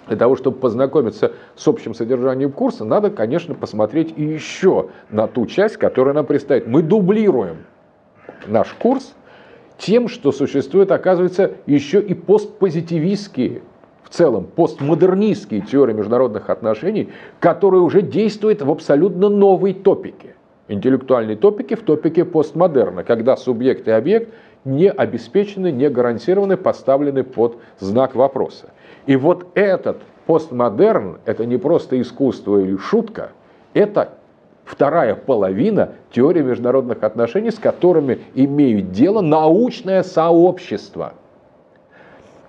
для 0.06 0.16
того, 0.16 0.36
чтобы 0.36 0.58
познакомиться 0.58 1.32
с 1.56 1.66
общим 1.66 1.94
содержанием 1.94 2.52
курса, 2.52 2.84
надо, 2.84 3.10
конечно, 3.10 3.54
посмотреть 3.54 4.12
и 4.16 4.22
еще 4.22 4.88
на 5.10 5.26
ту 5.26 5.46
часть, 5.46 5.76
которая 5.76 6.14
нам 6.14 6.26
предстоит. 6.26 6.66
Мы 6.66 6.82
дублируем 6.82 7.58
наш 8.46 8.72
курс 8.74 9.14
тем, 9.78 10.08
что 10.08 10.32
существует, 10.32 10.90
оказывается, 10.90 11.52
еще 11.66 12.00
и 12.00 12.14
постпозитивистские 12.14 13.62
целом 14.10 14.44
постмодернистские 14.44 15.60
теории 15.60 15.92
международных 15.92 16.50
отношений, 16.50 17.10
которые 17.40 17.82
уже 17.82 18.02
действуют 18.02 18.62
в 18.62 18.70
абсолютно 18.70 19.28
новой 19.28 19.74
топике. 19.74 20.34
Интеллектуальной 20.68 21.36
топике 21.36 21.76
в 21.76 21.82
топике 21.82 22.24
постмодерна, 22.24 23.04
когда 23.04 23.36
субъект 23.36 23.86
и 23.86 23.90
объект 23.90 24.32
не 24.64 24.90
обеспечены, 24.90 25.70
не 25.70 25.90
гарантированы, 25.90 26.56
поставлены 26.56 27.22
под 27.22 27.58
знак 27.78 28.14
вопроса. 28.14 28.70
И 29.06 29.16
вот 29.16 29.46
этот 29.54 29.98
постмодерн, 30.26 31.18
это 31.26 31.44
не 31.44 31.58
просто 31.58 32.00
искусство 32.00 32.58
или 32.58 32.76
шутка, 32.78 33.32
это 33.74 34.14
вторая 34.64 35.14
половина 35.14 35.92
теории 36.10 36.40
международных 36.40 37.02
отношений, 37.02 37.50
с 37.50 37.58
которыми 37.58 38.20
имеют 38.34 38.92
дело 38.92 39.20
научное 39.20 40.02
сообщество. 40.02 41.12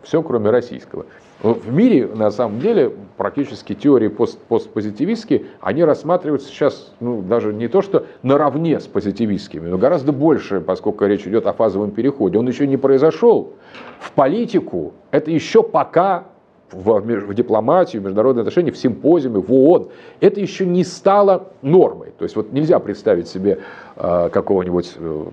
Все, 0.04 0.22
кроме 0.22 0.52
российского. 0.52 1.06
В 1.42 1.72
мире, 1.72 2.08
на 2.08 2.32
самом 2.32 2.60
деле, 2.60 2.94
практически 3.18 3.76
теории 3.76 4.08
пост 4.08 4.40
постпозитивистские, 4.40 5.46
они 5.60 5.84
рассматриваются 5.84 6.48
сейчас 6.48 6.94
ну, 7.00 7.22
даже 7.22 7.54
не 7.54 7.68
то, 7.68 7.82
что 7.82 8.06
наравне 8.24 8.80
с 8.80 8.88
позитивистскими, 8.88 9.68
но 9.68 9.78
гораздо 9.78 10.12
больше, 10.12 10.62
поскольку 10.62 11.06
речь 11.06 11.28
идет 11.28 11.46
о 11.46 11.54
фазовом 11.54 11.92
переходе. 11.92 12.40
Он 12.40 12.48
еще 12.48 12.66
не 12.66 12.78
произошел. 12.78 13.54
В 14.00 14.12
политику 14.14 14.94
это 15.12 15.30
еще 15.30 15.62
пока 15.62 16.26
в, 16.72 17.00
в 17.00 17.34
дипломатию, 17.34 18.02
в 18.02 18.06
международные 18.06 18.42
отношения, 18.42 18.72
в 18.72 18.78
симпозиуме, 18.78 19.40
в 19.40 19.52
ООН, 19.52 19.90
это 20.22 20.40
еще 20.40 20.66
не 20.66 20.84
стало 20.84 21.50
нормой. 21.62 22.14
То 22.18 22.24
есть 22.24 22.36
вот 22.36 22.52
нельзя 22.54 22.80
представить 22.80 23.28
себе 23.28 23.60
э, 23.98 24.30
какого-нибудь 24.30 24.94
э, 24.98 25.26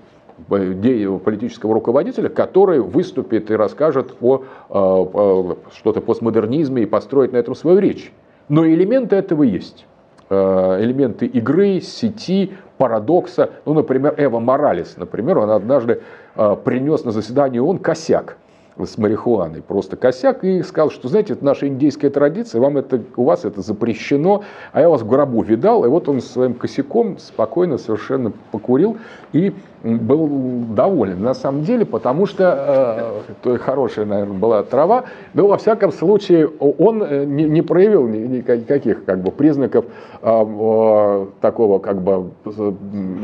политического 0.49 1.74
руководителя, 1.74 2.28
который 2.28 2.80
выступит 2.80 3.51
и 3.51 3.55
расскажет 3.55 4.14
о, 4.20 4.43
о 4.68 5.57
что-то 5.74 6.01
постмодернизме 6.01 6.82
и 6.82 6.86
построит 6.86 7.32
на 7.32 7.36
этом 7.36 7.55
свою 7.55 7.78
речь. 7.78 8.12
Но 8.49 8.66
элементы 8.66 9.16
этого 9.16 9.43
есть. 9.43 9.86
Э, 10.34 10.78
элементы 10.80 11.26
игры, 11.26 11.80
сети, 11.80 12.53
парадокса. 12.78 13.51
Ну, 13.66 13.74
например, 13.74 14.14
Эва 14.16 14.40
Моралес, 14.40 14.97
например, 14.97 15.36
он 15.36 15.51
однажды 15.51 16.01
э, 16.36 16.57
принес 16.64 17.05
на 17.05 17.11
заседание 17.11 17.61
ООН 17.61 17.78
косяк 17.78 18.38
с 18.78 18.97
марихуаной, 18.97 19.61
просто 19.61 19.97
косяк, 19.97 20.43
и 20.45 20.62
сказал, 20.62 20.90
что, 20.90 21.09
знаете, 21.09 21.34
это 21.34 21.45
наша 21.45 21.68
индейская 21.68 22.09
традиция, 22.09 22.62
вам 22.62 22.78
это, 22.78 23.03
у 23.16 23.24
вас 23.24 23.45
это 23.45 23.61
запрещено, 23.61 24.43
а 24.72 24.80
я 24.80 24.88
вас 24.88 25.03
в 25.03 25.07
гробу 25.07 25.43
видал, 25.43 25.84
и 25.84 25.88
вот 25.88 26.09
он 26.09 26.22
своим 26.22 26.55
косяком 26.55 27.18
спокойно 27.18 27.76
совершенно 27.76 28.32
покурил 28.51 28.97
и 29.34 29.53
был 29.83 30.28
доволен, 30.74 31.22
на 31.22 31.35
самом 31.35 31.62
деле, 31.64 31.85
потому 31.85 32.26
что 32.26 33.22
э, 33.45 33.59
хорошая, 33.59 34.07
наверное, 34.07 34.39
была 34.39 34.62
трава, 34.62 35.05
но 35.35 35.47
во 35.49 35.57
всяком 35.57 35.93
случае 35.93 36.49
он 36.49 37.03
э, 37.03 37.24
не, 37.24 37.45
не 37.45 37.62
проявил 37.62 38.07
никаких 38.07 39.05
как 39.05 39.20
бы, 39.20 39.33
признаков 39.33 39.85
э, 40.22 40.28
э, 40.28 41.26
такого 41.41 41.78
как 41.80 42.01
бы 42.01 42.30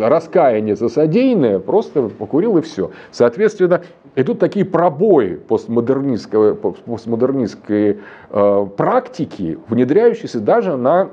раскаяния 0.00 0.74
за 0.74 0.88
содеянное, 0.88 1.58
просто 1.60 2.08
покурил 2.08 2.58
и 2.58 2.62
все. 2.62 2.90
Соответственно, 3.12 3.82
идут 4.16 4.40
такие 4.40 4.64
пробои 4.64 5.34
постмодернистской, 5.34 6.54
постмодернистской 6.54 7.98
э, 8.30 8.66
практики, 8.76 9.58
внедряющиеся 9.68 10.40
даже 10.40 10.76
на 10.76 11.10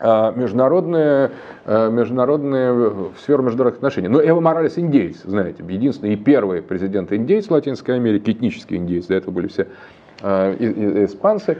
международные, 0.00 1.30
э, 1.64 1.90
международные, 1.90 2.72
в 2.72 3.14
сферу 3.18 3.42
международных 3.42 3.78
отношений. 3.78 4.08
Но 4.08 4.20
Эва 4.20 4.40
Моралес 4.40 4.78
индейец, 4.78 5.22
знаете, 5.24 5.64
единственный 5.66 6.14
и 6.14 6.16
первый 6.16 6.62
президент 6.62 7.12
индейец 7.12 7.50
Латинской 7.50 7.96
Америке, 7.96 8.32
этнический 8.32 8.76
индейец, 8.76 9.06
до 9.06 9.14
этого 9.14 9.32
были 9.32 9.48
все 9.48 9.66
испанцы. 10.20 11.58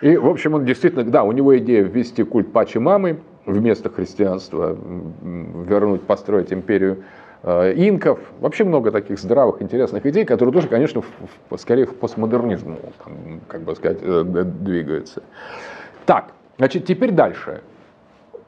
И, 0.00 0.16
в 0.16 0.26
общем, 0.26 0.54
он 0.54 0.64
действительно, 0.64 1.04
да, 1.04 1.24
у 1.24 1.32
него 1.32 1.56
идея 1.58 1.82
ввести 1.82 2.22
культ 2.24 2.52
Пачи 2.52 2.78
Мамы 2.78 3.20
вместо 3.46 3.88
христианства, 3.88 4.76
вернуть, 5.22 6.02
построить 6.02 6.52
империю 6.52 7.04
Э, 7.46 7.74
инков. 7.76 8.18
Вообще 8.40 8.64
много 8.64 8.90
таких 8.90 9.18
здравых, 9.18 9.60
интересных 9.60 10.06
идей, 10.06 10.24
которые 10.24 10.54
тоже, 10.54 10.66
конечно, 10.66 11.02
скорее 11.58 11.84
в 11.84 11.94
постмодернизм, 11.94 12.78
как 13.48 13.60
бы 13.60 13.74
сказать, 13.76 13.98
э, 14.00 14.24
двигаются. 14.24 15.22
Так, 16.06 16.32
значит, 16.56 16.86
теперь 16.86 17.10
дальше. 17.10 17.60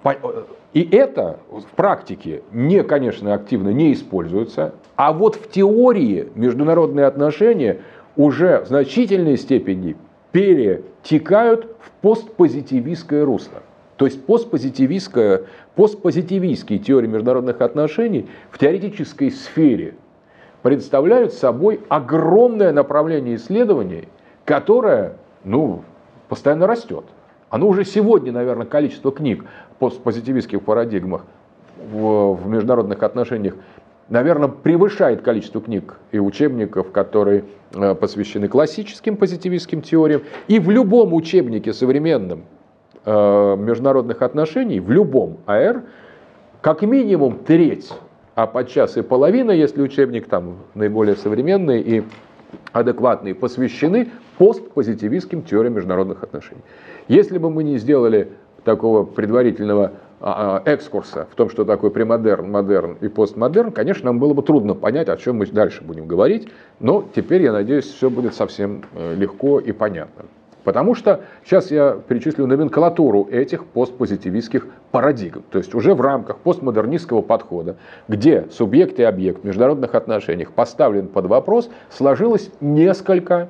Э, 0.06 0.42
и 0.72 0.88
это 0.96 1.40
в 1.50 1.64
практике 1.74 2.42
не, 2.52 2.82
конечно, 2.82 3.34
активно 3.34 3.70
не 3.70 3.92
используется, 3.92 4.74
а 4.96 5.12
вот 5.12 5.36
в 5.36 5.50
теории 5.50 6.28
международные 6.34 7.06
отношения 7.06 7.80
уже 8.16 8.60
в 8.60 8.68
значительной 8.68 9.36
степени 9.36 9.96
перетекают 10.32 11.76
в 11.80 11.90
постпозитивистское 12.02 13.24
русло. 13.24 13.62
То 13.96 14.04
есть 14.04 14.24
постпозитивистская, 14.26 15.44
постпозитивистские 15.74 16.78
теории 16.78 17.06
международных 17.06 17.60
отношений 17.62 18.28
в 18.50 18.58
теоретической 18.58 19.30
сфере 19.30 19.94
представляют 20.62 21.32
собой 21.32 21.80
огромное 21.88 22.72
направление 22.72 23.36
исследований, 23.36 24.08
которое 24.44 25.16
ну, 25.44 25.84
постоянно 26.28 26.66
растет. 26.66 27.04
Оно 27.48 27.68
уже 27.68 27.84
сегодня, 27.84 28.32
наверное, 28.32 28.66
количество 28.66 29.12
книг 29.12 29.44
по 29.78 29.90
позитивистских 29.90 30.62
парадигмах 30.62 31.24
в, 31.92 32.34
в 32.34 32.48
международных 32.48 33.02
отношениях, 33.02 33.54
наверное, 34.08 34.48
превышает 34.48 35.22
количество 35.22 35.60
книг 35.60 35.96
и 36.12 36.18
учебников, 36.18 36.92
которые 36.92 37.44
э, 37.74 37.94
посвящены 37.94 38.48
классическим 38.48 39.16
позитивистским 39.16 39.82
теориям. 39.82 40.22
И 40.48 40.58
в 40.58 40.70
любом 40.70 41.12
учебнике 41.14 41.72
современном 41.72 42.44
Э, 43.08 43.54
международных 43.56 44.20
отношений 44.20 44.80
в 44.80 44.90
любом 44.90 45.38
АР 45.46 45.84
как 46.60 46.82
минимум 46.82 47.38
треть, 47.38 47.92
а 48.34 48.48
подчас 48.48 48.96
и 48.96 49.02
половина, 49.02 49.52
если 49.52 49.80
учебник 49.80 50.26
там 50.26 50.56
наиболее 50.74 51.14
современный 51.14 51.80
и 51.80 52.02
адекватный, 52.72 53.36
посвящены 53.36 54.08
постпозитивистским 54.38 55.42
теориям 55.42 55.74
международных 55.74 56.24
отношений. 56.24 56.62
Если 57.06 57.38
бы 57.38 57.48
мы 57.48 57.62
не 57.62 57.78
сделали 57.78 58.32
такого 58.66 59.04
предварительного 59.04 59.92
а, 60.20 60.62
а, 60.64 60.70
экскурса 60.70 61.26
в 61.30 61.34
том, 61.36 61.48
что 61.48 61.64
такое 61.64 61.90
премодерн, 61.90 62.50
модерн 62.50 62.98
и 63.00 63.08
постмодерн, 63.08 63.70
конечно, 63.70 64.06
нам 64.06 64.18
было 64.18 64.34
бы 64.34 64.42
трудно 64.42 64.74
понять, 64.74 65.08
о 65.08 65.16
чем 65.16 65.36
мы 65.36 65.46
дальше 65.46 65.84
будем 65.84 66.06
говорить, 66.06 66.48
но 66.80 67.04
теперь, 67.14 67.42
я 67.42 67.52
надеюсь, 67.52 67.86
все 67.86 68.10
будет 68.10 68.34
совсем 68.34 68.82
э, 68.94 69.14
легко 69.14 69.60
и 69.60 69.72
понятно. 69.72 70.24
Потому 70.64 70.96
что 70.96 71.20
сейчас 71.44 71.70
я 71.70 71.96
перечислю 72.08 72.46
номенклатуру 72.46 73.28
этих 73.30 73.66
постпозитивистских 73.66 74.66
парадигм. 74.90 75.44
То 75.50 75.58
есть 75.58 75.72
уже 75.76 75.94
в 75.94 76.00
рамках 76.00 76.38
постмодернистского 76.38 77.22
подхода, 77.22 77.76
где 78.08 78.48
субъект 78.50 78.98
и 78.98 79.04
объект 79.04 79.42
в 79.42 79.44
международных 79.44 79.94
отношениях 79.94 80.50
поставлен 80.50 81.06
под 81.06 81.26
вопрос, 81.26 81.70
сложилось 81.88 82.50
несколько, 82.60 83.48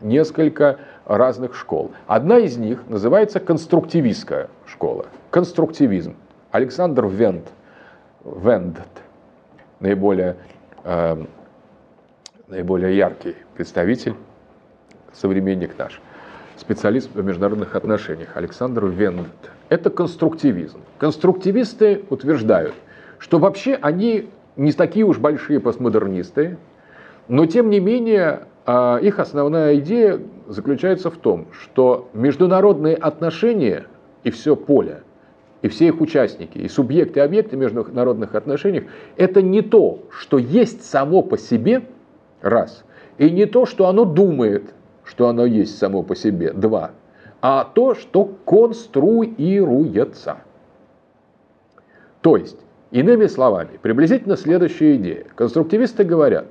несколько 0.00 0.78
разных 1.06 1.54
школ. 1.54 1.92
Одна 2.06 2.38
из 2.38 2.56
них 2.56 2.80
называется 2.88 3.40
конструктивистская 3.40 4.48
школа. 4.66 5.06
Конструктивизм. 5.30 6.16
Александр 6.50 7.06
Вент, 7.06 7.48
Вендт, 8.24 8.78
наиболее, 9.80 10.36
э, 10.84 11.24
наиболее 12.46 12.96
яркий 12.96 13.34
представитель, 13.54 14.14
современник 15.12 15.76
наш 15.76 16.00
специалист 16.56 17.10
в 17.12 17.24
международных 17.24 17.74
отношениях 17.74 18.36
Александр 18.36 18.86
Вендт. 18.86 19.28
Это 19.68 19.90
конструктивизм. 19.90 20.78
Конструктивисты 20.98 22.04
утверждают, 22.10 22.74
что 23.18 23.38
вообще 23.38 23.78
они 23.80 24.30
не 24.56 24.72
такие 24.72 25.04
уж 25.04 25.18
большие 25.18 25.58
постмодернисты, 25.58 26.56
но 27.26 27.46
тем 27.46 27.70
не 27.70 27.80
менее 27.80 28.42
а, 28.66 28.98
их 28.98 29.18
основная 29.18 29.76
идея 29.76 30.20
заключается 30.46 31.10
в 31.10 31.16
том, 31.16 31.46
что 31.52 32.08
международные 32.12 32.96
отношения 32.96 33.86
и 34.22 34.30
все 34.30 34.56
поле, 34.56 35.02
и 35.62 35.68
все 35.68 35.86
их 35.86 36.00
участники, 36.00 36.58
и 36.58 36.68
субъекты, 36.68 37.20
и 37.20 37.22
объекты 37.22 37.56
международных 37.56 38.34
отношений, 38.34 38.88
это 39.16 39.42
не 39.42 39.62
то, 39.62 40.00
что 40.10 40.38
есть 40.38 40.84
само 40.84 41.22
по 41.22 41.38
себе, 41.38 41.82
раз, 42.42 42.84
и 43.18 43.30
не 43.30 43.46
то, 43.46 43.64
что 43.66 43.86
оно 43.88 44.04
думает, 44.04 44.74
что 45.04 45.28
оно 45.28 45.46
есть 45.46 45.78
само 45.78 46.02
по 46.02 46.14
себе, 46.14 46.52
два, 46.52 46.92
а 47.40 47.64
то, 47.64 47.94
что 47.94 48.24
конструируется. 48.44 50.38
То 52.20 52.36
есть, 52.36 52.58
иными 52.90 53.26
словами, 53.26 53.78
приблизительно 53.80 54.36
следующая 54.36 54.96
идея. 54.96 55.26
Конструктивисты 55.34 56.04
говорят, 56.04 56.46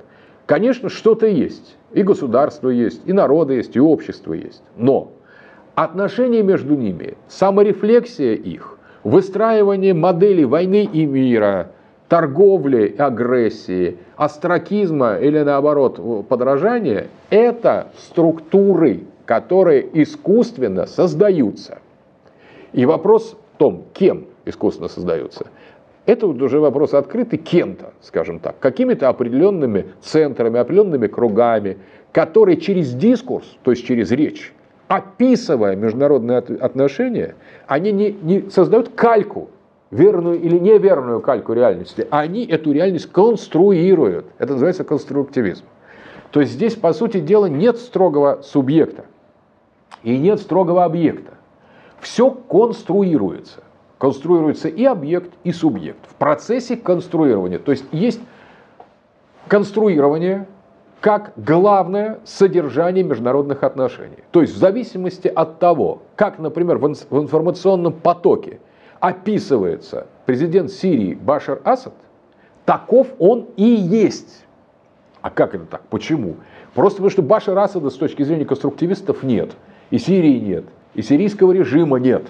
конечно, 0.46 0.88
что-то 0.88 1.26
есть, 1.26 1.76
и 1.94 2.02
государство 2.02 2.68
есть, 2.68 3.02
и 3.06 3.12
народы 3.12 3.54
есть, 3.54 3.76
и 3.76 3.80
общество 3.80 4.34
есть, 4.34 4.62
но 4.76 5.12
отношения 5.74 6.42
между 6.42 6.74
ними, 6.74 7.16
саморефлексия 7.28 8.34
их, 8.34 8.78
выстраивание 9.04 9.94
моделей 9.94 10.44
войны 10.44 10.88
и 10.92 11.06
мира, 11.06 11.70
торговли 12.08 12.94
агрессии, 12.98 13.98
астракизма 14.16 15.16
или 15.16 15.40
наоборот 15.40 16.28
подражания– 16.28 17.08
это 17.30 17.88
структуры, 17.98 19.04
которые 19.24 19.88
искусственно 20.02 20.86
создаются. 20.86 21.78
И 22.72 22.84
вопрос 22.86 23.36
в 23.54 23.58
том, 23.58 23.84
кем 23.94 24.26
искусственно 24.44 24.88
создаются. 24.88 25.46
Это 26.06 26.26
вот 26.26 26.40
уже 26.42 26.60
вопрос 26.60 26.92
открытый 26.92 27.38
кем-то, 27.38 27.94
скажем 28.02 28.38
так, 28.38 28.58
какими-то 28.58 29.08
определенными 29.08 29.86
центрами, 30.00 30.60
определенными 30.60 31.06
кругами, 31.06 31.78
которые 32.12 32.58
через 32.58 32.92
дискурс, 32.94 33.56
то 33.62 33.70
есть 33.70 33.86
через 33.86 34.10
речь, 34.10 34.52
описывая 34.88 35.76
международные 35.76 36.38
отношения, 36.38 37.36
они 37.66 37.90
не, 37.90 38.12
не 38.12 38.50
создают 38.50 38.90
кальку, 38.90 39.48
верную 39.90 40.40
или 40.40 40.58
неверную 40.58 41.20
кальку 41.20 41.52
реальности, 41.52 42.06
они 42.10 42.44
эту 42.44 42.72
реальность 42.72 43.10
конструируют. 43.10 44.26
Это 44.38 44.52
называется 44.52 44.84
конструктивизм. 44.84 45.64
То 46.30 46.40
есть 46.40 46.52
здесь, 46.52 46.74
по 46.74 46.92
сути 46.92 47.20
дела, 47.20 47.46
нет 47.46 47.78
строгого 47.78 48.40
субъекта 48.42 49.04
и 50.02 50.18
нет 50.18 50.40
строгого 50.40 50.84
объекта. 50.84 51.34
Все 52.00 52.30
конструируется. 52.30 53.63
Конструируется 54.04 54.68
и 54.68 54.84
объект, 54.84 55.32
и 55.44 55.52
субъект. 55.52 55.98
В 56.10 56.16
процессе 56.16 56.76
конструирования. 56.76 57.58
То 57.58 57.70
есть 57.70 57.86
есть 57.90 58.20
конструирование, 59.48 60.46
как 61.00 61.32
главное 61.36 62.18
содержание 62.26 63.02
международных 63.02 63.62
отношений. 63.62 64.18
То 64.30 64.42
есть 64.42 64.52
в 64.52 64.58
зависимости 64.58 65.26
от 65.26 65.58
того, 65.58 66.02
как, 66.16 66.38
например, 66.38 66.76
в 66.76 66.86
информационном 66.86 67.94
потоке 67.94 68.60
описывается 69.00 70.06
президент 70.26 70.70
Сирии 70.70 71.14
Башар 71.14 71.62
Асад, 71.64 71.94
таков 72.66 73.06
он 73.18 73.46
и 73.56 73.64
есть. 73.64 74.44
А 75.22 75.30
как 75.30 75.54
это 75.54 75.64
так? 75.64 75.80
Почему? 75.88 76.36
Просто 76.74 76.96
потому, 76.96 77.08
что 77.08 77.22
Башар 77.22 77.56
Асада 77.56 77.88
с 77.88 77.94
точки 77.94 78.22
зрения 78.22 78.44
конструктивистов 78.44 79.22
нет, 79.22 79.52
и 79.90 79.96
Сирии 79.96 80.40
нет, 80.40 80.66
и 80.92 81.00
сирийского 81.00 81.52
режима 81.52 81.96
нет. 81.96 82.26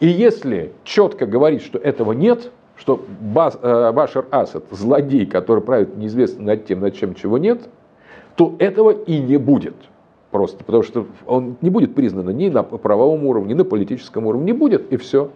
И 0.00 0.06
если 0.06 0.72
четко 0.84 1.26
говорить, 1.26 1.62
что 1.62 1.78
этого 1.78 2.12
нет, 2.12 2.50
что 2.76 3.04
э, 3.20 3.92
Башар 3.92 4.26
Асад 4.30 4.64
злодей, 4.70 5.26
который 5.26 5.62
правит 5.62 5.96
неизвестно 5.96 6.44
над 6.44 6.66
тем, 6.66 6.80
над 6.80 6.94
чем 6.96 7.14
чего 7.14 7.38
нет, 7.38 7.68
то 8.36 8.56
этого 8.58 8.90
и 8.90 9.18
не 9.18 9.36
будет. 9.36 9.76
Просто 10.30 10.64
потому 10.64 10.82
что 10.82 11.06
он 11.26 11.56
не 11.60 11.70
будет 11.70 11.94
признан 11.94 12.28
ни 12.36 12.48
на 12.48 12.64
правовом 12.64 13.24
уровне, 13.24 13.54
ни 13.54 13.58
на 13.58 13.64
политическом 13.64 14.26
уровне. 14.26 14.46
Не 14.46 14.52
будет, 14.52 14.92
и 14.92 14.96
все. 14.96 15.30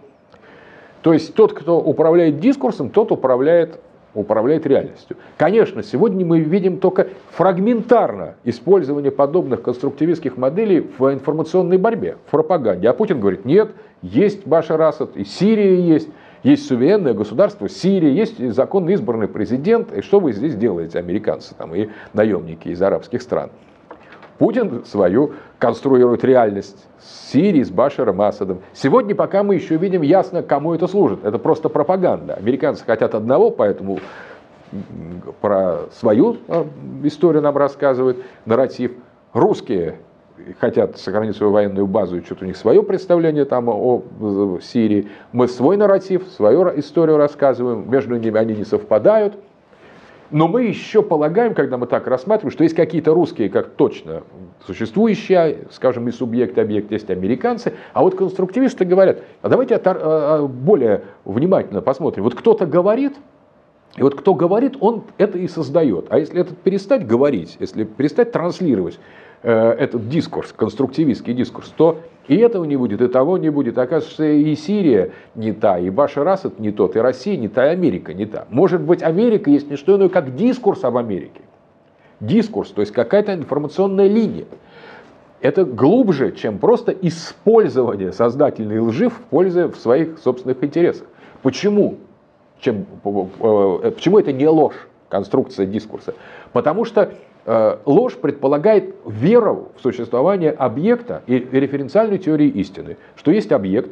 То 1.01 1.13
есть 1.13 1.33
тот, 1.33 1.53
кто 1.53 1.79
управляет 1.79 2.41
дискурсом, 2.41 2.89
тот 2.89 3.13
управляет, 3.13 3.79
управляет 4.13 4.65
реальностью. 4.67 5.15
Конечно, 5.37 5.83
сегодня 5.83 6.25
мы 6.25 6.41
видим 6.41 6.79
только 6.79 7.07
фрагментарно 7.31 8.35
использование 8.43 9.11
подобных 9.11 9.61
конструктивистских 9.61 10.35
моделей 10.35 10.85
в 10.97 11.13
информационной 11.13 11.77
борьбе, 11.77 12.17
в 12.27 12.31
пропаганде. 12.31 12.89
А 12.89 12.93
Путин 12.93 13.21
говорит, 13.21 13.45
нет, 13.45 13.69
есть 14.01 14.45
Башар 14.47 14.81
Асад, 14.81 15.15
и 15.17 15.23
Сирия 15.23 15.81
есть. 15.81 16.09
Есть 16.41 16.67
суверенное 16.67 17.13
государство 17.13 17.67
Сирия, 17.67 18.13
есть 18.13 18.39
законно 18.53 18.91
избранный 18.91 19.27
президент. 19.27 19.91
И 19.91 20.01
что 20.01 20.21
вы 20.21 20.31
здесь 20.31 20.55
делаете, 20.55 20.97
американцы 20.97 21.53
там, 21.53 21.75
и 21.75 21.89
наемники 22.13 22.69
из 22.69 22.81
арабских 22.81 23.21
стран? 23.21 23.49
Путин 24.37 24.85
свою 24.85 25.33
конструирует 25.59 26.23
реальность 26.23 26.87
с 26.97 27.31
Сирией, 27.31 27.65
с 27.65 27.69
Башаром 27.69 28.21
Асадом. 28.21 28.59
Сегодня 28.71 29.13
пока 29.15 29.43
мы 29.43 29.55
еще 29.55 29.75
видим 29.75 30.01
ясно, 30.01 30.41
кому 30.41 30.73
это 30.73 30.87
служит. 30.87 31.25
Это 31.25 31.37
просто 31.37 31.67
пропаганда. 31.67 32.35
Американцы 32.35 32.85
хотят 32.85 33.15
одного, 33.15 33.51
поэтому 33.51 33.99
про 35.41 35.89
свою 35.91 36.37
а, 36.47 36.65
историю 37.03 37.41
нам 37.41 37.57
рассказывают, 37.57 38.23
нарратив. 38.45 38.93
Русские 39.33 39.97
хотят 40.59 40.97
сохранить 40.97 41.35
свою 41.35 41.51
военную 41.51 41.87
базу, 41.87 42.17
и 42.17 42.23
что-то 42.23 42.45
у 42.45 42.47
них 42.47 42.57
свое 42.57 42.83
представление 42.83 43.45
там 43.45 43.69
о 43.69 44.03
Сирии. 44.61 45.07
Мы 45.31 45.47
свой 45.47 45.77
нарратив, 45.77 46.27
свою 46.27 46.67
историю 46.79 47.17
рассказываем, 47.17 47.89
между 47.89 48.15
ними 48.15 48.37
они 48.37 48.55
не 48.55 48.65
совпадают. 48.65 49.35
Но 50.31 50.47
мы 50.47 50.63
еще 50.63 51.01
полагаем, 51.01 51.55
когда 51.55 51.77
мы 51.77 51.87
так 51.87 52.05
рассматриваем, 52.05 52.51
что 52.51 52.63
есть 52.63 52.75
какие-то 52.75 53.15
русские, 53.15 53.49
как 53.49 53.69
точно 53.69 54.21
существующие, 54.67 55.67
скажем, 55.71 56.07
и 56.07 56.11
субъект, 56.11 56.57
и 56.57 56.61
объект, 56.61 56.91
есть 56.91 57.09
американцы, 57.09 57.73
а 57.93 58.03
вот 58.03 58.15
конструктивисты 58.15 58.85
говорят, 58.85 59.21
а 59.41 59.49
давайте 59.49 59.75
а, 59.75 59.81
а, 59.85 60.47
более 60.47 61.03
внимательно 61.25 61.81
посмотрим. 61.81 62.23
Вот 62.23 62.35
кто-то 62.35 62.67
говорит, 62.67 63.13
и 63.95 64.03
вот 64.03 64.15
кто 64.15 64.35
говорит, 64.35 64.77
он 64.79 65.03
это 65.17 65.37
и 65.37 65.47
создает. 65.47 66.05
А 66.09 66.19
если 66.19 66.39
этот 66.39 66.57
перестать 66.59 67.07
говорить, 67.07 67.57
если 67.59 67.83
перестать 67.83 68.31
транслировать, 68.31 68.99
этот 69.41 70.09
дискурс, 70.09 70.53
конструктивистский 70.53 71.33
дискурс, 71.33 71.73
то 71.75 71.99
и 72.29 72.35
этого 72.37 72.63
не 72.63 72.75
будет, 72.75 73.01
и 73.01 73.07
того 73.07 73.39
не 73.39 73.49
будет. 73.49 73.77
Оказывается, 73.79 74.25
и 74.25 74.55
Сирия 74.55 75.11
не 75.33 75.51
та, 75.51 75.79
и 75.79 75.89
Башар 75.89 76.27
Асад 76.27 76.59
не 76.59 76.71
тот, 76.71 76.95
и 76.95 76.99
Россия 76.99 77.35
не 77.37 77.47
та, 77.47 77.67
и 77.67 77.69
Америка 77.69 78.13
не 78.13 78.27
та. 78.27 78.45
Может 78.49 78.81
быть, 78.81 79.01
Америка 79.01 79.49
есть 79.49 79.69
не 79.69 79.77
что 79.77 79.97
иное, 79.97 80.09
как 80.09 80.35
дискурс 80.35 80.83
об 80.83 80.97
Америке. 80.97 81.41
Дискурс, 82.19 82.69
то 82.69 82.81
есть 82.81 82.93
какая-то 82.93 83.33
информационная 83.33 84.07
линия. 84.07 84.45
Это 85.41 85.65
глубже, 85.65 86.31
чем 86.33 86.59
просто 86.59 86.91
использование 86.91 88.11
создательной 88.11 88.79
лжи 88.79 89.09
в 89.09 89.21
пользу 89.21 89.69
в 89.69 89.77
своих 89.77 90.19
собственных 90.19 90.63
интересах. 90.63 91.07
Почему? 91.41 91.95
Чем, 92.59 92.85
э, 93.03 93.91
почему 93.91 94.19
это 94.19 94.33
не 94.33 94.47
ложь, 94.47 94.87
конструкция 95.07 95.65
дискурса? 95.65 96.13
Потому 96.51 96.85
что 96.85 97.09
Э, 97.09 97.28
ложь 97.85 98.15
предполагает 98.15 98.95
веру 99.05 99.71
в 99.75 99.81
существование 99.81 100.51
объекта 100.51 101.23
и 101.25 101.39
референциальную 101.39 102.19
теорию 102.19 102.53
истины, 102.53 102.97
что 103.15 103.31
есть 103.31 103.51
объект, 103.51 103.91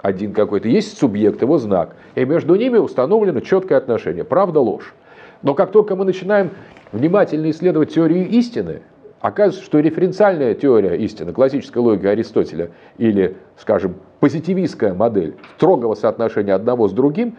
один 0.00 0.32
какой-то, 0.32 0.68
есть 0.68 0.96
субъект, 0.98 1.42
его 1.42 1.58
знак, 1.58 1.96
и 2.14 2.24
между 2.24 2.54
ними 2.54 2.78
установлено 2.78 3.40
четкое 3.40 3.78
отношение, 3.78 4.24
правда 4.24 4.60
ложь. 4.60 4.94
Но 5.42 5.54
как 5.54 5.72
только 5.72 5.96
мы 5.96 6.04
начинаем 6.04 6.50
внимательно 6.92 7.50
исследовать 7.50 7.94
теорию 7.94 8.28
истины, 8.28 8.82
оказывается, 9.20 9.64
что 9.64 9.80
референциальная 9.80 10.54
теория 10.54 10.96
истины, 10.96 11.32
классическая 11.32 11.80
логика 11.80 12.10
Аристотеля 12.10 12.70
или, 12.98 13.36
скажем, 13.56 13.96
позитивистская 14.20 14.94
модель 14.94 15.34
строгого 15.56 15.94
соотношения 15.94 16.54
одного 16.54 16.88
с 16.88 16.92
другим 16.92 17.36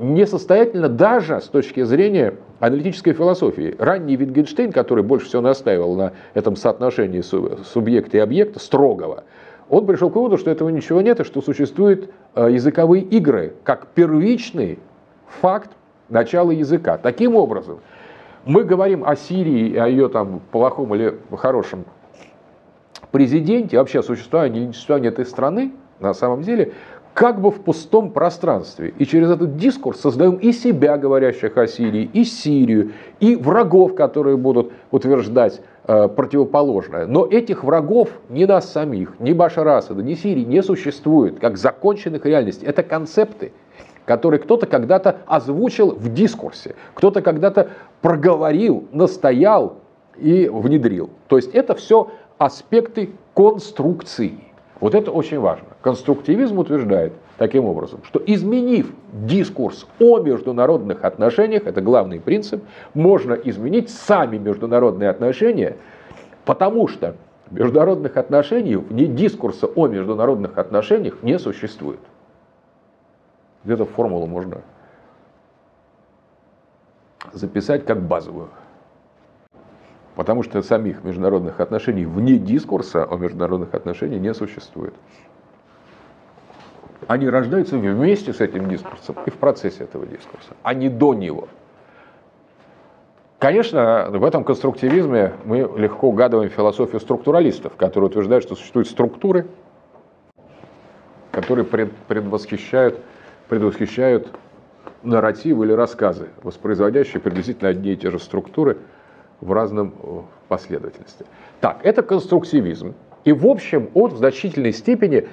несостоятельно 0.00 0.88
даже 0.88 1.40
с 1.40 1.44
точки 1.44 1.82
зрения 1.82 2.34
аналитической 2.58 3.12
философии. 3.12 3.76
Ранний 3.78 4.16
Wittgenstein, 4.16 4.72
который 4.72 5.04
больше 5.04 5.26
всего 5.26 5.42
настаивал 5.42 5.94
на 5.94 6.12
этом 6.32 6.56
соотношении 6.56 7.20
субъекта 7.20 8.16
и 8.16 8.20
объекта, 8.20 8.58
строгого, 8.58 9.24
он 9.68 9.86
пришел 9.86 10.10
к 10.10 10.16
выводу, 10.16 10.38
что 10.38 10.50
этого 10.50 10.70
ничего 10.70 11.00
нет, 11.02 11.20
и 11.20 11.24
что 11.24 11.42
существуют 11.42 12.10
э, 12.34 12.48
языковые 12.50 13.04
игры 13.04 13.54
как 13.62 13.88
первичный 13.88 14.78
факт 15.40 15.70
начала 16.08 16.50
языка. 16.50 16.98
Таким 16.98 17.36
образом, 17.36 17.80
мы 18.44 18.64
говорим 18.64 19.04
о 19.04 19.14
Сирии, 19.14 19.76
о 19.76 19.86
ее 19.86 20.08
там 20.08 20.40
плохом 20.50 20.94
или 20.94 21.14
хорошем 21.36 21.84
президенте, 23.12 23.78
вообще 23.78 24.00
о 24.00 24.02
существовании 24.02 24.60
или 24.60 24.66
несуществовании 24.68 25.08
этой 25.08 25.26
страны, 25.26 25.72
на 26.00 26.14
самом 26.14 26.42
деле, 26.42 26.72
как 27.14 27.40
бы 27.40 27.50
в 27.50 27.60
пустом 27.60 28.10
пространстве. 28.10 28.94
И 28.98 29.04
через 29.04 29.30
этот 29.30 29.56
дискурс 29.56 30.00
создаем 30.00 30.36
и 30.36 30.52
себя, 30.52 30.96
говорящих 30.96 31.56
о 31.56 31.66
Сирии, 31.66 32.08
и 32.12 32.24
Сирию, 32.24 32.92
и 33.18 33.36
врагов, 33.36 33.94
которые 33.94 34.36
будут 34.36 34.72
утверждать 34.90 35.60
э, 35.86 36.08
противоположное. 36.08 37.06
Но 37.06 37.26
этих 37.26 37.64
врагов 37.64 38.10
ни 38.28 38.44
нас 38.44 38.72
самих, 38.72 39.18
ни 39.18 39.32
Башара 39.32 39.78
Асада, 39.78 40.02
ни 40.02 40.14
Сирии 40.14 40.44
не 40.44 40.62
существует, 40.62 41.40
как 41.40 41.56
законченных 41.58 42.24
реальностей. 42.24 42.66
Это 42.66 42.82
концепты, 42.82 43.52
которые 44.04 44.40
кто-то 44.40 44.66
когда-то 44.66 45.18
озвучил 45.26 45.90
в 45.92 46.12
дискурсе, 46.12 46.74
кто-то 46.94 47.22
когда-то 47.22 47.70
проговорил, 48.00 48.86
настоял 48.92 49.78
и 50.16 50.48
внедрил. 50.48 51.10
То 51.28 51.36
есть 51.36 51.50
это 51.54 51.74
все 51.74 52.10
аспекты 52.38 53.10
конструкции. 53.34 54.38
Вот 54.80 54.94
это 54.94 55.10
очень 55.10 55.38
важно. 55.38 55.69
Конструктивизм 55.82 56.58
утверждает 56.58 57.14
таким 57.38 57.64
образом, 57.64 58.00
что 58.04 58.22
изменив 58.26 58.92
дискурс 59.12 59.86
о 59.98 60.18
международных 60.20 61.04
отношениях, 61.04 61.66
это 61.66 61.80
главный 61.80 62.20
принцип, 62.20 62.62
можно 62.92 63.32
изменить 63.32 63.88
сами 63.88 64.36
международные 64.36 65.08
отношения, 65.08 65.78
потому 66.44 66.86
что 66.86 67.16
международных 67.50 68.18
отношений, 68.18 68.76
вне 68.76 69.06
дискурса 69.06 69.66
о 69.66 69.88
международных 69.88 70.58
отношениях 70.58 71.22
не 71.22 71.38
существует. 71.38 72.00
Где-то 73.64 73.86
формулу 73.86 74.26
можно 74.26 74.60
записать 77.32 77.86
как 77.86 78.02
базовую. 78.02 78.48
Потому 80.14 80.42
что 80.42 80.60
самих 80.60 81.04
международных 81.04 81.60
отношений 81.60 82.04
вне 82.04 82.36
дискурса 82.36 83.04
о 83.04 83.16
международных 83.16 83.72
отношениях 83.74 84.20
не 84.20 84.34
существует. 84.34 84.94
Они 87.10 87.28
рождаются 87.28 87.76
вместе 87.76 88.32
с 88.32 88.40
этим 88.40 88.68
дискурсом 88.68 89.16
и 89.26 89.30
в 89.30 89.34
процессе 89.34 89.82
этого 89.82 90.06
дискурса, 90.06 90.50
а 90.62 90.74
не 90.74 90.88
до 90.88 91.12
него. 91.12 91.48
Конечно, 93.40 94.10
в 94.10 94.22
этом 94.22 94.44
конструктивизме 94.44 95.32
мы 95.44 95.68
легко 95.76 96.10
угадываем 96.10 96.50
философию 96.50 97.00
структуралистов, 97.00 97.74
которые 97.74 98.10
утверждают, 98.10 98.44
что 98.44 98.54
существуют 98.54 98.86
структуры, 98.86 99.48
которые 101.32 101.64
предвосхищают, 101.64 103.00
предвосхищают 103.48 104.28
нарративы 105.02 105.64
или 105.64 105.72
рассказы, 105.72 106.28
воспроизводящие 106.44 107.20
приблизительно 107.20 107.70
одни 107.70 107.94
и 107.94 107.96
те 107.96 108.12
же 108.12 108.20
структуры 108.20 108.78
в 109.40 109.50
разном 109.52 109.94
э, 110.00 110.20
последовательности. 110.46 111.26
Так, 111.60 111.80
это 111.82 112.04
конструктивизм. 112.04 112.94
И 113.24 113.32
в 113.32 113.46
общем 113.46 113.90
он 113.94 114.10
в 114.10 114.16
значительной 114.16 114.72
степени 114.72 115.26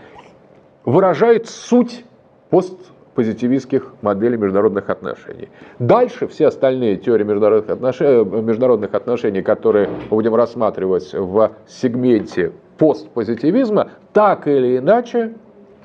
выражает 0.88 1.50
суть 1.50 2.06
постпозитивистских 2.50 3.94
моделей 4.02 4.38
международных 4.38 4.90
отношений. 4.90 5.50
Дальше 5.80 6.28
все 6.28 6.48
остальные 6.48 6.96
теории 6.96 7.26
международных 7.26 7.70
отношений, 7.70 8.10
э, 8.10 8.42
международных 8.42 8.94
отношений, 8.94 9.42
которые 9.42 9.90
будем 10.10 10.34
рассматривать 10.34 11.14
в 11.14 11.52
сегменте 11.68 12.54
постпозитивизма, 12.78 13.90
так 14.14 14.48
или 14.48 14.78
иначе 14.78 15.34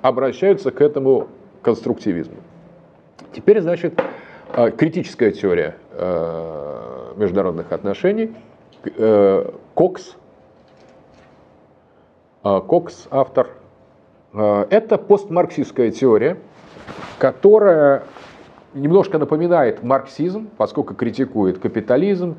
обращаются 0.00 0.70
к 0.70 0.80
этому 0.80 1.26
конструктивизму. 1.62 2.36
Теперь, 3.32 3.60
значит, 3.60 4.00
э, 4.54 4.70
критическая 4.70 5.32
теория 5.32 5.74
э, 5.90 7.14
международных 7.16 7.72
отношений. 7.72 8.32
Кокс, 9.74 10.16
Кокс 12.42 13.06
автор. 13.10 13.61
Это 14.32 14.96
постмарксистская 14.96 15.90
теория, 15.90 16.38
которая 17.18 18.04
немножко 18.72 19.18
напоминает 19.18 19.82
марксизм, 19.82 20.48
поскольку 20.56 20.94
критикует 20.94 21.58
капитализм, 21.58 22.36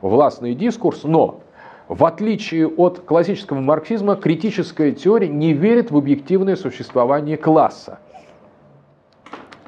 властный 0.00 0.54
дискурс, 0.54 1.04
но 1.04 1.40
в 1.88 2.04
отличие 2.06 2.66
от 2.66 3.00
классического 3.00 3.60
марксизма, 3.60 4.16
критическая 4.16 4.92
теория 4.92 5.28
не 5.28 5.52
верит 5.52 5.90
в 5.90 5.96
объективное 5.98 6.56
существование 6.56 7.36
класса, 7.36 7.98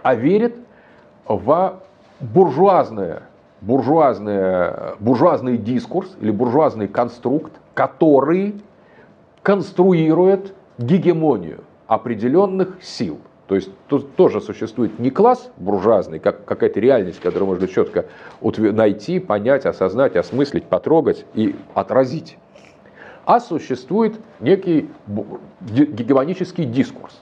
а 0.03 0.15
верит 0.15 0.57
в 1.27 1.83
буржуазное, 2.21 3.25
буржуазное, 3.61 4.95
буржуазный 4.99 5.59
дискурс 5.59 6.17
или 6.23 6.31
буржуазный 6.31 6.89
конструкт, 6.89 7.53
который 7.75 8.63
конструирует 9.43 10.55
гегемонию 10.79 11.65
определенных 11.87 12.83
сил. 12.83 13.19
То 13.47 13.55
есть 13.55 13.71
тут 13.87 14.17
тоже 14.17 14.41
существует 14.41 14.99
не 14.99 15.11
класс 15.11 15.51
буржуазный, 15.57 16.19
как 16.19 16.45
какая-то 16.45 16.81
реальность, 16.81 17.21
которую 17.21 17.49
можно 17.49 17.69
четко 17.69 18.07
найти, 18.41 19.21
понять, 19.21 19.67
осознать, 19.67 20.17
осмыслить, 20.17 20.65
потрогать 20.65 21.25
и 21.35 21.55
отразить. 21.75 22.39
А 23.25 23.39
существует 23.41 24.19
некий 24.41 24.89
гегемонический 25.61 26.65
дискурс. 26.65 27.21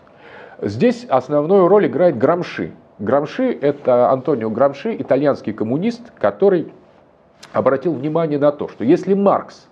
Здесь 0.62 1.04
основную 1.08 1.68
роль 1.68 1.86
играет 1.86 2.16
Грамши, 2.16 2.72
Грамши– 2.98 3.52
это 3.60 4.10
Антонио 4.10 4.50
Грамши, 4.50 4.94
итальянский 4.96 5.52
коммунист, 5.52 6.12
который 6.18 6.72
обратил 7.52 7.92
внимание 7.92 8.38
на 8.38 8.52
то, 8.52 8.68
что 8.68 8.84
если 8.84 9.14
Маркс 9.14 9.66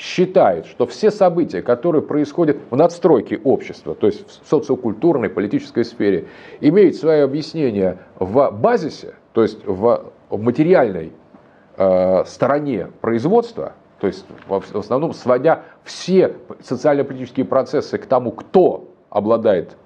считает, 0.00 0.64
что 0.64 0.86
все 0.86 1.10
события, 1.10 1.60
которые 1.60 2.00
происходят 2.00 2.56
в 2.70 2.76
надстройке 2.76 3.38
общества, 3.44 3.94
то 3.94 4.06
есть 4.06 4.26
в 4.42 4.48
социокультурной, 4.48 5.28
политической 5.28 5.84
сфере, 5.84 6.26
имеют 6.60 6.96
свое 6.96 7.22
объяснение 7.22 7.98
в 8.18 8.50
базисе, 8.50 9.14
то 9.34 9.42
есть 9.42 9.60
в 9.66 10.10
материальной 10.30 11.12
э, 11.76 12.24
стороне 12.24 12.88
производства, 13.02 13.74
то 14.00 14.06
есть 14.06 14.24
в 14.48 14.78
основном 14.78 15.12
сводя 15.12 15.64
все 15.84 16.34
социально-политические 16.62 17.44
процессы 17.44 17.98
к 17.98 18.06
тому, 18.06 18.32
кто 18.32 18.88
обладает 19.10 19.76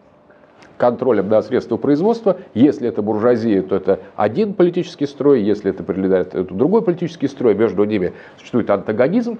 контролем 0.76 1.28
над 1.28 1.44
средства 1.44 1.76
производства. 1.76 2.36
Если 2.54 2.88
это 2.88 3.02
буржуазия, 3.02 3.62
то 3.62 3.74
это 3.74 3.98
один 4.14 4.54
политический 4.54 5.06
строй, 5.06 5.42
если 5.42 5.70
это 5.70 5.82
прилетает, 5.82 6.30
то 6.30 6.44
другой 6.44 6.82
политический 6.82 7.26
строй, 7.26 7.54
между 7.54 7.82
ними 7.82 8.12
существует 8.38 8.70
антагонизм. 8.70 9.38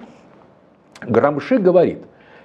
Грамши 1.07 1.57
говорит, 1.57 1.99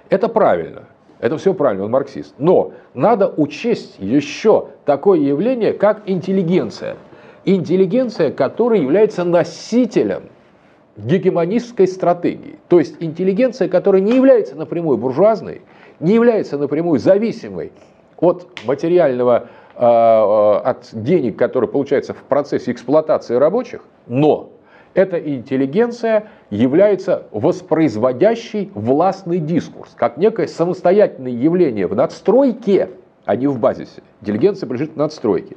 это 0.09 0.27
правильно, 0.27 0.83
это 1.19 1.37
все 1.37 1.53
правильно, 1.53 1.85
он 1.85 1.91
марксист. 1.91 2.33
Но 2.37 2.73
надо 2.93 3.27
учесть 3.37 3.95
еще 3.99 4.67
такое 4.85 5.19
явление, 5.19 5.73
как 5.73 6.01
интеллигенция. 6.05 6.97
Интеллигенция, 7.45 8.31
которая 8.31 8.79
является 8.79 9.23
носителем 9.23 10.23
гегемонистской 10.97 11.87
стратегии. 11.87 12.59
То 12.67 12.79
есть 12.79 12.95
интеллигенция, 12.99 13.67
которая 13.69 14.01
не 14.01 14.15
является 14.15 14.55
напрямую 14.55 14.97
буржуазной, 14.97 15.61
не 15.99 16.13
является 16.13 16.57
напрямую 16.57 16.99
зависимой 16.99 17.71
от 18.17 18.47
материального, 18.65 19.47
э, 19.75 19.83
э, 19.83 20.57
от 20.63 20.89
денег, 20.91 21.37
которые 21.37 21.69
получаются 21.69 22.13
в 22.13 22.23
процессе 22.23 22.71
эксплуатации 22.71 23.35
рабочих, 23.35 23.81
но 24.07 24.49
эта 24.93 25.17
интеллигенция 25.17 26.29
является 26.49 27.27
воспроизводящей 27.31 28.71
властный 28.73 29.39
дискурс, 29.39 29.91
как 29.95 30.17
некое 30.17 30.47
самостоятельное 30.47 31.31
явление 31.31 31.87
в 31.87 31.95
надстройке, 31.95 32.89
а 33.25 33.35
не 33.35 33.47
в 33.47 33.59
базисе. 33.59 34.01
Интеллигенция 34.21 34.67
принадлежит 34.67 34.93
к 34.93 34.97
надстройке. 34.97 35.55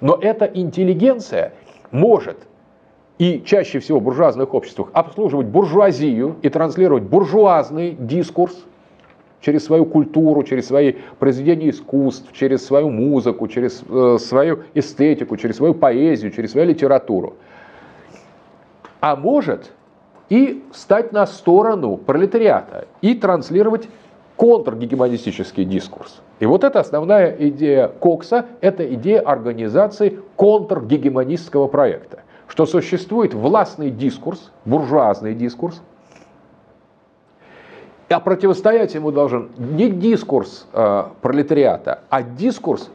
Но 0.00 0.18
эта 0.20 0.46
интеллигенция 0.46 1.52
может 1.90 2.38
и 3.18 3.42
чаще 3.44 3.78
всего 3.78 4.00
в 4.00 4.02
буржуазных 4.02 4.54
обществах 4.54 4.88
обслуживать 4.92 5.46
буржуазию 5.46 6.36
и 6.42 6.48
транслировать 6.48 7.04
буржуазный 7.04 7.96
дискурс, 7.98 8.64
через 9.44 9.64
свою 9.64 9.84
культуру, 9.84 10.42
через 10.42 10.66
свои 10.66 10.94
произведения 11.18 11.68
искусств, 11.68 12.32
через 12.32 12.64
свою 12.64 12.88
музыку, 12.88 13.46
через 13.46 13.84
э, 13.88 14.16
свою 14.18 14.60
эстетику, 14.72 15.36
через 15.36 15.56
свою 15.56 15.74
поэзию, 15.74 16.32
через 16.32 16.52
свою 16.52 16.66
литературу. 16.68 17.34
А 19.04 19.16
может 19.16 19.70
и 20.30 20.64
встать 20.72 21.12
на 21.12 21.26
сторону 21.26 21.98
пролетариата 21.98 22.86
и 23.02 23.12
транслировать 23.12 23.86
контргегемонистический 24.36 25.66
дискурс. 25.66 26.22
И 26.40 26.46
вот 26.46 26.64
это 26.64 26.80
основная 26.80 27.36
идея 27.38 27.88
Кокса, 27.88 28.46
это 28.62 28.94
идея 28.94 29.20
организации 29.20 30.20
контргегемонистского 30.36 31.66
проекта, 31.66 32.22
что 32.48 32.64
существует 32.64 33.34
властный 33.34 33.90
дискурс, 33.90 34.50
буржуазный 34.64 35.34
дискурс, 35.34 35.82
а 38.08 38.20
противостоять 38.20 38.94
ему 38.94 39.10
должен 39.12 39.50
не 39.58 39.90
дискурс 39.90 40.66
э, 40.72 41.04
пролетариата, 41.20 42.00
а 42.08 42.22
дискурс 42.22 42.88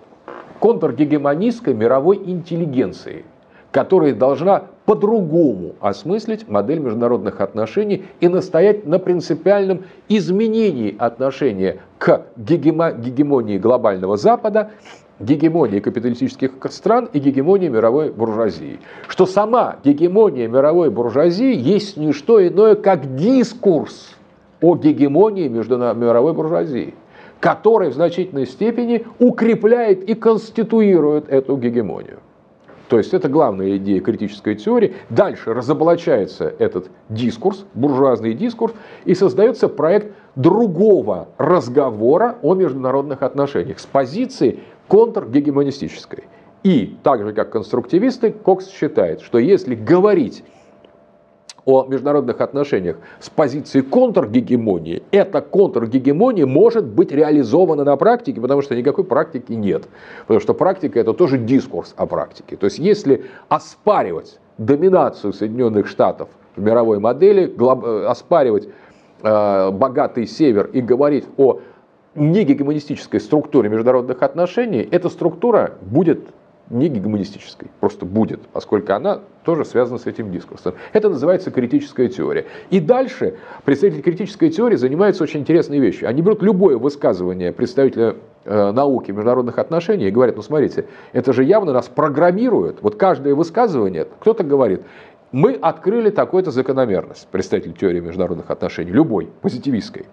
контргегемонистской 0.59 1.75
мировой 1.75 2.17
интеллигенции, 2.17 3.25
которая 3.71 4.15
должна 4.15 4.63
по-другому 4.89 5.75
осмыслить 5.81 6.49
модель 6.49 6.79
международных 6.79 7.41
отношений 7.41 8.05
и 8.21 8.27
настоять 8.27 8.87
на 8.87 8.97
принципиальном 8.97 9.83
изменении 10.07 10.95
отношения 10.97 11.77
к 11.99 12.25
гегемонии 12.35 13.59
глобального 13.59 14.17
Запада, 14.17 14.71
гегемонии 15.19 15.79
капиталистических 15.79 16.53
стран 16.71 17.07
и 17.13 17.19
гегемонии 17.19 17.67
мировой 17.67 18.09
буржуазии. 18.09 18.79
Что 19.07 19.27
сама 19.27 19.75
гегемония 19.83 20.47
мировой 20.47 20.89
буржуазии 20.89 21.53
есть 21.55 21.95
не 21.95 22.11
что 22.11 22.43
иное, 22.47 22.73
как 22.73 23.15
дискурс 23.15 24.15
о 24.59 24.75
гегемонии 24.75 25.49
мировой 25.49 26.33
буржуазии, 26.33 26.95
который 27.39 27.91
в 27.91 27.93
значительной 27.93 28.47
степени 28.47 29.05
укрепляет 29.19 30.09
и 30.09 30.15
конституирует 30.15 31.29
эту 31.29 31.57
гегемонию. 31.57 32.17
То 32.89 32.97
есть 32.97 33.13
это 33.13 33.29
главная 33.29 33.77
идея 33.77 34.01
критической 34.01 34.55
теории. 34.55 34.95
Дальше 35.11 35.53
разоблачается 35.53 36.53
этот 36.57 36.89
дискурс, 37.07 37.65
буржуазный 37.75 38.33
дискурс, 38.33 38.73
и 39.05 39.13
создается 39.13 39.69
проект 39.69 40.11
другого 40.35 41.29
разговора 41.37 42.37
о 42.41 42.55
международных 42.55 43.21
отношениях 43.21 43.79
с 43.79 43.85
позиции 43.85 44.61
контргегемонистической. 44.87 46.23
И 46.63 46.97
так 47.03 47.23
же, 47.23 47.31
как 47.31 47.51
конструктивисты, 47.51 48.31
Кокс 48.31 48.67
считает, 48.67 49.21
что 49.21 49.37
если 49.37 49.75
говорить 49.75 50.43
о 51.65 51.85
международных 51.85 52.41
отношениях 52.41 52.97
с 53.19 53.29
позиции 53.29 53.81
контргегемонии, 53.81 55.03
эта 55.11 55.41
контргегемония 55.41 56.45
может 56.45 56.85
быть 56.85 57.11
реализована 57.11 57.83
на 57.83 57.95
практике, 57.97 58.41
потому 58.41 58.61
что 58.61 58.75
никакой 58.75 59.03
практики 59.03 59.53
нет. 59.53 59.87
Потому 60.21 60.39
что 60.39 60.53
практика 60.53 60.99
это 60.99 61.13
тоже 61.13 61.37
дискурс 61.37 61.93
о 61.97 62.05
практике. 62.05 62.55
То 62.55 62.65
есть 62.65 62.79
если 62.79 63.25
оспаривать 63.47 64.39
доминацию 64.57 65.33
Соединенных 65.33 65.87
Штатов 65.87 66.29
в 66.55 66.61
мировой 66.61 66.99
модели, 66.99 67.47
э, 67.47 68.05
оспаривать 68.05 68.69
э, 69.21 69.71
богатый 69.71 70.27
север 70.27 70.69
и 70.73 70.81
говорить 70.81 71.25
о 71.37 71.59
негегемонистической 72.15 73.19
структуре 73.19 73.69
международных 73.69 74.21
отношений, 74.23 74.87
эта 74.91 75.09
структура 75.09 75.73
будет 75.81 76.27
не 76.69 76.87
гегемонистической, 76.87 77.69
просто 77.79 78.05
будет, 78.05 78.41
поскольку 78.53 78.93
она 78.93 79.21
тоже 79.43 79.65
связана 79.65 79.97
с 79.97 80.05
этим 80.05 80.31
дискурсом. 80.31 80.75
Это 80.93 81.09
называется 81.09 81.51
критическая 81.51 82.07
теория. 82.07 82.45
И 82.69 82.79
дальше 82.79 83.37
представители 83.65 84.01
критической 84.01 84.49
теории 84.49 84.75
занимаются 84.75 85.23
очень 85.23 85.41
интересной 85.41 85.79
вещью. 85.79 86.07
Они 86.07 86.21
берут 86.21 86.43
любое 86.43 86.77
высказывание 86.77 87.51
представителя 87.51 88.15
э, 88.45 88.71
науки 88.71 89.11
международных 89.11 89.57
отношений 89.57 90.07
и 90.07 90.11
говорят, 90.11 90.35
ну 90.35 90.41
смотрите, 90.41 90.85
это 91.11 91.33
же 91.33 91.43
явно 91.43 91.73
нас 91.73 91.87
программирует. 91.87 92.81
Вот 92.81 92.95
каждое 92.95 93.33
высказывание, 93.33 94.05
кто-то 94.19 94.43
говорит, 94.43 94.81
мы 95.31 95.53
открыли 95.53 96.09
такую-то 96.09 96.51
закономерность, 96.51 97.27
представитель 97.31 97.73
теории 97.73 97.99
международных 97.99 98.49
отношений, 98.49 98.91
любой, 98.91 99.29
позитивистской 99.41 100.05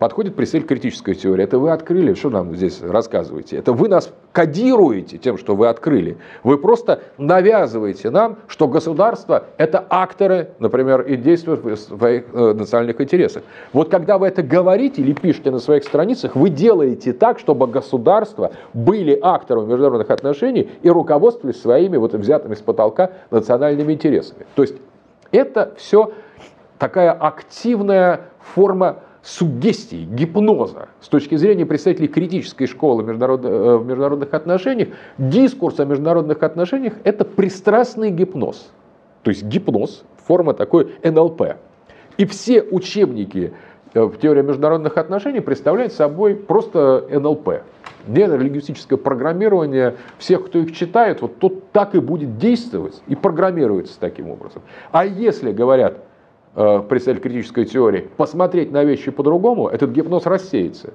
подходит 0.00 0.34
представитель 0.34 0.66
критической 0.66 1.14
теории. 1.14 1.44
Это 1.44 1.58
вы 1.58 1.70
открыли, 1.70 2.14
что 2.14 2.30
нам 2.30 2.56
здесь 2.56 2.80
рассказываете? 2.80 3.58
Это 3.58 3.74
вы 3.74 3.86
нас 3.86 4.10
кодируете 4.32 5.18
тем, 5.18 5.36
что 5.36 5.54
вы 5.54 5.68
открыли. 5.68 6.16
Вы 6.42 6.56
просто 6.56 7.02
навязываете 7.18 8.08
нам, 8.08 8.38
что 8.48 8.66
государство– 8.66 9.44
это 9.58 9.84
акторы, 9.90 10.52
например, 10.58 11.02
и 11.02 11.16
действуют 11.16 11.62
в 11.62 11.76
своих 11.76 12.24
э, 12.32 12.54
национальных 12.54 12.98
интересах. 12.98 13.42
Вот 13.74 13.90
когда 13.90 14.16
вы 14.16 14.28
это 14.28 14.42
говорите 14.42 15.02
или 15.02 15.12
пишете 15.12 15.50
на 15.50 15.58
своих 15.58 15.84
страницах, 15.84 16.34
вы 16.34 16.48
делаете 16.48 17.12
так, 17.12 17.38
чтобы 17.38 17.66
государства 17.66 18.52
были 18.72 19.18
акторами 19.20 19.66
международных 19.66 20.08
отношений 20.08 20.70
и 20.80 20.88
руководствовались 20.88 21.60
своими 21.60 21.98
вот 21.98 22.14
взятыми 22.14 22.54
с 22.54 22.62
потолка 22.62 23.10
национальными 23.30 23.92
интересами. 23.92 24.46
То 24.54 24.62
есть 24.62 24.76
это 25.30 25.74
все 25.76 26.12
такая 26.78 27.12
активная 27.12 28.22
форма 28.54 29.00
суггестии, 29.22 30.04
гипноза 30.04 30.88
с 31.00 31.08
точки 31.08 31.36
зрения 31.36 31.66
представителей 31.66 32.08
критической 32.08 32.66
школы 32.66 33.02
э, 33.02 33.76
в 33.76 33.86
международных 33.86 34.32
отношениях, 34.32 34.88
дискурс 35.18 35.78
о 35.80 35.84
международных 35.84 36.42
отношениях– 36.42 36.94
это 37.04 37.24
пристрастный 37.24 38.10
гипноз. 38.10 38.70
То 39.22 39.30
есть 39.30 39.42
гипноз, 39.42 40.04
форма 40.26 40.54
такой 40.54 40.94
НЛП. 41.02 41.56
И 42.16 42.24
все 42.24 42.62
учебники 42.62 43.52
э, 43.92 44.02
в 44.02 44.16
теории 44.18 44.42
международных 44.42 44.96
отношений 44.96 45.40
представляют 45.40 45.92
собой 45.92 46.34
просто 46.34 47.06
НЛП. 47.10 47.62
Нейролингвистическое 48.06 48.98
программирование 48.98 49.96
всех, 50.16 50.46
кто 50.46 50.60
их 50.60 50.74
читает, 50.74 51.20
вот 51.20 51.38
тот 51.38 51.70
так 51.72 51.94
и 51.94 52.00
будет 52.00 52.38
действовать 52.38 53.02
и 53.06 53.14
программируется 53.14 54.00
таким 54.00 54.30
образом. 54.30 54.62
А 54.90 55.04
если 55.04 55.52
говорят, 55.52 55.98
представитель 56.54 57.20
критической 57.20 57.64
теории, 57.64 58.08
посмотреть 58.16 58.72
на 58.72 58.84
вещи 58.84 59.10
по-другому, 59.10 59.68
этот 59.68 59.90
гипноз 59.90 60.26
рассеется. 60.26 60.94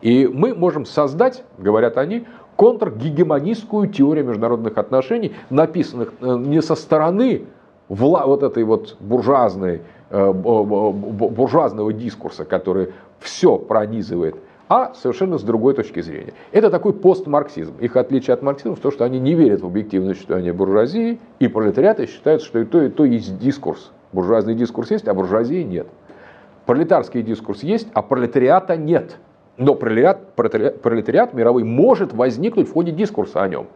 И 0.00 0.26
мы 0.26 0.54
можем 0.54 0.86
создать, 0.86 1.44
говорят 1.58 1.98
они, 1.98 2.24
контргегемонистскую 2.56 3.88
теорию 3.88 4.26
международных 4.26 4.76
отношений, 4.76 5.32
написанных 5.48 6.12
э, 6.20 6.36
не 6.36 6.60
со 6.60 6.74
стороны 6.74 7.44
вот 7.88 8.42
этой 8.42 8.64
вот 8.64 8.96
буржуазной, 9.00 9.80
э, 10.10 10.32
буржуазного 10.32 11.92
дискурса, 11.92 12.44
который 12.44 12.92
все 13.18 13.56
пронизывает, 13.56 14.36
а 14.68 14.92
совершенно 14.94 15.38
с 15.38 15.42
другой 15.42 15.74
точки 15.74 16.00
зрения. 16.00 16.34
Это 16.52 16.70
такой 16.70 16.92
постмарксизм. 16.92 17.74
Их 17.80 17.96
отличие 17.96 18.34
от 18.34 18.42
марксизма 18.42 18.76
в 18.76 18.80
том, 18.80 18.92
что 18.92 19.04
они 19.04 19.18
не 19.18 19.34
верят 19.34 19.62
в 19.62 19.66
объективное 19.66 20.12
существование 20.12 20.52
буржуазии, 20.52 21.18
и 21.38 21.48
пролетариаты 21.48 22.06
считают, 22.06 22.42
что 22.42 22.58
и 22.58 22.64
то, 22.64 22.82
и 22.82 22.90
то 22.90 23.04
есть 23.04 23.38
дискурс 23.38 23.90
Буржуазный 24.12 24.54
дискурс 24.54 24.90
есть, 24.90 25.06
а 25.08 25.14
буржуазии 25.14 25.62
нет. 25.62 25.86
Пролетарский 26.66 27.22
дискурс 27.22 27.62
есть, 27.62 27.88
а 27.94 28.02
пролетариата 28.02 28.76
нет. 28.76 29.16
Но 29.56 29.74
пролетариат, 29.74 30.34
пролетариат 30.82 31.34
мировой 31.34 31.64
может 31.64 32.12
возникнуть 32.12 32.68
в 32.68 32.72
ходе 32.72 32.92
дискурса 32.92 33.42
о 33.42 33.48
нем. 33.48 33.66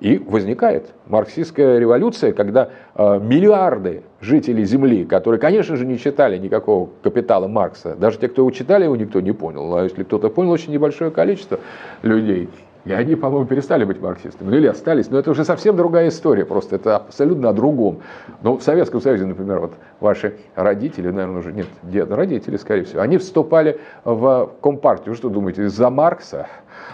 И 0.00 0.18
возникает 0.18 0.92
марксистская 1.06 1.78
революция, 1.78 2.32
когда 2.32 2.70
э, 2.94 3.20
миллиарды 3.20 4.02
жителей 4.20 4.64
Земли, 4.64 5.04
которые, 5.04 5.38
конечно 5.38 5.76
же, 5.76 5.86
не 5.86 5.98
читали 5.98 6.36
никакого 6.36 6.90
капитала 7.02 7.46
Маркса, 7.46 7.94
даже 7.94 8.18
те, 8.18 8.28
кто 8.28 8.42
его 8.42 8.50
читали, 8.50 8.84
его 8.84 8.96
никто 8.96 9.20
не 9.20 9.32
понял. 9.32 9.76
А 9.76 9.84
если 9.84 10.02
кто-то 10.02 10.30
понял, 10.30 10.50
очень 10.50 10.72
небольшое 10.72 11.12
количество 11.12 11.60
людей, 12.02 12.48
и 12.84 12.92
они, 12.92 13.14
по-моему, 13.14 13.46
перестали 13.46 13.84
быть 13.84 14.00
марксистами. 14.00 14.50
Ну 14.50 14.56
или 14.56 14.66
остались. 14.66 15.10
Но 15.10 15.18
это 15.18 15.30
уже 15.30 15.44
совсем 15.44 15.76
другая 15.76 16.08
история. 16.08 16.44
Просто 16.44 16.76
это 16.76 16.96
абсолютно 16.96 17.48
о 17.48 17.52
другом. 17.52 18.00
Но 18.42 18.56
в 18.56 18.62
Советском 18.62 19.00
Союзе, 19.00 19.24
например, 19.24 19.60
вот 19.60 19.72
ваши 20.00 20.36
родители, 20.54 21.10
наверное, 21.10 21.38
уже 21.38 21.52
нет, 21.52 21.66
дед, 21.82 22.10
родители, 22.10 22.56
скорее 22.56 22.84
всего, 22.84 23.00
они 23.00 23.16
вступали 23.16 23.80
в 24.04 24.50
Компартию. 24.60 25.10
Вы 25.10 25.16
что 25.16 25.30
думаете, 25.30 25.64
из-за 25.64 25.88
Маркса? 25.88 26.46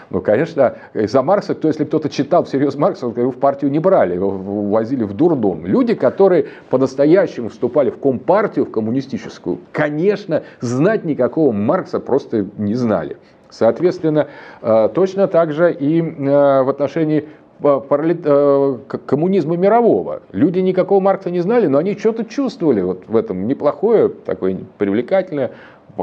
Ну, 0.09 0.21
конечно, 0.21 0.75
из-за 0.93 1.21
Маркса, 1.21 1.55
кто, 1.55 1.67
если 1.67 1.83
кто-то 1.83 2.09
читал 2.09 2.43
всерьез 2.45 2.75
Маркса, 2.75 3.07
его 3.07 3.31
в 3.31 3.37
партию 3.37 3.71
не 3.71 3.79
брали, 3.79 4.15
его 4.15 4.29
возили 4.29 5.03
в 5.03 5.13
дурдом. 5.13 5.65
Люди, 5.65 5.93
которые 5.93 6.47
по-настоящему 6.69 7.49
вступали 7.49 7.89
в 7.89 7.99
Компартию, 7.99 8.65
в 8.65 8.71
коммунистическую, 8.71 9.59
конечно, 9.71 10.43
знать 10.61 11.03
никакого 11.03 11.51
Маркса 11.51 11.99
просто 11.99 12.45
не 12.57 12.75
знали. 12.75 13.17
Соответственно, 13.51 14.27
э, 14.61 14.89
точно 14.93 15.27
так 15.27 15.51
же 15.51 15.71
и 15.71 16.01
э, 16.01 16.63
в 16.63 16.69
отношении 16.69 17.27
э, 17.61 18.77
коммунизма 19.05 19.57
мирового. 19.57 20.21
Люди 20.31 20.59
никакого 20.59 20.99
Маркса 20.99 21.29
не 21.29 21.41
знали, 21.41 21.67
но 21.67 21.77
они 21.77 21.95
что-то 21.95 22.25
чувствовали 22.25 22.81
вот 22.81 23.03
в 23.07 23.15
этом 23.15 23.45
неплохое, 23.47 24.09
такое 24.09 24.57
привлекательное 24.77 25.51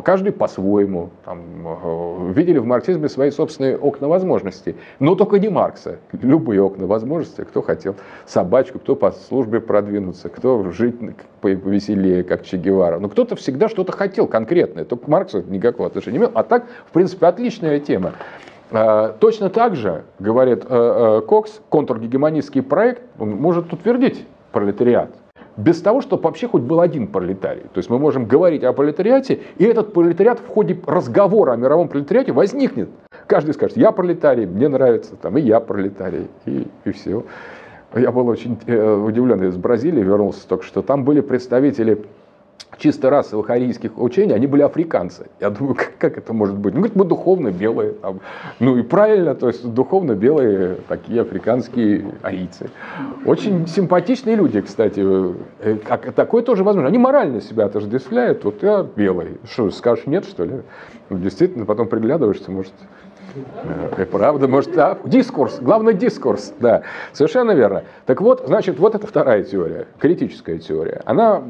каждый 0.03 0.33
по-своему, 0.33 1.11
там, 1.25 1.41
э, 1.65 2.33
видели 2.33 2.59
в 2.59 2.65
марксизме 2.65 3.09
свои 3.09 3.31
собственные 3.31 3.77
окна 3.77 4.09
возможностей. 4.09 4.77
Но 4.99 5.15
только 5.15 5.39
не 5.39 5.49
Маркса. 5.49 5.99
Любые 6.13 6.63
окна 6.63 6.87
возможностей. 6.87 7.45
Кто 7.45 7.63
хотел 7.63 7.95
собачку, 8.27 8.79
кто 8.79 8.97
по 8.97 9.13
службе 9.13 9.61
продвинуться, 9.61 10.29
кто 10.29 10.71
жить 10.71 10.97
повеселее, 11.41 12.23
как 12.25 12.45
Че 12.45 12.57
Гевара. 12.57 12.99
Но 12.99 13.09
кто-то 13.09 13.37
всегда 13.37 13.69
что-то 13.69 13.93
хотел 13.93 14.27
конкретное. 14.27 14.85
Только 14.85 15.07
к 15.07 15.09
Марксу 15.09 15.43
никакого 15.49 15.89
отношения 15.89 16.19
не 16.19 16.25
имел. 16.25 16.33
А 16.35 16.43
так, 16.43 16.67
в 16.87 16.93
принципе, 16.93 17.27
отличная 17.27 17.81
тема. 17.81 18.13
А, 18.71 19.17
точно 19.19 19.49
так 19.49 19.77
же, 19.77 20.05
говорит 20.19 20.65
э, 20.69 21.19
э, 21.21 21.27
Кокс, 21.27 21.61
контргегемонистский 21.69 22.63
проект, 22.63 23.03
может 23.17 23.73
утвердить 23.73 24.27
пролетариат 24.53 25.11
без 25.57 25.81
того, 25.83 26.01
чтобы 26.01 26.23
вообще 26.23 26.49
хоть 26.49 26.63
был 26.63 26.81
один 26.81 27.09
пролетарий. 27.09 27.63
То 27.63 27.79
есть 27.79 27.91
мы 27.91 27.99
можем 27.99 28.27
говорить 28.27 28.63
о 28.63 28.73
пролетариате, 28.73 29.41
и 29.59 29.65
этот 29.65 29.93
пролетариат 29.93 30.39
в 30.39 30.47
ходе 30.47 30.79
разговора 30.87 31.53
о 31.53 31.57
мировом 31.57 31.89
пролетариате 31.89 32.33
возникнет. 32.33 32.89
Каждый 33.27 33.55
скажет, 33.55 33.77
я 33.77 33.91
пролетарий, 33.91 34.47
мне 34.47 34.69
нравится, 34.69 35.17
там, 35.17 35.37
и 35.37 35.41
я 35.41 35.61
пролетарий, 35.61 36.29
и, 36.47 36.67
и 36.85 36.93
все. 36.93 37.25
Я 37.95 38.13
был 38.13 38.29
очень 38.29 38.59
э, 38.67 38.95
удивлен, 38.95 39.43
из 39.45 39.57
Бразилии 39.57 40.03
вернулся 40.03 40.47
только 40.47 40.65
что. 40.65 40.83
Там 40.83 41.05
были 41.05 41.21
представители 41.21 42.05
чисто 42.79 43.11
расовых 43.11 43.51
арийских 43.51 43.99
учений, 43.99 44.33
они 44.33 44.47
были 44.47 44.63
африканцы. 44.63 45.27
Я 45.41 45.51
думаю, 45.51 45.75
как, 45.75 45.93
как 45.99 46.19
это 46.19 46.33
может 46.33 46.57
быть? 46.57 46.75
Ну, 46.75 46.81
говорит, 46.81 46.97
мы 46.97 47.05
духовно 47.05 47.51
белые. 47.51 47.93
Там. 47.93 48.21
Ну 48.61 48.77
и 48.77 48.83
правильно, 48.83 49.35
то 49.35 49.49
есть 49.49 49.67
духовно 49.67 50.13
белые 50.13 50.77
такие 50.89 51.23
африканские 51.23 52.15
арийцы. 52.23 52.71
Очень 53.25 53.67
симпатичные 53.67 54.37
люди, 54.37 54.61
кстати. 54.61 55.05
Э, 55.61 55.77
такое 56.15 56.43
тоже 56.43 56.65
возможно. 56.65 56.89
Они 56.89 56.99
морально 56.99 57.41
себя 57.41 57.67
отождествляют. 57.67 58.45
Вот 58.45 58.63
я 58.63 58.83
белый. 58.83 59.39
Что, 59.45 59.71
скажешь 59.71 60.07
нет, 60.07 60.25
что 60.25 60.45
ли? 60.45 60.63
Ну, 61.11 61.19
действительно, 61.19 61.65
потом 61.65 61.89
приглядываешься, 61.89 62.51
может, 62.51 62.73
и 63.99 64.05
правда, 64.05 64.49
может, 64.49 64.75
да, 64.75 64.99
дискурс, 65.05 65.59
главный 65.61 65.95
дискурс, 65.95 66.53
да, 66.61 66.83
совершенно 67.13 67.53
верно. 67.53 67.85
Так 68.07 68.21
вот, 68.21 68.45
значит, 68.47 68.79
вот 68.79 68.95
это 68.95 69.07
вторая 69.07 69.43
теория, 69.43 69.87
критическая 69.99 70.59
теория. 70.59 71.03
Она 71.05 71.43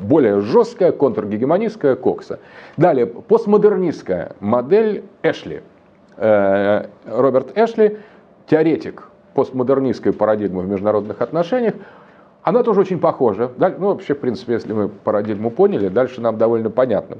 более 0.00 0.40
жесткая, 0.40 0.92
контргегемонистская, 0.92 1.96
Кокса. 1.96 2.38
Далее, 2.76 3.06
постмодернистская 3.06 4.32
модель 4.40 5.04
Эшли. 5.22 5.62
Э, 6.16 6.86
Роберт 7.06 7.56
Эшли, 7.56 7.98
теоретик 8.46 9.08
постмодернистская 9.34 10.12
парадигма 10.12 10.60
в 10.60 10.68
международных 10.68 11.20
отношениях, 11.22 11.74
она 12.42 12.62
тоже 12.62 12.80
очень 12.80 12.98
похожа. 12.98 13.50
Ну, 13.56 13.88
вообще, 13.88 14.14
в 14.14 14.18
принципе, 14.18 14.54
если 14.54 14.72
мы 14.72 14.88
парадигму 14.88 15.50
поняли, 15.50 15.88
дальше 15.88 16.20
нам 16.20 16.38
довольно 16.38 16.70
понятно. 16.70 17.18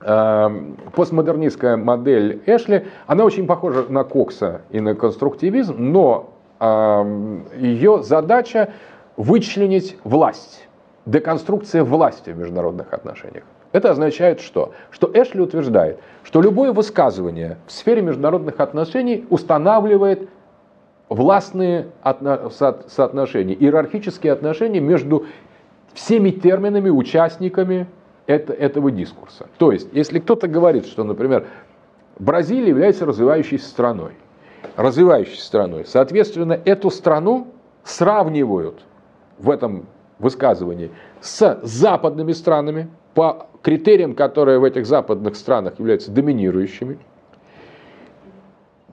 Эм, 0.00 0.76
постмодернистская 0.94 1.76
модель 1.76 2.42
Эшли, 2.46 2.86
она 3.06 3.24
очень 3.24 3.46
похожа 3.46 3.86
на 3.88 4.04
Кокса 4.04 4.60
и 4.70 4.80
на 4.80 4.94
конструктивизм, 4.94 5.74
но 5.78 6.30
эм, 6.60 7.46
ее 7.56 8.02
задача 8.02 8.72
вычленить 9.16 9.96
власть, 10.04 10.68
деконструкция 11.06 11.82
власти 11.82 12.30
в 12.30 12.38
международных 12.38 12.92
отношениях. 12.92 13.44
Это 13.72 13.90
означает 13.90 14.40
что? 14.40 14.72
Что 14.90 15.10
Эшли 15.12 15.40
утверждает, 15.40 15.98
что 16.24 16.42
любое 16.42 16.72
высказывание 16.72 17.56
в 17.66 17.72
сфере 17.72 18.02
международных 18.02 18.60
отношений 18.60 19.26
устанавливает 19.30 20.28
властные 21.08 21.86
соотношения, 22.88 23.54
иерархические 23.54 24.32
отношения 24.32 24.80
между 24.80 25.26
всеми 25.94 26.30
терминами, 26.30 26.90
участниками 26.90 27.86
это, 28.26 28.52
этого 28.52 28.90
дискурса. 28.90 29.46
То 29.58 29.72
есть, 29.72 29.88
если 29.92 30.18
кто-то 30.18 30.48
говорит, 30.48 30.86
что, 30.86 31.04
например, 31.04 31.46
Бразилия 32.18 32.68
является 32.68 33.06
развивающейся 33.06 33.68
страной, 33.68 34.12
развивающейся 34.76 35.44
страной, 35.44 35.84
соответственно, 35.86 36.58
эту 36.64 36.90
страну 36.90 37.48
сравнивают 37.84 38.82
в 39.38 39.50
этом 39.50 39.86
высказывании 40.18 40.90
с 41.20 41.60
западными 41.62 42.32
странами 42.32 42.88
по 43.14 43.48
критериям, 43.62 44.14
которые 44.14 44.58
в 44.58 44.64
этих 44.64 44.86
западных 44.86 45.36
странах 45.36 45.78
являются 45.78 46.10
доминирующими, 46.10 46.98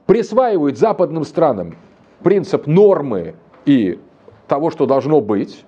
присваивают 0.06 0.78
западным 0.78 1.24
странам 1.24 1.76
принцип 2.22 2.68
нормы 2.68 3.36
и 3.66 4.00
того, 4.48 4.70
что 4.70 4.86
должно 4.86 5.22
быть, 5.22 5.66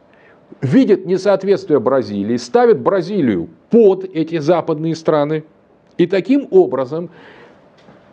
видит 0.61 1.05
несоответствие 1.05 1.80
Бразилии, 1.80 2.38
ставит 2.38 2.80
Бразилию 2.80 3.49
под 3.69 4.03
эти 4.05 4.38
западные 4.39 4.95
страны. 4.95 5.43
И 5.97 6.07
таким 6.07 6.47
образом 6.51 7.09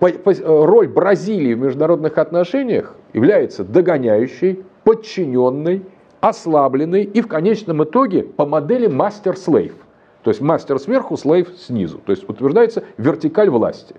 роль 0.00 0.88
Бразилии 0.88 1.54
в 1.54 1.59
международных 1.60 2.18
отношениях 2.18 2.94
является 3.12 3.64
догоняющей, 3.64 4.64
подчиненной, 4.84 5.82
ослабленной 6.20 7.04
и 7.04 7.20
в 7.20 7.28
конечном 7.28 7.84
итоге 7.84 8.22
по 8.22 8.46
модели 8.46 8.86
мастер-слейв. 8.86 9.74
То 10.22 10.30
есть 10.30 10.40
мастер 10.40 10.78
сверху, 10.78 11.16
слейв 11.16 11.48
снизу. 11.56 11.98
То 11.98 12.12
есть 12.12 12.28
утверждается 12.28 12.84
вертикаль 12.96 13.50
власти. 13.50 13.96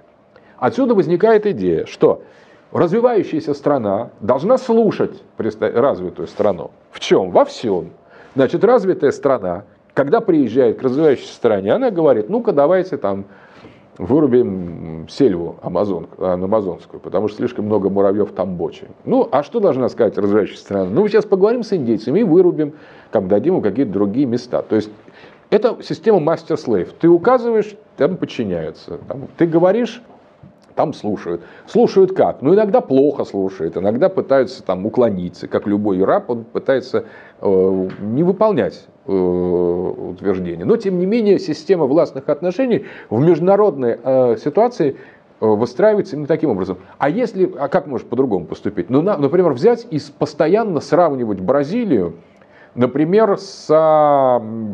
Отсюда 0.57 0.95
возникает 0.95 1.45
идея, 1.45 1.85
что 1.85 2.23
развивающаяся 2.71 3.53
страна 3.53 4.11
должна 4.21 4.57
слушать 4.57 5.21
развитую 5.37 6.27
страну. 6.27 6.71
В 6.91 7.01
чем? 7.01 7.31
Во 7.31 7.43
всем. 7.43 7.91
Значит, 8.35 8.63
развитая 8.63 9.11
страна, 9.11 9.63
когда 9.93 10.21
приезжает 10.21 10.79
к 10.79 10.83
развивающейся 10.83 11.33
стране, 11.33 11.73
она 11.73 11.91
говорит, 11.91 12.29
ну-ка 12.29 12.51
давайте 12.51 12.97
там 12.97 13.25
вырубим 13.99 15.07
сельву 15.07 15.57
Амазон, 15.61 16.07
амазонскую, 16.17 16.99
потому 16.99 17.27
что 17.27 17.37
слишком 17.37 17.65
много 17.65 17.89
муравьев 17.89 18.31
в 18.31 18.33
Тамбоче. 18.33 18.87
Ну, 19.05 19.27
а 19.31 19.43
что 19.43 19.59
должна 19.59 19.87
сказать 19.89 20.17
развивающаяся 20.17 20.63
страна? 20.63 20.89
Ну, 20.89 21.07
сейчас 21.07 21.25
поговорим 21.25 21.63
с 21.63 21.73
индейцами 21.73 22.21
и 22.21 22.23
вырубим, 22.23 22.73
там 23.11 23.27
дадим 23.27 23.57
им 23.57 23.61
какие-то 23.61 23.91
другие 23.91 24.25
места. 24.25 24.63
То 24.63 24.75
есть 24.75 24.89
это 25.51 25.77
система 25.83 26.19
мастер-слейв. 26.19 26.93
Ты 26.93 27.07
указываешь, 27.07 27.75
там 27.97 28.17
подчиняются. 28.17 28.97
Там, 29.07 29.27
ты 29.37 29.45
говоришь, 29.45 30.01
там 30.75 30.93
слушают. 30.93 31.41
Слушают 31.65 32.15
как? 32.15 32.41
Ну, 32.41 32.53
иногда 32.53 32.81
плохо 32.81 33.25
слушают, 33.25 33.77
иногда 33.77 34.09
пытаются 34.09 34.63
там 34.63 34.85
уклониться, 34.85 35.47
как 35.47 35.67
любой 35.67 36.03
раб, 36.03 36.29
он 36.29 36.43
пытается 36.43 37.05
э, 37.41 37.89
не 38.01 38.23
выполнять 38.23 38.85
э, 39.05 39.11
утверждения. 39.11 40.65
Но, 40.65 40.77
тем 40.77 40.99
не 40.99 41.05
менее, 41.05 41.39
система 41.39 41.85
властных 41.85 42.29
отношений 42.29 42.85
в 43.09 43.19
международной 43.19 43.97
э, 44.03 44.37
ситуации 44.37 44.97
э, 45.39 45.45
выстраивается 45.45 46.15
именно 46.15 46.27
таким 46.27 46.49
образом. 46.49 46.77
А 46.97 47.09
если, 47.09 47.51
а 47.57 47.67
как 47.67 47.87
может 47.87 48.07
по-другому 48.07 48.45
поступить? 48.45 48.89
Ну, 48.89 49.01
на, 49.01 49.17
например, 49.17 49.51
взять 49.53 49.87
и 49.89 49.99
постоянно 50.17 50.79
сравнивать 50.79 51.39
Бразилию 51.39 52.15
Например, 52.75 53.37
с 53.37 53.67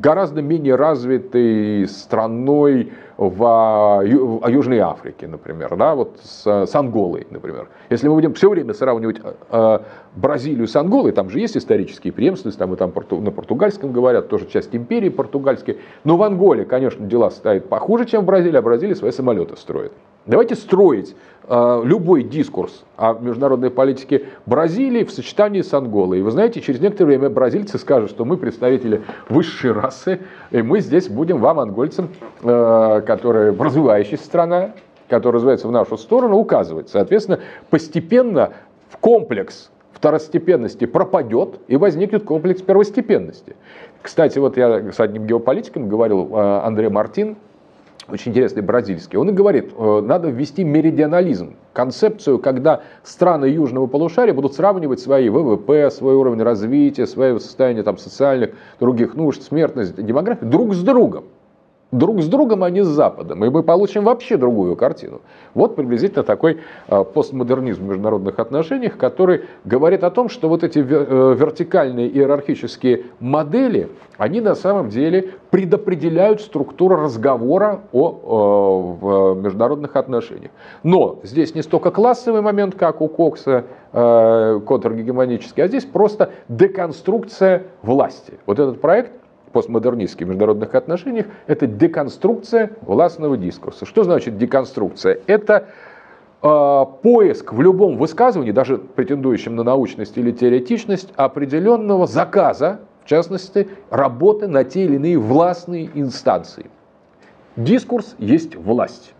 гораздо 0.01 0.41
менее 0.41 0.75
развитой 0.75 1.85
страной 1.87 2.93
в 3.17 4.03
Южной 4.47 4.79
Африке, 4.79 5.27
например, 5.27 5.75
да, 5.75 5.95
вот 5.95 6.17
с, 6.23 6.47
с 6.65 6.73
Анголой, 6.75 7.27
например. 7.29 7.67
Если 7.89 8.07
мы 8.07 8.13
будем 8.15 8.33
все 8.33 8.49
время 8.49 8.73
сравнивать 8.73 9.17
э, 9.51 9.79
Бразилию 10.15 10.67
с 10.67 10.75
Анголой, 10.77 11.11
там 11.11 11.29
же 11.29 11.39
есть 11.39 11.57
исторические 11.57 12.13
преемственности, 12.13 12.59
там 12.59 12.73
и 12.73 12.77
там 12.77 12.93
на 13.21 13.31
португальском 13.31 13.91
говорят, 13.91 14.29
тоже 14.29 14.45
часть 14.45 14.73
империи 14.73 15.09
португальской, 15.09 15.79
но 16.05 16.15
в 16.15 16.23
Анголе, 16.23 16.63
конечно, 16.63 17.05
дела 17.05 17.29
стоят 17.29 17.67
похуже, 17.67 18.05
чем 18.05 18.21
в 18.21 18.25
Бразилии, 18.25 18.57
а 18.57 18.61
Бразилия 18.61 18.95
свои 18.95 19.11
самолеты 19.11 19.57
строит. 19.57 19.91
Давайте 20.25 20.55
строить 20.55 21.15
э, 21.47 21.81
любой 21.83 22.23
дискурс 22.23 22.83
о 22.97 23.13
международной 23.13 23.69
политике 23.69 24.25
Бразилии 24.45 25.03
в 25.03 25.11
сочетании 25.11 25.61
с 25.61 25.73
Анголой. 25.73 26.19
И 26.19 26.21
вы 26.21 26.31
знаете, 26.31 26.61
через 26.61 26.79
некоторое 26.79 27.17
время 27.17 27.29
бразильцы 27.29 27.77
скажут, 27.77 28.11
что 28.11 28.25
мы 28.25 28.37
представители 28.37 29.01
высшей 29.29 29.71
расы, 29.71 30.19
и 30.51 30.61
мы 30.61 30.81
здесь 30.81 31.09
будем 31.09 31.39
вам, 31.39 31.59
ангольцам, 31.59 32.09
э, 32.43 33.01
которые 33.05 33.51
развивающаяся 33.51 34.23
страна, 34.23 34.71
которая 35.07 35.37
развивается 35.37 35.67
в 35.67 35.71
нашу 35.71 35.97
сторону, 35.97 36.37
указывать. 36.37 36.89
Соответственно, 36.89 37.39
постепенно 37.69 38.51
в 38.89 38.97
комплекс 38.97 39.71
второстепенности 39.93 40.85
пропадет 40.85 41.59
и 41.67 41.75
возникнет 41.75 42.23
комплекс 42.23 42.61
первостепенности. 42.61 43.55
Кстати, 44.01 44.39
вот 44.39 44.55
я 44.55 44.91
с 44.91 44.99
одним 44.99 45.27
геополитиком 45.27 45.89
говорил, 45.89 46.29
э, 46.31 46.61
Андрей 46.63 46.89
Мартин, 46.89 47.35
очень 48.11 48.31
интересный 48.31 48.61
бразильский, 48.61 49.17
он 49.17 49.29
и 49.29 49.31
говорит, 49.31 49.71
э, 49.77 50.01
надо 50.01 50.29
ввести 50.29 50.63
меридионализм, 50.63 51.55
концепцию, 51.73 52.39
когда 52.39 52.81
страны 53.03 53.45
южного 53.45 53.87
полушария 53.87 54.33
будут 54.33 54.53
сравнивать 54.53 54.99
свои 54.99 55.29
ВВП, 55.29 55.89
свой 55.91 56.15
уровень 56.15 56.43
развития, 56.43 57.07
свое 57.07 57.39
состояние 57.39 57.83
там, 57.83 57.97
социальных, 57.97 58.51
других 58.79 59.15
нужд, 59.15 59.41
смертность, 59.43 59.95
демографию 60.03 60.49
друг 60.49 60.73
с 60.73 60.81
другом 60.81 61.25
друг 61.91 62.21
с 62.21 62.27
другом, 62.27 62.63
а 62.63 62.69
не 62.69 62.83
с 62.83 62.87
Западом. 62.87 63.43
И 63.43 63.49
мы 63.49 63.63
получим 63.63 64.03
вообще 64.03 64.37
другую 64.37 64.75
картину. 64.75 65.21
Вот 65.53 65.75
приблизительно 65.75 66.23
такой 66.23 66.59
а, 66.87 67.03
постмодернизм 67.03 67.85
в 67.85 67.89
международных 67.89 68.37
отношениях, 68.39 68.97
который 68.97 69.45
говорит 69.65 70.03
о 70.03 70.11
том, 70.11 70.29
что 70.29 70.49
вот 70.49 70.63
эти 70.63 70.79
э, 70.79 70.83
вертикальные 70.83 72.07
иерархические 72.09 73.05
модели, 73.19 73.89
они 74.17 74.41
на 74.41 74.53
самом 74.53 74.89
деле 74.89 75.31
предопределяют 75.49 76.41
структуру 76.41 76.95
разговора 76.97 77.81
о, 77.91 78.95
о 79.01 79.35
международных 79.35 79.95
отношениях. 79.95 80.51
Но 80.83 81.19
здесь 81.23 81.55
не 81.55 81.63
столько 81.63 81.89
классовый 81.89 82.41
момент, 82.41 82.75
как 82.75 83.01
у 83.01 83.07
Кокса, 83.07 83.65
э, 83.93 84.59
контргегемонический, 84.65 85.63
а 85.63 85.67
здесь 85.67 85.85
просто 85.85 86.31
деконструкция 86.49 87.63
власти. 87.81 88.33
Вот 88.45 88.59
этот 88.59 88.79
проект 88.79 89.11
постмодернистских 89.51 90.27
международных 90.27 90.75
отношениях, 90.75 91.27
это 91.47 91.67
деконструкция 91.67 92.71
властного 92.81 93.37
дискурса. 93.37 93.85
Что 93.85 94.03
значит 94.03 94.37
деконструкция? 94.37 95.19
Это 95.27 95.67
э, 96.41 96.85
поиск 97.01 97.53
в 97.53 97.61
любом 97.61 97.97
высказывании, 97.97 98.51
даже 98.51 98.77
претендующем 98.77 99.55
на 99.55 99.63
научность 99.63 100.17
или 100.17 100.31
теоретичность, 100.31 101.09
определенного 101.15 102.07
заказа, 102.07 102.79
в 103.03 103.09
частности, 103.09 103.67
работы 103.89 104.47
на 104.47 104.63
те 104.63 104.85
или 104.85 104.95
иные 104.95 105.17
властные 105.17 105.89
инстанции. 105.95 106.69
Дискурс 107.55 108.15
есть 108.19 108.55
власть. 108.55 109.13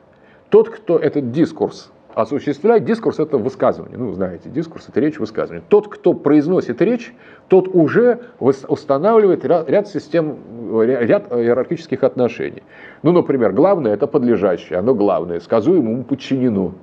Тот, 0.50 0.70
кто 0.70 0.98
этот 0.98 1.32
дискурс 1.32 1.92
осуществлять. 2.14 2.86
Дискурс– 2.86 3.20
это 3.20 3.38
высказывание. 3.38 3.98
Ну, 3.98 4.14
знаете, 4.14 4.50
дискурс– 4.50 4.88
это 4.90 5.00
речь, 5.00 5.20
высказывание. 5.20 5.64
Тот, 5.68 5.88
кто 5.88 6.14
произносит 6.14 6.82
речь, 6.82 7.14
тот 7.48 7.68
уже 7.68 8.20
устанавливает 8.40 9.46
ряд 9.46 9.88
систем, 9.88 10.38
ряд 10.82 11.32
иерархических 11.32 12.04
отношений. 12.04 12.64
Ну, 13.04 13.12
например, 13.12 13.54
главное– 13.54 13.94
это 13.94 14.08
подлежащее, 14.08 14.80
оно 14.80 14.94
главное, 14.94 15.40
сказуемому 15.40 16.04
подчинено. 16.04 16.74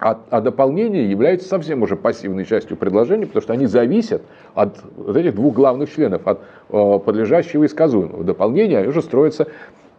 А, 0.00 0.18
а 0.30 0.40
дополнение 0.40 1.10
является 1.10 1.48
совсем 1.48 1.82
уже 1.82 1.96
пассивной 1.96 2.44
частью 2.44 2.76
предложения, 2.76 3.26
потому 3.26 3.42
что 3.42 3.52
они 3.52 3.66
зависят 3.66 4.22
от 4.54 4.78
вот 4.96 5.16
этих 5.16 5.34
двух 5.34 5.54
главных 5.54 5.90
членов, 5.90 6.26
от 6.26 6.40
э, 6.70 6.98
подлежащего 7.04 7.64
и 7.64 7.68
сказуемого. 7.68 8.24
Дополнение 8.24 8.86
уже 8.88 9.02
строится 9.02 9.46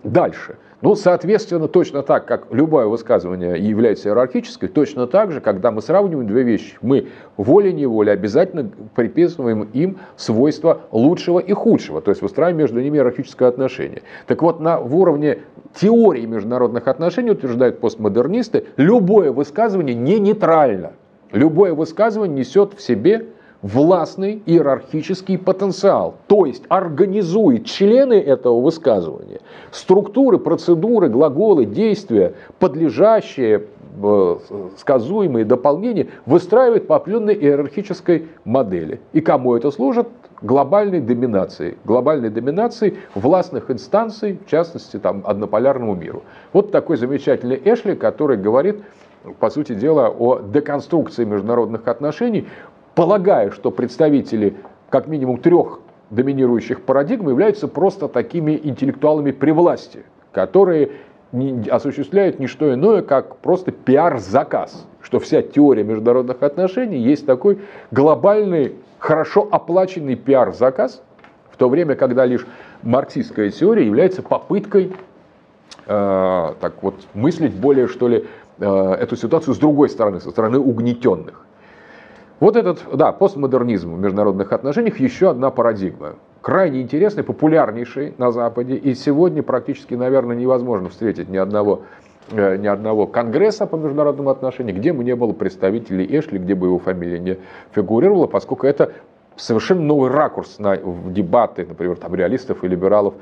дальше. 0.03 0.57
Ну, 0.85 0.93
соответственно, 0.93 1.67
точно 1.67 2.03
так, 2.03 2.27
как 2.27 2.53
любое 2.53 2.85
высказывание 2.85 3.57
является 3.57 4.09
иерархической, 4.09 4.69
точно 4.69 5.07
так 5.07 5.31
же, 5.31 5.41
когда 5.41 5.71
мы 5.71 5.81
сравниваем 5.81 6.27
две 6.27 6.43
вещи, 6.43 6.77
мы 6.83 7.07
волей-неволей 7.37 8.11
обязательно 8.11 8.69
приписываем 8.93 9.63
им 9.73 9.97
свойства 10.15 10.81
лучшего 10.91 11.39
и 11.39 11.53
худшего, 11.53 12.01
то 12.01 12.11
есть 12.11 12.21
выстраиваем 12.21 12.59
между 12.59 12.79
ними 12.81 12.97
иерархическое 12.97 13.49
отношение. 13.49 14.03
Так 14.27 14.43
вот, 14.43 14.59
на, 14.59 14.79
в 14.79 14.95
уровне 14.95 15.39
теории 15.73 16.27
международных 16.27 16.87
отношений, 16.87 17.31
утверждают 17.31 17.79
постмодернисты, 17.79 18.65
любое 18.77 19.31
высказывание 19.31 19.95
не 19.95 20.19
нейтрально. 20.19 20.91
Любое 21.31 21.73
высказывание 21.73 22.37
несет 22.37 22.75
в 22.75 22.81
себе 22.83 23.25
властный 23.65 24.43
иерархический 24.45 25.39
потенциал, 25.39 26.13
то 26.27 26.45
есть 26.45 26.63
организует 26.69 27.65
члены 27.65 28.13
этого 28.13 28.61
высказывания, 28.61 29.39
структуры, 29.71 30.37
процедуры, 30.37 31.09
глаголы, 31.09 31.65
действия, 31.65 32.35
подлежащие 32.59 33.63
э, 34.03 34.37
сказуемые 34.77 35.45
дополнения 35.45 36.09
выстраивает 36.27 36.85
по 36.85 36.97
определенной 36.97 37.33
иерархической 37.33 38.27
модели. 38.43 39.01
И 39.13 39.21
кому 39.21 39.55
это 39.55 39.71
служит? 39.71 40.09
Глобальной 40.43 41.01
доминации. 41.01 41.75
Глобальной 41.85 42.29
доминации 42.29 42.97
властных 43.15 43.71
инстанций, 43.71 44.37
в 44.45 44.47
частности, 44.47 44.97
там, 44.97 45.23
однополярному 45.25 45.95
миру. 45.95 46.21
Вот 46.53 46.71
такой 46.71 46.97
замечательный 46.97 47.59
Эшли, 47.65 47.95
который 47.95 48.37
говорит, 48.37 48.83
по 49.39 49.49
сути 49.49 49.73
дела, 49.73 50.09
о 50.09 50.39
деконструкции 50.39 51.25
международных 51.25 51.87
отношений, 51.87 52.47
полагая, 52.95 53.51
что 53.51 53.71
представители 53.71 54.55
как 54.89 55.07
минимум 55.07 55.37
трех 55.37 55.79
доминирующих 56.09 56.81
парадигм 56.81 57.29
являются 57.29 57.67
просто 57.67 58.07
такими 58.07 58.59
интеллектуалами 58.63 59.31
при 59.31 59.51
власти, 59.51 60.03
которые 60.31 60.91
не, 61.31 61.67
осуществляют 61.69 62.39
не 62.39 62.47
что 62.47 62.73
иное, 62.73 63.01
как 63.01 63.37
просто 63.37 63.71
пиар-заказ, 63.71 64.85
что 65.01 65.19
вся 65.19 65.41
теория 65.41 65.83
международных 65.83 66.41
отношений 66.41 66.97
есть 66.97 67.25
такой 67.25 67.59
глобальный, 67.91 68.75
хорошо 68.99 69.47
оплаченный 69.51 70.15
пиар-заказ, 70.15 71.01
в 71.51 71.57
то 71.57 71.69
время, 71.69 71.95
когда 71.95 72.25
лишь 72.25 72.45
марксистская 72.83 73.49
теория 73.49 73.85
является 73.85 74.21
попыткой 74.21 74.91
э, 75.87 76.53
так 76.59 76.73
вот, 76.81 76.95
мыслить 77.13 77.53
более, 77.53 77.87
что 77.87 78.07
ли, 78.07 78.25
э, 78.59 78.91
эту 78.99 79.15
ситуацию 79.15 79.53
с 79.53 79.57
другой 79.57 79.89
стороны, 79.89 80.19
со 80.19 80.31
стороны 80.31 80.59
угнетенных. 80.59 81.45
Вот 82.39 82.57
этот, 82.57 82.83
да, 82.93 83.13
постмодернизм 83.13 83.95
в 83.95 83.99
международных 83.99 84.51
отношениях 84.51 84.99
еще 84.99 85.29
одна 85.29 85.51
парадигма. 85.51 86.15
Крайне 86.41 86.81
интересный, 86.81 87.23
популярнейший 87.23 88.13
на 88.17 88.31
Западе. 88.31 88.75
И 88.75 88.93
сегодня 88.93 89.41
практически, 89.41 89.93
наверное, 89.93 90.35
невозможно 90.35 90.89
встретить 90.89 91.29
ни 91.29 91.37
одного, 91.37 91.83
э, 92.31 92.57
ни 92.57 92.67
одного 92.67 93.07
конгресса 93.07 93.65
по 93.65 93.77
международным 93.77 94.27
отношениям, 94.27 94.77
где 94.77 94.91
бы 94.91 95.05
не 95.05 95.15
было 95.15 95.31
представителей 95.31 96.05
Эшли, 96.19 96.37
где 96.37 96.55
бы 96.55 96.67
его 96.67 96.77
фамилия 96.77 97.19
не 97.19 97.37
фигурировала, 97.73 98.27
поскольку 98.27 98.67
это 98.67 98.91
совершенно 99.37 99.81
новый 99.81 100.11
ракурс 100.11 100.59
на 100.59 100.75
дебаты, 100.75 101.65
например, 101.65 101.95
там, 101.95 102.13
реалистов 102.15 102.65
и 102.65 102.67
либералов 102.67 103.13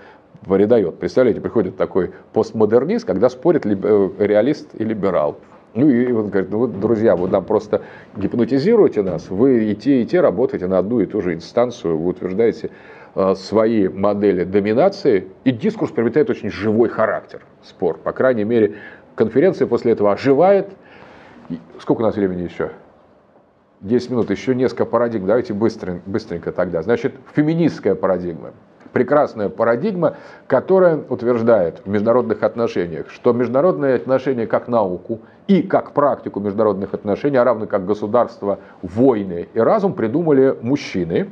придает. 0.47 0.97
Представляете, 0.97 1.39
приходит 1.39 1.77
такой 1.77 2.11
постмодернист, 2.33 3.05
когда 3.05 3.29
спорит 3.29 3.65
э, 3.65 4.09
реалист 4.17 4.69
и 4.73 4.83
либерал. 4.83 5.37
Ну 5.73 5.89
и 5.89 6.11
он 6.11 6.29
говорит, 6.29 6.51
ну 6.51 6.59
вот, 6.59 6.79
друзья, 6.79 7.15
вы 7.15 7.27
нам 7.29 7.43
просто 7.45 7.81
гипнотизируете 8.15 9.01
нас, 9.01 9.29
вы 9.29 9.71
и 9.71 9.75
те, 9.75 10.03
и 10.03 10.05
те 10.05 10.21
работаете 10.21 10.67
на 10.67 10.77
одну 10.77 10.99
и 10.99 11.07
ту 11.07 11.21
же 11.21 11.33
инстанцию, 11.33 11.97
вы 11.97 12.09
утверждаете 12.09 12.69
э, 13.15 13.33
свои 13.35 13.87
модели 13.87 14.43
доминации, 14.43 15.27
и 15.43 15.51
дискурс 15.51 15.91
приобретает 15.91 16.29
очень 16.29 16.51
живой 16.51 16.89
характер, 16.89 17.41
спор. 17.63 17.97
По 17.97 18.11
крайней 18.11 18.43
мере, 18.43 18.75
конференция 19.15 19.65
после 19.65 19.93
этого 19.93 20.13
оживает. 20.13 20.69
Сколько 21.79 22.01
у 22.01 22.03
нас 22.03 22.15
времени 22.15 22.43
еще? 22.43 22.69
10 23.81 24.11
минут, 24.11 24.29
еще 24.29 24.53
несколько 24.53 24.85
парадигм, 24.85 25.25
давайте 25.25 25.53
быстренько, 25.53 26.03
быстренько 26.05 26.51
тогда. 26.51 26.83
Значит, 26.83 27.15
феминистская 27.33 27.95
парадигма 27.95 28.51
прекрасная 28.93 29.49
парадигма, 29.49 30.17
которая 30.47 30.97
утверждает 31.09 31.81
в 31.83 31.89
международных 31.89 32.43
отношениях, 32.43 33.09
что 33.09 33.33
международные 33.33 33.95
отношения 33.95 34.47
как 34.47 34.67
науку 34.67 35.21
и 35.47 35.61
как 35.61 35.93
практику 35.93 36.39
международных 36.39 36.93
отношений, 36.93 37.37
а 37.37 37.43
равно 37.43 37.67
как 37.67 37.85
государство, 37.85 38.59
войны 38.81 39.47
и 39.53 39.59
разум 39.59 39.93
придумали 39.93 40.57
мужчины. 40.61 41.29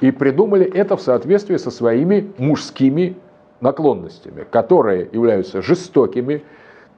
И 0.00 0.10
придумали 0.10 0.70
это 0.70 0.96
в 0.96 1.00
соответствии 1.00 1.56
со 1.56 1.70
своими 1.70 2.30
мужскими 2.36 3.16
наклонностями, 3.60 4.44
которые 4.50 5.08
являются 5.12 5.62
жестокими, 5.62 6.42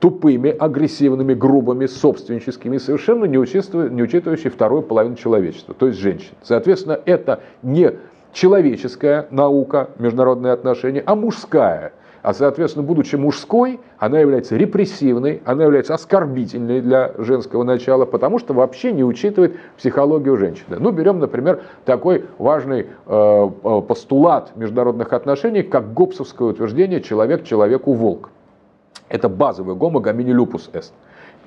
тупыми, 0.00 0.50
агрессивными, 0.50 1.34
грубыми, 1.34 1.86
собственническими, 1.86 2.78
совершенно 2.78 3.26
не, 3.26 3.38
учитывающие 3.38 4.50
вторую 4.50 4.82
половину 4.82 5.14
человечества, 5.14 5.74
то 5.74 5.86
есть 5.86 6.00
женщин. 6.00 6.32
Соответственно, 6.42 6.98
это 7.04 7.40
не 7.62 7.92
человеческая 8.32 9.28
наука, 9.30 9.90
международные 9.98 10.52
отношения, 10.52 11.02
а 11.04 11.14
мужская. 11.14 11.92
А, 12.22 12.34
соответственно, 12.34 12.84
будучи 12.84 13.16
мужской, 13.16 13.80
она 13.98 14.20
является 14.20 14.56
репрессивной, 14.56 15.42
она 15.44 15.64
является 15.64 15.94
оскорбительной 15.94 16.82
для 16.82 17.12
женского 17.16 17.62
начала, 17.62 18.05
потому 18.05 18.38
что 18.38 18.52
вообще 18.52 18.92
не 18.92 19.02
учитывает 19.02 19.56
психологию 19.78 20.36
женщины. 20.36 20.76
Ну, 20.78 20.90
берем, 20.90 21.18
например, 21.18 21.62
такой 21.84 22.26
важный 22.38 22.86
э, 23.06 23.51
э 23.64 23.82
постулат 23.88 24.55
международных 24.56 25.12
отношений, 25.12 25.62
как 25.62 25.94
гоббсовское 25.94 26.48
утверждение 26.48 27.01
«человек 27.01 27.44
человеку 27.44 27.94
волк». 27.94 28.30
Это 29.09 29.28
базовый 29.28 29.74
гомо 29.74 30.01
гомини 30.01 30.32
люпус 30.32 30.70
эст. 30.72 30.92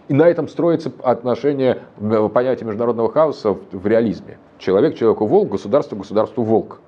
И 0.09 0.13
на 0.13 0.27
этом 0.27 0.47
строится 0.47 0.91
отношение, 1.03 1.79
э, 1.99 2.29
понятие 2.33 2.67
международного 2.67 3.11
хаоса 3.11 3.55
в 3.71 3.87
реализме. 3.87 4.37
Человек 4.57 4.95
человеку 4.95 5.27
волк, 5.27 5.51
государство 5.51 5.95
государству 5.95 6.43
волк. 6.43 6.79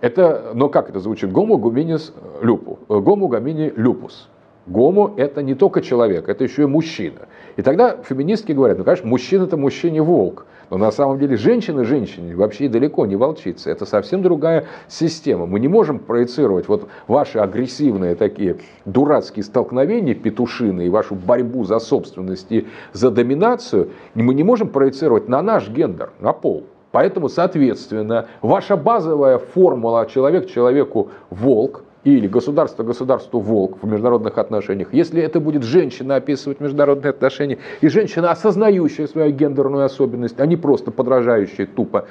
Это, 0.00 0.52
но 0.54 0.68
как 0.68 0.90
это 0.90 1.00
звучит? 1.00 1.32
Гому 1.32 1.58
гуминис 1.58 2.12
люпу. 2.40 2.78
Гому 2.88 3.28
гамини 3.28 3.72
люпус. 3.74 4.28
Гому– 4.68 5.14
это 5.16 5.42
не 5.42 5.54
только 5.54 5.80
человек, 5.80 6.28
это 6.28 6.44
еще 6.44 6.64
и 6.64 6.66
мужчина. 6.66 7.20
И 7.56 7.62
тогда 7.62 7.96
феминистки 8.02 8.52
говорят, 8.52 8.76
ну, 8.76 8.84
конечно, 8.84 9.08
мужчина– 9.08 9.44
это 9.44 9.56
мужчине 9.56 10.02
волк. 10.02 10.46
Но 10.70 10.76
на 10.76 10.90
самом 10.90 11.18
деле 11.18 11.38
женщина 11.38 11.84
женщине 11.84 12.36
вообще 12.36 12.68
далеко 12.68 13.06
не 13.06 13.16
волчица. 13.16 13.70
Это 13.70 13.86
совсем 13.86 14.22
другая 14.22 14.66
система. 14.86 15.46
Мы 15.46 15.60
не 15.60 15.68
можем 15.68 15.98
проецировать 15.98 16.68
вот 16.68 16.88
ваши 17.06 17.38
агрессивные 17.38 18.14
такие 18.14 18.58
дурацкие 18.84 19.42
столкновения 19.42 20.14
петушиные, 20.14 20.90
вашу 20.90 21.14
борьбу 21.14 21.64
за 21.64 21.78
собственность 21.78 22.52
и 22.52 22.66
за 22.92 23.10
доминацию, 23.10 23.90
мы 24.14 24.34
не 24.34 24.44
можем 24.44 24.68
проецировать 24.68 25.28
на 25.28 25.40
наш 25.40 25.70
гендер, 25.70 26.10
на 26.20 26.34
пол. 26.34 26.66
Поэтому, 26.90 27.28
соответственно, 27.28 28.26
ваша 28.40 28.76
базовая 28.76 29.38
формула 29.38 30.06
человек 30.06 30.48
человеку 30.48 31.10
волк 31.30 31.84
или 32.04 32.26
государство 32.26 32.82
государству 32.82 33.40
волк 33.40 33.78
в 33.82 33.86
международных 33.86 34.38
отношениях, 34.38 34.88
если 34.92 35.22
это 35.22 35.40
будет 35.40 35.62
женщина 35.62 36.16
описывать 36.16 36.60
международные 36.60 37.10
отношения, 37.10 37.58
и 37.80 37.88
женщина, 37.88 38.30
осознающая 38.30 39.06
свою 39.06 39.32
гендерную 39.32 39.84
особенность, 39.84 40.40
а 40.40 40.46
не 40.46 40.56
просто 40.56 40.90
подражающая 40.90 41.66
тупо 41.66 42.06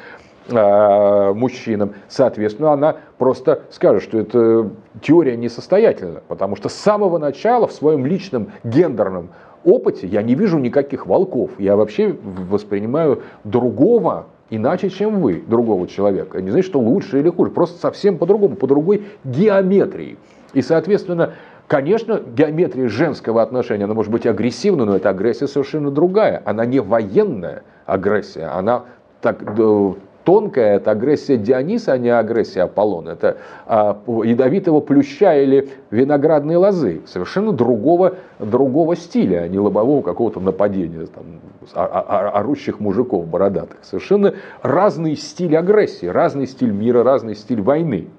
э, 0.50 1.34
мужчинам, 1.34 1.94
соответственно, 2.08 2.74
она 2.74 2.98
просто 3.18 3.64
скажет, 3.72 4.04
что 4.04 4.20
эта 4.20 4.70
теория 5.02 5.38
несостоятельна, 5.38 6.22
потому 6.28 6.56
что 6.56 6.70
с 6.70 6.74
самого 6.74 7.18
начала 7.18 7.66
в 7.66 7.72
своем 7.72 8.06
личном 8.06 8.52
гендерном 8.64 9.30
опыте 9.64 10.06
я 10.06 10.22
не 10.22 10.36
вижу 10.36 10.60
никаких 10.60 11.08
волков. 11.08 11.52
Я 11.58 11.76
вообще 11.76 12.16
воспринимаю 12.24 13.24
другого 13.44 14.28
иначе, 14.50 14.90
чем 14.90 15.22
вы, 15.22 15.44
другого 15.46 15.88
человека. 15.88 16.42
Не 16.42 16.52
значит, 16.52 16.70
что 16.70 16.80
лучше 16.80 17.20
или 17.20 17.30
хуже, 17.30 17.52
просто 17.52 17.80
совсем 17.80 18.18
по-другому, 18.18 18.56
по 18.56 18.68
другой 18.68 19.04
геометрии. 19.24 20.18
И, 20.54 20.62
соответственно, 20.62 21.34
Конечно, 21.68 22.22
геометрия 22.22 22.88
женского 22.88 23.42
отношения, 23.42 23.84
она 23.84 23.94
может 23.94 24.10
быть 24.10 24.26
агрессивна, 24.26 24.86
но 24.86 24.96
эта 24.96 25.10
агрессия 25.10 25.48
совершенно 25.48 25.92
другая. 25.92 26.42
Она 26.46 26.66
не 26.66 26.80
военная 26.80 27.64
агрессия, 27.86 28.46
она 28.46 28.86
так, 29.22 29.54
тонкая, 30.28 30.76
это 30.76 30.92
агрессия 30.92 31.38
Диониса, 31.38 31.94
а 31.94 31.98
не 31.98 32.10
агрессия 32.10 32.64
Аполлона. 32.64 33.12
Это 33.12 33.38
а, 33.66 33.98
ядовитого 34.26 34.82
плюща 34.82 35.42
или 35.42 35.70
виноградной 35.90 36.58
лозы. 36.58 37.00
Совершенно 37.08 37.54
другого, 37.54 38.16
другого 38.38 38.98
стиля, 38.98 39.44
а 39.44 39.48
не 39.48 39.58
лобового 39.58 40.02
какого-то 40.02 40.42
нападения 40.42 41.06
там, 41.06 41.40
орущих 41.74 42.82
мужиков 42.82 43.26
бородатых. 43.26 43.78
Совершенно 43.84 44.34
разный 44.62 45.16
стиль 45.16 45.56
агрессии, 45.56 46.08
разный 46.08 46.46
стиль 46.46 46.72
мира, 46.72 47.04
разный 47.04 47.34
стиль 47.34 47.62
войны. 47.62 48.10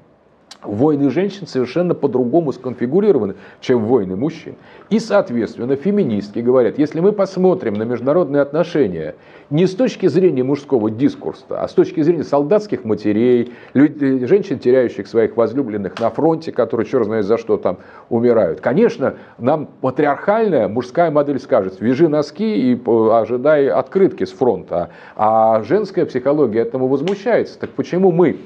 Войны 0.62 1.10
женщин 1.10 1.46
совершенно 1.46 1.94
по-другому 1.94 2.52
сконфигурированы, 2.52 3.36
чем 3.60 3.84
войны 3.84 4.16
мужчин. 4.16 4.56
И, 4.90 4.98
соответственно, 4.98 5.76
феминистки 5.76 6.40
говорят, 6.40 6.78
если 6.80 6.98
мы 6.98 7.12
посмотрим 7.12 7.74
на 7.74 7.84
международные 7.84 8.42
отношения 8.42 9.14
не 9.50 9.66
с 9.66 9.74
точки 9.76 10.08
зрения 10.08 10.42
мужского 10.42 10.90
дискурса, 10.90 11.62
а 11.62 11.68
с 11.68 11.72
точки 11.72 12.02
зрения 12.02 12.24
солдатских 12.24 12.84
матерей, 12.84 13.52
людей, 13.72 14.26
женщин, 14.26 14.58
теряющих 14.58 15.06
своих 15.06 15.36
возлюбленных 15.36 16.00
на 16.00 16.10
фронте, 16.10 16.50
которые 16.50 16.86
черт 16.86 17.04
знает 17.04 17.24
за 17.24 17.38
что 17.38 17.56
там 17.56 17.78
умирают. 18.08 18.60
Конечно, 18.60 19.14
нам 19.38 19.68
патриархальная 19.80 20.66
мужская 20.66 21.12
модель 21.12 21.38
скажет, 21.38 21.80
вяжи 21.80 22.08
носки 22.08 22.72
и 22.72 22.80
ожидай 22.86 23.68
открытки 23.68 24.24
с 24.24 24.32
фронта. 24.32 24.90
А 25.14 25.62
женская 25.62 26.04
психология 26.04 26.60
этому 26.60 26.88
возмущается. 26.88 27.60
Так 27.60 27.70
почему 27.70 28.10
мы 28.10 28.38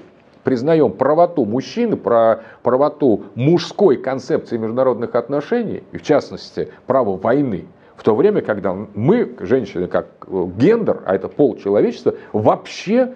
признаем 0.44 0.92
правоту 0.92 1.44
мужчины, 1.44 1.96
про 1.96 2.42
правоту 2.62 3.24
мужской 3.34 3.96
концепции 3.96 4.56
международных 4.56 5.14
отношений, 5.14 5.82
и 5.92 5.98
в 5.98 6.02
частности 6.02 6.68
право 6.86 7.16
войны, 7.16 7.66
в 7.96 8.02
то 8.02 8.14
время, 8.14 8.40
когда 8.40 8.74
мы, 8.94 9.36
женщины, 9.40 9.86
как 9.86 10.06
э, 10.26 10.46
гендер, 10.58 11.02
а 11.04 11.14
это 11.14 11.28
пол 11.28 11.56
человечества, 11.56 12.14
вообще 12.32 13.14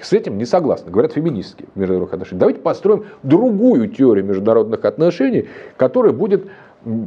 с 0.00 0.12
этим 0.12 0.38
не 0.38 0.46
согласны, 0.46 0.90
говорят 0.90 1.12
феминистки 1.12 1.66
международных 1.74 2.14
отношений. 2.14 2.40
Давайте 2.40 2.60
построим 2.60 3.04
другую 3.22 3.88
теорию 3.88 4.24
международных 4.24 4.84
отношений, 4.84 5.48
которая 5.76 6.12
будет 6.12 6.48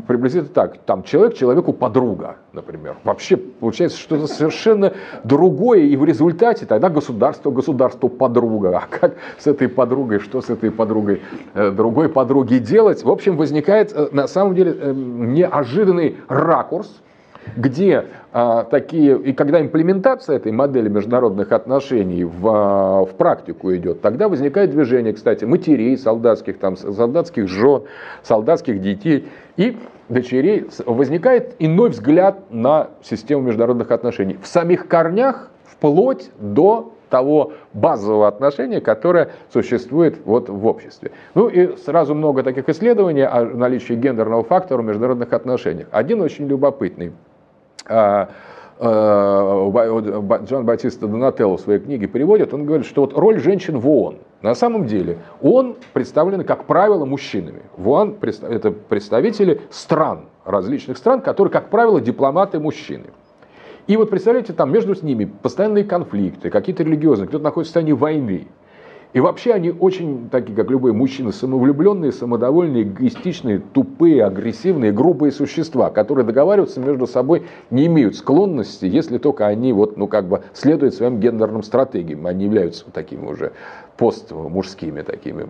приблизительно 0.07 0.53
так. 0.53 0.79
Там 0.79 1.03
человек 1.03 1.35
человеку 1.35 1.71
подруга, 1.71 2.37
например. 2.51 2.97
Вообще 3.03 3.37
получается 3.37 3.97
что-то 3.97 4.27
совершенно 4.27 4.93
другое, 5.23 5.81
и 5.81 5.95
в 5.95 6.03
результате 6.03 6.65
тогда 6.65 6.89
государство 6.89 7.49
государству 7.49 8.09
подруга. 8.09 8.77
А 8.77 8.83
как 8.89 9.15
с 9.37 9.47
этой 9.47 9.69
подругой, 9.69 10.19
что 10.19 10.41
с 10.41 10.49
этой 10.49 10.71
подругой, 10.71 11.21
э, 11.53 11.71
другой 11.71 12.09
подруги 12.09 12.57
делать? 12.57 13.03
В 13.03 13.09
общем, 13.09 13.37
возникает 13.37 13.93
э, 13.93 14.09
на 14.11 14.27
самом 14.27 14.55
деле 14.55 14.75
э, 14.77 14.91
неожиданный 14.93 16.17
ракурс, 16.27 17.01
где 17.55 18.05
а, 18.31 18.63
такие, 18.63 19.17
и 19.17 19.33
когда 19.33 19.61
имплементация 19.61 20.35
этой 20.35 20.51
модели 20.51 20.89
международных 20.89 21.51
отношений 21.51 22.23
в, 22.23 22.47
а, 22.47 23.05
в 23.05 23.11
практику 23.15 23.73
идет, 23.75 24.01
тогда 24.01 24.29
возникает 24.29 24.71
движение, 24.71 25.13
кстати, 25.13 25.45
матерей 25.45 25.97
солдатских, 25.97 26.59
там, 26.59 26.77
солдатских 26.77 27.47
жен, 27.47 27.83
солдатских 28.23 28.81
детей 28.81 29.27
и 29.57 29.77
дочерей. 30.09 30.67
Возникает 30.85 31.55
иной 31.59 31.89
взгляд 31.89 32.51
на 32.51 32.89
систему 33.01 33.43
международных 33.43 33.91
отношений. 33.91 34.37
В 34.41 34.47
самих 34.47 34.87
корнях 34.87 35.49
вплоть 35.65 36.29
до 36.39 36.93
того 37.09 37.53
базового 37.73 38.27
отношения, 38.27 38.81
которое 38.81 39.31
существует 39.51 40.19
вот 40.25 40.49
в 40.49 40.65
обществе. 40.65 41.11
Ну 41.33 41.47
и 41.47 41.75
сразу 41.77 42.13
много 42.15 42.43
таких 42.43 42.69
исследований 42.69 43.23
о 43.23 43.45
наличии 43.45 43.93
гендерного 43.93 44.43
фактора 44.43 44.81
в 44.81 44.85
международных 44.85 45.33
отношениях. 45.33 45.87
Один 45.91 46.21
очень 46.21 46.47
любопытный. 46.47 47.11
А, 47.87 48.29
а, 48.79 50.39
Джон 50.45 50.65
Батиста 50.65 51.07
Донателло 51.07 51.57
в 51.57 51.61
своей 51.61 51.79
книге 51.79 52.07
переводит, 52.07 52.53
он 52.53 52.65
говорит, 52.65 52.85
что 52.85 53.01
вот 53.01 53.13
роль 53.13 53.39
женщин 53.39 53.77
в 53.77 53.89
ООН, 53.89 54.19
на 54.41 54.55
самом 54.55 54.85
деле, 54.85 55.17
ООН 55.41 55.75
представлены, 55.91 56.43
как 56.43 56.65
правило, 56.65 57.05
мужчинами. 57.05 57.63
В 57.75 57.89
ООН 57.89 58.17
это 58.43 58.71
представители 58.71 59.61
стран, 59.69 60.25
различных 60.45 60.97
стран, 60.97 61.21
которые, 61.21 61.51
как 61.51 61.69
правило, 61.69 61.99
дипломаты 61.99 62.59
мужчины. 62.59 63.07
И 63.87 63.97
вот 63.97 64.09
представляете, 64.11 64.53
там 64.53 64.71
между 64.71 64.95
ними 65.03 65.25
постоянные 65.25 65.83
конфликты, 65.83 66.49
какие-то 66.49 66.83
религиозные, 66.83 67.27
кто-то 67.27 67.43
находится 67.43 67.71
в 67.71 67.73
состоянии 67.73 67.93
войны. 67.93 68.47
И 69.11 69.19
вообще 69.19 69.53
они 69.53 69.71
очень, 69.71 70.29
такие 70.29 70.55
как 70.55 70.69
любые 70.69 70.93
мужчины, 70.93 71.31
самовлюбленные, 71.31 72.11
самодовольные, 72.11 72.83
эгоистичные, 72.83 73.59
тупые, 73.59 74.23
агрессивные, 74.23 74.91
грубые 74.91 75.31
существа, 75.31 75.89
которые 75.89 76.25
договариваться 76.25 76.79
между 76.79 77.07
собой 77.07 77.43
не 77.71 77.87
имеют 77.87 78.15
склонности, 78.15 78.85
если 78.85 79.17
только 79.17 79.47
они 79.47 79.73
вот, 79.73 79.97
ну, 79.97 80.05
как 80.07 80.27
бы 80.27 80.43
следуют 80.53 80.93
своим 80.93 81.19
гендерным 81.19 81.63
стратегиям. 81.63 82.27
Они 82.27 82.45
являются 82.45 82.85
вот 82.85 82.93
такими 82.93 83.25
уже 83.25 83.53
постмужскими, 83.97 85.01
такими 85.01 85.47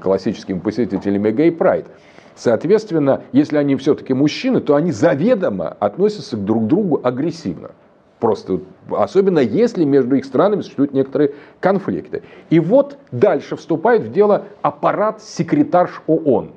классическими 0.00 0.58
посетителями 0.58 1.30
гей-прайд. 1.30 1.86
Соответственно, 2.34 3.22
если 3.30 3.58
они 3.58 3.76
все-таки 3.76 4.12
мужчины, 4.12 4.60
то 4.60 4.74
они 4.74 4.90
заведомо 4.90 5.68
относятся 5.68 6.36
друг 6.36 6.64
к 6.64 6.66
другу 6.66 7.00
агрессивно. 7.02 7.70
Просто, 8.20 8.60
особенно 8.90 9.38
если 9.38 9.84
между 9.84 10.16
их 10.16 10.24
странами 10.24 10.62
существуют 10.62 10.92
некоторые 10.92 11.34
конфликты. 11.60 12.22
И 12.50 12.58
вот 12.58 12.98
дальше 13.12 13.56
вступает 13.56 14.02
в 14.02 14.12
дело 14.12 14.44
аппарат 14.60 15.22
секретарш 15.22 16.02
ООН, 16.08 16.50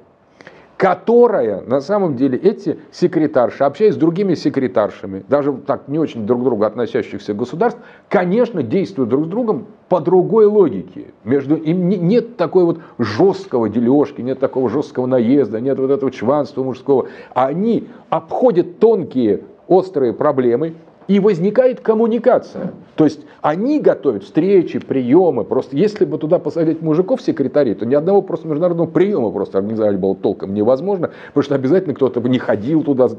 которая, 0.77 1.61
на 1.61 1.79
самом 1.79 2.15
деле, 2.15 2.35
эти 2.39 2.79
секретарши, 2.91 3.63
общаясь 3.63 3.93
с 3.93 3.97
другими 3.97 4.33
секретаршами, 4.33 5.23
даже 5.29 5.53
так 5.53 5.87
не 5.87 5.99
очень 5.99 6.25
друг 6.25 6.41
к 6.41 6.43
другу 6.43 6.63
относящихся 6.63 7.35
государств, 7.35 7.79
конечно, 8.09 8.63
действуют 8.63 9.11
друг 9.11 9.25
с 9.25 9.27
другом 9.27 9.67
по 9.87 9.99
другой 9.99 10.47
логике. 10.47 11.13
Между 11.23 11.55
им 11.55 11.89
нет 11.89 12.37
такой 12.37 12.65
вот 12.65 12.79
жесткого 12.97 13.69
дележки, 13.69 14.21
нет 14.21 14.39
такого 14.39 14.67
жесткого 14.67 15.05
наезда, 15.05 15.61
нет 15.61 15.77
вот 15.77 15.91
этого 15.91 16.11
чванства 16.11 16.63
мужского. 16.63 17.07
Они 17.35 17.87
обходят 18.09 18.79
тонкие 18.79 19.41
острые 19.67 20.13
проблемы, 20.13 20.73
и 21.07 21.19
возникает 21.19 21.81
коммуникация. 21.81 22.73
То 22.95 23.05
есть 23.05 23.21
они 23.41 23.79
готовят 23.79 24.23
встречи, 24.23 24.79
приемы. 24.79 25.43
Просто 25.43 25.75
если 25.75 26.05
бы 26.05 26.17
туда 26.17 26.37
посадить 26.37 26.81
мужиков 26.81 27.21
секретарей, 27.21 27.73
то 27.73 27.85
ни 27.85 27.95
одного 27.95 28.21
просто 28.21 28.47
международного 28.47 28.87
приема 28.87 29.31
просто 29.31 29.57
организовать 29.57 29.97
было 29.97 30.15
толком 30.15 30.53
невозможно, 30.53 31.11
потому 31.27 31.43
что 31.43 31.55
обязательно 31.55 31.95
кто-то 31.95 32.21
бы 32.21 32.29
не 32.29 32.37
ходил 32.37 32.83
туда 32.83 33.09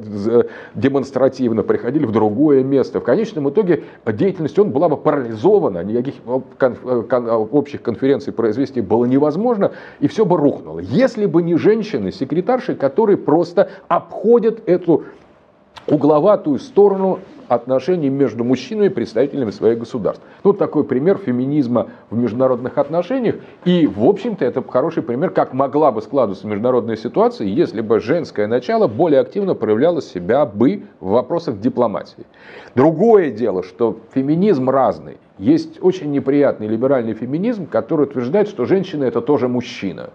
демонстративно, 0.75 1.63
приходили 1.63 2.05
в 2.05 2.13
другое 2.13 2.63
место. 2.63 3.01
В 3.01 3.05
конечном 3.05 3.51
итоге 3.51 3.85
деятельность 4.07 4.59
он 4.59 4.71
была 4.71 4.89
бы 4.89 4.97
парализована, 4.97 5.83
никаких 5.83 6.15
общих 6.25 7.83
конференций 7.83 8.33
произвести 8.33 8.81
было 8.81 9.05
невозможно, 9.05 9.73
и 9.99 10.07
все 10.07 10.25
бы 10.25 10.37
рухнуло. 10.37 10.79
Если 10.79 11.27
бы 11.27 11.43
не 11.43 11.57
женщины, 11.57 12.13
секретарши, 12.13 12.75
которые 12.77 13.17
просто 13.17 13.71
обходят 13.89 14.63
эту 14.67 15.05
угловатую 15.89 16.61
сторону 16.61 17.19
отношений 17.55 18.09
между 18.09 18.45
мужчинами 18.45 18.87
и 18.87 18.89
представителями 18.89 19.51
своих 19.51 19.79
государств. 19.79 20.25
Ну, 20.45 20.53
такой 20.53 20.85
пример 20.85 21.19
феминизма 21.19 21.89
в 22.11 22.17
международных 22.17 22.79
отношениях. 22.79 23.37
И, 23.65 23.87
в 23.87 24.05
общем-то, 24.05 24.45
это 24.45 24.63
хороший 24.63 25.03
пример, 25.03 25.31
как 25.31 25.53
могла 25.53 25.93
бы 25.93 26.03
складываться 26.03 26.47
международная 26.47 26.97
ситуация, 26.97 27.47
если 27.47 27.81
бы 27.81 28.01
женское 28.01 28.47
начало 28.47 28.89
более 28.89 29.21
активно 29.21 29.55
проявляло 29.55 30.01
себя 30.03 30.47
бы 30.47 30.85
в 31.01 31.11
вопросах 31.11 31.61
дипломатии. 31.61 32.25
Другое 32.75 33.31
дело, 33.31 33.63
что 33.63 33.99
феминизм 34.15 34.71
разный. 34.71 35.19
Есть 35.39 35.83
очень 35.83 36.11
неприятный 36.11 36.69
либеральный 36.69 37.15
феминизм, 37.15 37.67
который 37.67 38.07
утверждает, 38.07 38.49
что 38.49 38.65
женщина 38.65 39.05
это 39.05 39.21
тоже 39.21 39.49
мужчина. 39.49 40.11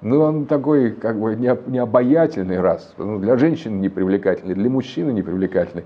Ну, 0.00 0.20
он 0.20 0.46
такой, 0.46 0.92
как 0.92 1.18
бы, 1.18 1.34
необаятельный 1.34 2.60
раз. 2.60 2.94
Ну, 2.98 3.18
для 3.18 3.36
женщин 3.36 3.80
непривлекательный, 3.80 4.54
для 4.54 4.70
мужчины 4.70 5.10
непривлекательный. 5.10 5.84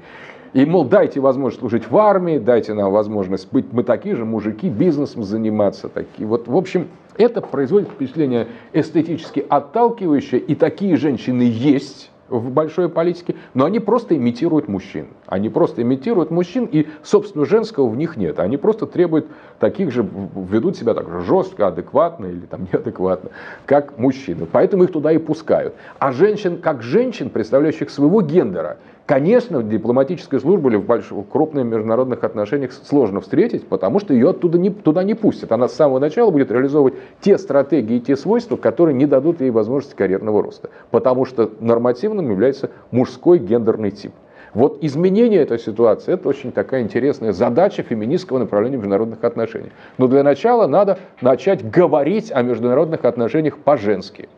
И, 0.53 0.67
мол, 0.67 0.85
дайте 0.85 1.19
возможность 1.19 1.61
служить 1.61 1.91
в 1.91 1.97
армии, 1.97 2.39
дайте 2.39 2.75
нам 2.75 2.93
возможность 2.93 3.51
быть, 3.53 3.73
мы 3.73 3.85
такие 3.85 4.17
же 4.17 4.27
мужики, 4.27 4.69
бизнесом 4.69 5.23
заниматься. 5.23 5.89
Такие. 5.89 6.29
Вот, 6.29 6.47
в 6.47 6.55
общем, 6.55 6.89
это 7.17 7.41
производит 7.41 7.89
впечатление 7.89 8.49
эстетически 8.75 9.45
отталкивающее, 9.49 10.41
и 10.41 10.55
такие 10.55 10.97
женщины 10.97 11.43
есть 11.43 12.11
в 12.29 12.51
большой 12.51 12.89
политике, 12.89 13.35
но 13.55 13.65
они 13.65 13.79
просто 13.79 14.17
имитируют 14.17 14.69
мужчин. 14.69 15.09
Они 15.27 15.49
просто 15.49 15.83
имитируют 15.83 16.31
мужчин, 16.31 16.69
и, 16.71 16.87
собственно, 17.03 17.45
женского 17.45 17.89
в 17.89 17.97
них 17.97 18.17
нет. 18.17 18.39
Они 18.39 18.57
просто 18.57 18.87
требуют 18.87 19.27
таких 19.59 19.91
же, 19.91 20.07
ведут 20.35 20.77
себя 20.77 20.95
так 20.95 21.09
же 21.09 21.21
жестко, 21.21 21.69
адекватно 21.69 22.27
или 22.27 22.47
там 22.47 22.63
неадекватно, 22.73 23.31
как 23.67 23.99
мужчины. 23.99 24.47
Поэтому 24.51 24.85
их 24.85 24.93
туда 24.93 25.13
и 25.13 25.19
пускают. 25.19 25.75
А 25.99 26.13
женщин, 26.13 26.59
как 26.59 26.83
женщин, 26.83 27.31
представляющих 27.31 27.91
своего 27.91 28.23
гендера, 28.23 28.79
Конечно, 29.07 29.59
в 29.59 29.69
дипломатической 29.69 30.39
службе 30.39 30.71
или 30.71 30.77
в 30.77 30.87
больших, 30.87 31.17
крупных 31.29 31.65
международных 31.65 32.23
отношениях 32.23 32.73
сложно 32.73 33.21
встретить, 33.21 33.67
потому 33.67 33.99
что 33.99 34.15
ее 34.15 34.31
оттуда 34.31 34.59
не, 34.59 34.71
туда 34.71 35.03
не 35.03 35.15
пустят. 35.15 35.51
Она 35.51 35.69
с 35.69 35.75
самого 35.75 35.99
начала 35.99 36.31
будет 36.31 36.53
реализовывать 36.53 36.95
те 37.21 37.37
стратегии 37.37 37.97
и 37.97 38.01
те 38.01 38.17
свойства, 38.17 38.57
которые 38.57 38.95
не 38.95 39.07
дадут 39.07 39.41
ей 39.41 39.51
возможности 39.51 39.97
карьерного 39.97 40.43
роста. 40.43 40.71
Потому 40.93 41.25
что 41.25 41.51
нормативным 41.59 42.31
является 42.31 42.71
мужской 42.93 43.39
гендерный 43.39 43.91
тип. 43.91 44.13
Вот 44.55 44.79
изменение 44.83 45.41
этой 45.41 45.59
ситуации– 45.59 46.13
это 46.15 46.29
очень 46.29 46.53
такая 46.53 46.83
интересная 46.83 47.33
задача 47.33 47.83
феминистского 47.83 48.39
направления 48.39 48.77
международных 48.77 49.25
отношений. 49.25 49.73
Но 49.99 50.09
для 50.09 50.23
начала 50.23 50.67
надо 50.67 50.99
начать 51.23 51.69
говорить 51.69 52.31
о 52.31 52.43
международных 52.43 53.05
отношениях 53.05 53.59
по-женски. 53.59 54.29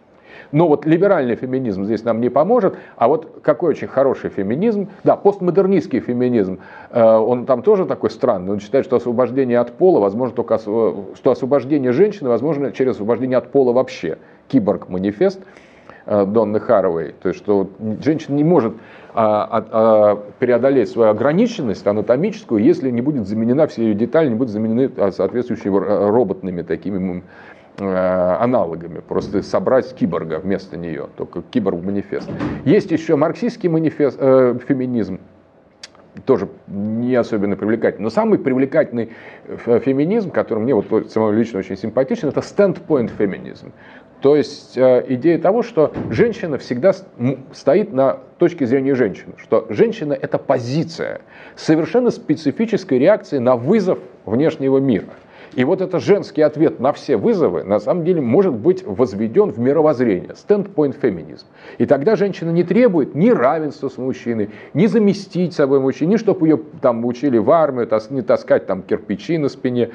Но 0.52 0.68
вот 0.68 0.86
либеральный 0.86 1.36
феминизм 1.36 1.84
здесь 1.84 2.04
нам 2.04 2.20
не 2.20 2.28
поможет. 2.28 2.76
А 2.96 3.08
вот 3.08 3.40
какой 3.42 3.70
очень 3.70 3.88
хороший 3.88 4.30
феминизм, 4.30 4.88
да, 5.02 5.16
постмодернистский 5.16 6.00
феминизм, 6.00 6.58
э, 6.90 7.02
он 7.02 7.46
там 7.46 7.62
тоже 7.62 7.86
такой 7.86 8.10
странный. 8.10 8.52
Он 8.52 8.60
считает, 8.60 8.84
что 8.84 8.96
освобождение 8.96 9.58
от 9.58 9.72
пола 9.72 10.00
возможно 10.00 10.34
только, 10.34 10.58
что 10.58 11.30
освобождение 11.30 11.92
женщины 11.92 12.28
возможно 12.28 12.72
через 12.72 12.92
освобождение 12.92 13.38
от 13.38 13.50
пола 13.50 13.72
вообще. 13.72 14.18
Киборг-манифест 14.48 15.40
э, 16.06 16.26
Донны 16.26 16.60
Харовой. 16.60 17.14
То 17.22 17.28
есть, 17.28 17.40
что 17.40 17.70
женщина 18.02 18.34
не 18.34 18.44
может 18.44 18.74
а, 19.16 19.64
а, 19.70 20.16
преодолеть 20.40 20.90
свою 20.90 21.10
ограниченность 21.10 21.86
анатомическую, 21.86 22.62
если 22.62 22.90
не 22.90 23.00
будет 23.00 23.28
заменена, 23.28 23.68
все 23.68 23.84
ее 23.84 23.94
детали 23.94 24.28
не 24.28 24.34
будут 24.34 24.52
заменены 24.52 24.90
а, 24.96 25.12
соответствующими 25.12 25.76
роботными 26.08 26.62
такими 26.62 26.98
Э, 26.98 27.22
аналогами, 27.78 29.00
просто 29.00 29.42
собрать 29.42 29.94
киборга 29.94 30.38
вместо 30.38 30.76
нее, 30.76 31.08
только 31.16 31.42
киборг-манифест. 31.42 32.30
Есть 32.64 32.92
еще 32.92 33.16
марксистский 33.16 33.68
манифест, 33.68 34.16
э, 34.20 34.56
феминизм, 34.68 35.18
тоже 36.24 36.48
не 36.68 37.14
особенно 37.16 37.56
привлекательный. 37.56 38.04
Но 38.04 38.10
самый 38.10 38.38
привлекательный 38.38 39.10
феминизм, 39.56 40.30
который 40.30 40.60
мне 40.60 40.74
вот 40.74 41.10
самому 41.10 41.32
лично 41.32 41.58
очень 41.58 41.76
симпатичен, 41.76 42.28
это 42.28 42.40
standpoint 42.40 43.10
феминизм. 43.18 43.72
То 44.20 44.36
есть 44.36 44.78
э, 44.78 45.04
идея 45.08 45.38
того, 45.38 45.62
что 45.62 45.92
женщина 46.10 46.56
всегда 46.56 46.92
стоит 47.52 47.92
на 47.92 48.20
точке 48.38 48.66
зрения 48.66 48.94
женщины, 48.94 49.34
что 49.36 49.66
женщина– 49.68 50.12
это 50.22 50.38
позиция, 50.38 51.20
совершенно 51.56 52.10
специфической 52.10 52.98
реакции 52.98 53.38
на 53.38 53.56
вызов 53.56 53.98
внешнего 54.24 54.78
мира. 54.78 55.08
И 55.54 55.64
вот 55.64 55.80
этот 55.80 56.02
женский 56.02 56.42
ответ 56.42 56.80
на 56.80 56.92
все 56.92 57.16
вызовы, 57.16 57.64
на 57.64 57.78
самом 57.78 58.04
деле, 58.04 58.20
может 58.20 58.54
быть 58.54 58.84
возведен 58.84 59.50
в 59.50 59.58
мировоззрение, 59.58 60.30
standpoint 60.30 60.96
феминизм. 61.00 61.46
И 61.78 61.86
тогда 61.86 62.16
женщина 62.16 62.50
не 62.50 62.64
требует 62.64 63.14
ни 63.14 63.30
равенства 63.30 63.88
с 63.88 63.98
мужчиной, 63.98 64.50
ни 64.72 64.86
заместить 64.86 65.54
собой 65.54 65.80
мужчину, 65.80 66.12
ни 66.12 66.16
чтобы 66.16 66.48
ее 66.48 66.60
там 66.80 67.04
учили 67.04 67.38
в 67.38 67.50
армию, 67.50 67.88
не 68.10 68.22
таскать 68.22 68.66
там 68.66 68.82
кирпичи 68.82 69.38
на 69.38 69.48
спине, 69.48 69.90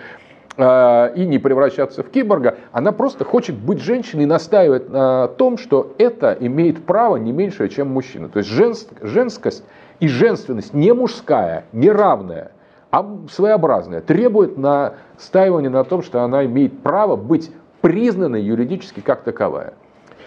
э, 0.58 1.14
и 1.16 1.26
не 1.26 1.40
превращаться 1.40 2.04
в 2.04 2.10
киборга, 2.10 2.58
она 2.72 2.92
просто 2.92 3.26
хочет 3.26 3.56
быть 3.56 3.82
женщиной 3.82 4.24
и 4.24 4.28
настаивает 4.28 4.90
на 4.90 5.28
том, 5.28 5.58
что 5.58 5.94
это 5.98 6.38
имеет 6.40 6.84
право 6.86 7.18
не 7.18 7.32
меньше, 7.32 7.68
чем 7.70 7.90
мужчина. 7.90 8.30
То 8.30 8.40
есть 8.40 8.50
женскость 8.50 9.64
и 10.00 10.08
женственность 10.08 10.74
не 10.74 10.94
мужская, 10.94 11.66
не 11.74 11.90
равная, 11.90 12.52
а 12.92 13.06
своеобразная, 13.30 14.02
требует 14.02 14.58
настаивания 14.58 15.70
на 15.70 15.84
том, 15.84 16.02
что 16.02 16.24
она 16.24 16.46
имеет 16.46 16.82
право 16.82 17.16
быть 17.16 17.52
признанной 17.82 18.42
юридически 18.42 19.00
как 19.00 19.24
таковая. 19.24 19.74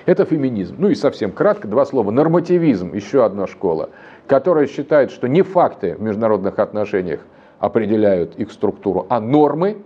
Это 0.07 0.25
феминизм. 0.25 0.77
Ну 0.79 0.89
и 0.89 0.95
совсем 0.95 1.33
кратко, 1.33 1.69
два 1.69 1.85
слова. 1.85 2.11
Нормативизм, 2.11 2.93
еще 2.93 3.25
одна 3.25 3.47
школа, 3.47 3.91
которая 4.27 4.67
считает, 4.67 5.11
что 5.11 5.29
не 5.29 5.43
факты 5.43 5.95
в 5.95 6.03
международных 6.03 6.59
отношениях 6.59 7.21
определяют 7.59 8.37
их 8.37 8.51
структуру, 8.51 9.07
а 9.09 9.21
нормы. 9.21 9.79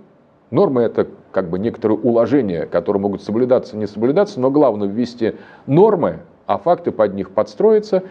Нормы 0.50 0.82
это 0.82 1.08
как 1.32 1.50
бы 1.50 1.58
некоторые 1.58 1.98
уложения, 1.98 2.66
которые 2.66 3.00
могут 3.00 3.22
соблюдаться, 3.22 3.76
не 3.76 3.86
соблюдаться, 3.86 4.40
но 4.40 4.50
главное 4.50 4.88
ввести 4.88 5.34
нормы, 5.66 6.20
а 6.46 6.56
факты 6.56 6.92
под 6.92 7.14
них 7.14 7.32
подстроиться. 7.32 8.04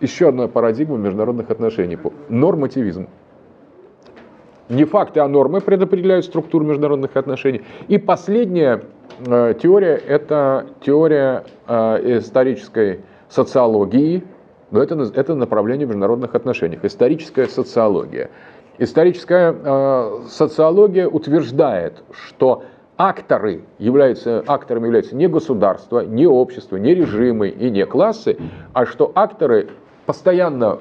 Еще 0.00 0.28
одна 0.28 0.48
парадигма 0.48 0.96
международных 0.96 1.50
отношений. 1.50 1.98
Нормативизм. 2.28 3.08
Не 4.68 4.84
факты, 4.84 5.20
а 5.20 5.28
нормы 5.28 5.60
предопределяют 5.60 6.24
структуру 6.24 6.64
международных 6.64 7.16
отношений. 7.16 7.62
И 7.88 7.98
последняя 7.98 8.82
э, 9.26 9.54
теория– 9.62 10.00
это 10.08 10.66
теория 10.80 11.44
э, 11.66 12.18
исторической 12.18 13.00
социологии, 13.28 14.24
но 14.70 14.82
это, 14.82 14.94
это 15.14 15.34
направление 15.34 15.86
в 15.86 15.90
международных 15.90 16.34
отношениях, 16.34 16.84
историческая 16.84 17.46
социология. 17.46 18.30
Историческая 18.78 19.54
э, 19.54 20.20
социология 20.28 21.08
утверждает, 21.08 22.02
что 22.10 22.64
акторы 22.96 23.64
являются, 23.78 24.42
акторами 24.46 24.86
являются 24.86 25.14
не 25.14 25.28
государство, 25.28 26.00
не 26.00 26.26
общество, 26.26 26.76
не 26.76 26.94
режимы 26.94 27.48
и 27.48 27.70
не 27.70 27.84
классы, 27.84 28.38
а 28.72 28.86
что 28.86 29.12
акторы 29.14 29.68
постоянно 30.06 30.78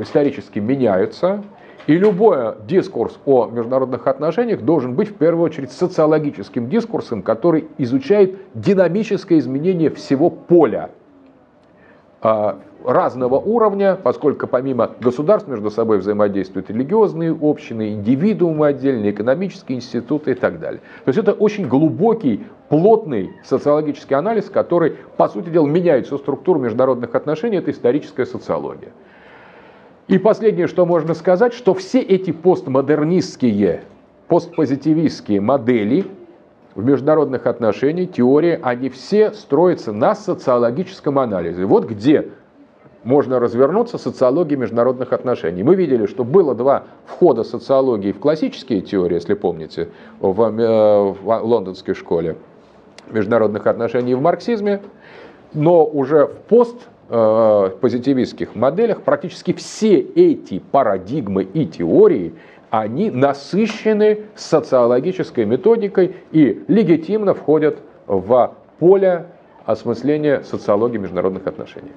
исторически 0.00 0.58
меняются, 0.58 1.44
и 1.86 1.96
любой 1.96 2.54
дискурс 2.66 3.18
о 3.24 3.46
международных 3.46 4.06
отношениях 4.06 4.62
должен 4.62 4.94
быть 4.94 5.10
в 5.10 5.14
первую 5.14 5.44
очередь 5.44 5.72
социологическим 5.72 6.68
дискурсом, 6.68 7.22
который 7.22 7.68
изучает 7.78 8.36
динамическое 8.54 9.38
изменение 9.38 9.90
всего 9.90 10.30
поля 10.30 10.90
а, 12.22 12.58
разного 12.84 13.36
уровня, 13.36 13.96
поскольку 14.02 14.46
помимо 14.46 14.90
государств 15.00 15.48
между 15.48 15.70
собой 15.70 15.98
взаимодействуют 15.98 16.70
религиозные 16.70 17.36
общины, 17.38 17.92
индивидуумы 17.92 18.68
отдельные, 18.68 19.10
экономические 19.10 19.76
институты 19.76 20.32
и 20.32 20.34
так 20.34 20.60
далее. 20.60 20.80
То 21.04 21.08
есть 21.08 21.18
это 21.18 21.32
очень 21.32 21.68
глубокий, 21.68 22.44
плотный 22.68 23.30
социологический 23.44 24.16
анализ, 24.16 24.48
который, 24.48 24.96
по 25.16 25.28
сути 25.28 25.50
дела, 25.50 25.66
меняет 25.66 26.06
всю 26.06 26.18
структуру 26.18 26.60
международных 26.60 27.14
отношений, 27.14 27.58
это 27.58 27.70
историческая 27.70 28.26
социология. 28.26 28.92
И 30.06 30.18
последнее, 30.18 30.66
что 30.66 30.84
можно 30.84 31.14
сказать, 31.14 31.54
что 31.54 31.72
все 31.72 32.00
эти 32.00 32.30
постмодернистские, 32.30 33.84
постпозитивистские 34.28 35.40
модели 35.40 36.04
в 36.74 36.84
международных 36.84 37.46
отношениях, 37.46 38.12
теории, 38.12 38.58
они 38.62 38.90
все 38.90 39.32
строятся 39.32 39.92
на 39.92 40.14
социологическом 40.14 41.18
анализе. 41.18 41.64
Вот 41.64 41.86
где 41.86 42.28
можно 43.04 43.38
развернуться 43.38 43.98
социологии 43.98 44.56
международных 44.56 45.12
отношений. 45.12 45.62
Мы 45.62 45.74
видели, 45.74 46.06
что 46.06 46.24
было 46.24 46.54
два 46.54 46.84
входа 47.06 47.44
социологии 47.44 48.12
в 48.12 48.18
классические 48.18 48.80
теории, 48.80 49.16
если 49.16 49.34
помните, 49.34 49.90
в, 50.20 50.42
э, 50.42 51.12
в 51.12 51.40
лондонской 51.42 51.94
школе 51.94 52.36
международных 53.10 53.66
отношений 53.66 54.14
в 54.14 54.22
марксизме, 54.22 54.80
но 55.52 55.84
уже 55.84 56.26
в 56.26 56.36
пост 56.48 56.88
Э, 57.16 57.70
позитивистских 57.80 58.56
моделях 58.56 59.02
практически 59.02 59.52
все 59.52 60.00
эти 60.00 60.58
парадигмы 60.58 61.44
и 61.44 61.64
теории, 61.64 62.34
они 62.70 63.08
насыщены 63.08 64.22
социологической 64.34 65.44
методикой 65.44 66.16
и 66.32 66.64
легитимно 66.66 67.34
входят 67.34 67.78
в 68.08 68.56
поле 68.80 69.26
осмысления 69.64 70.42
социологии 70.42 70.98
международных 70.98 71.46
отношений. 71.46 71.92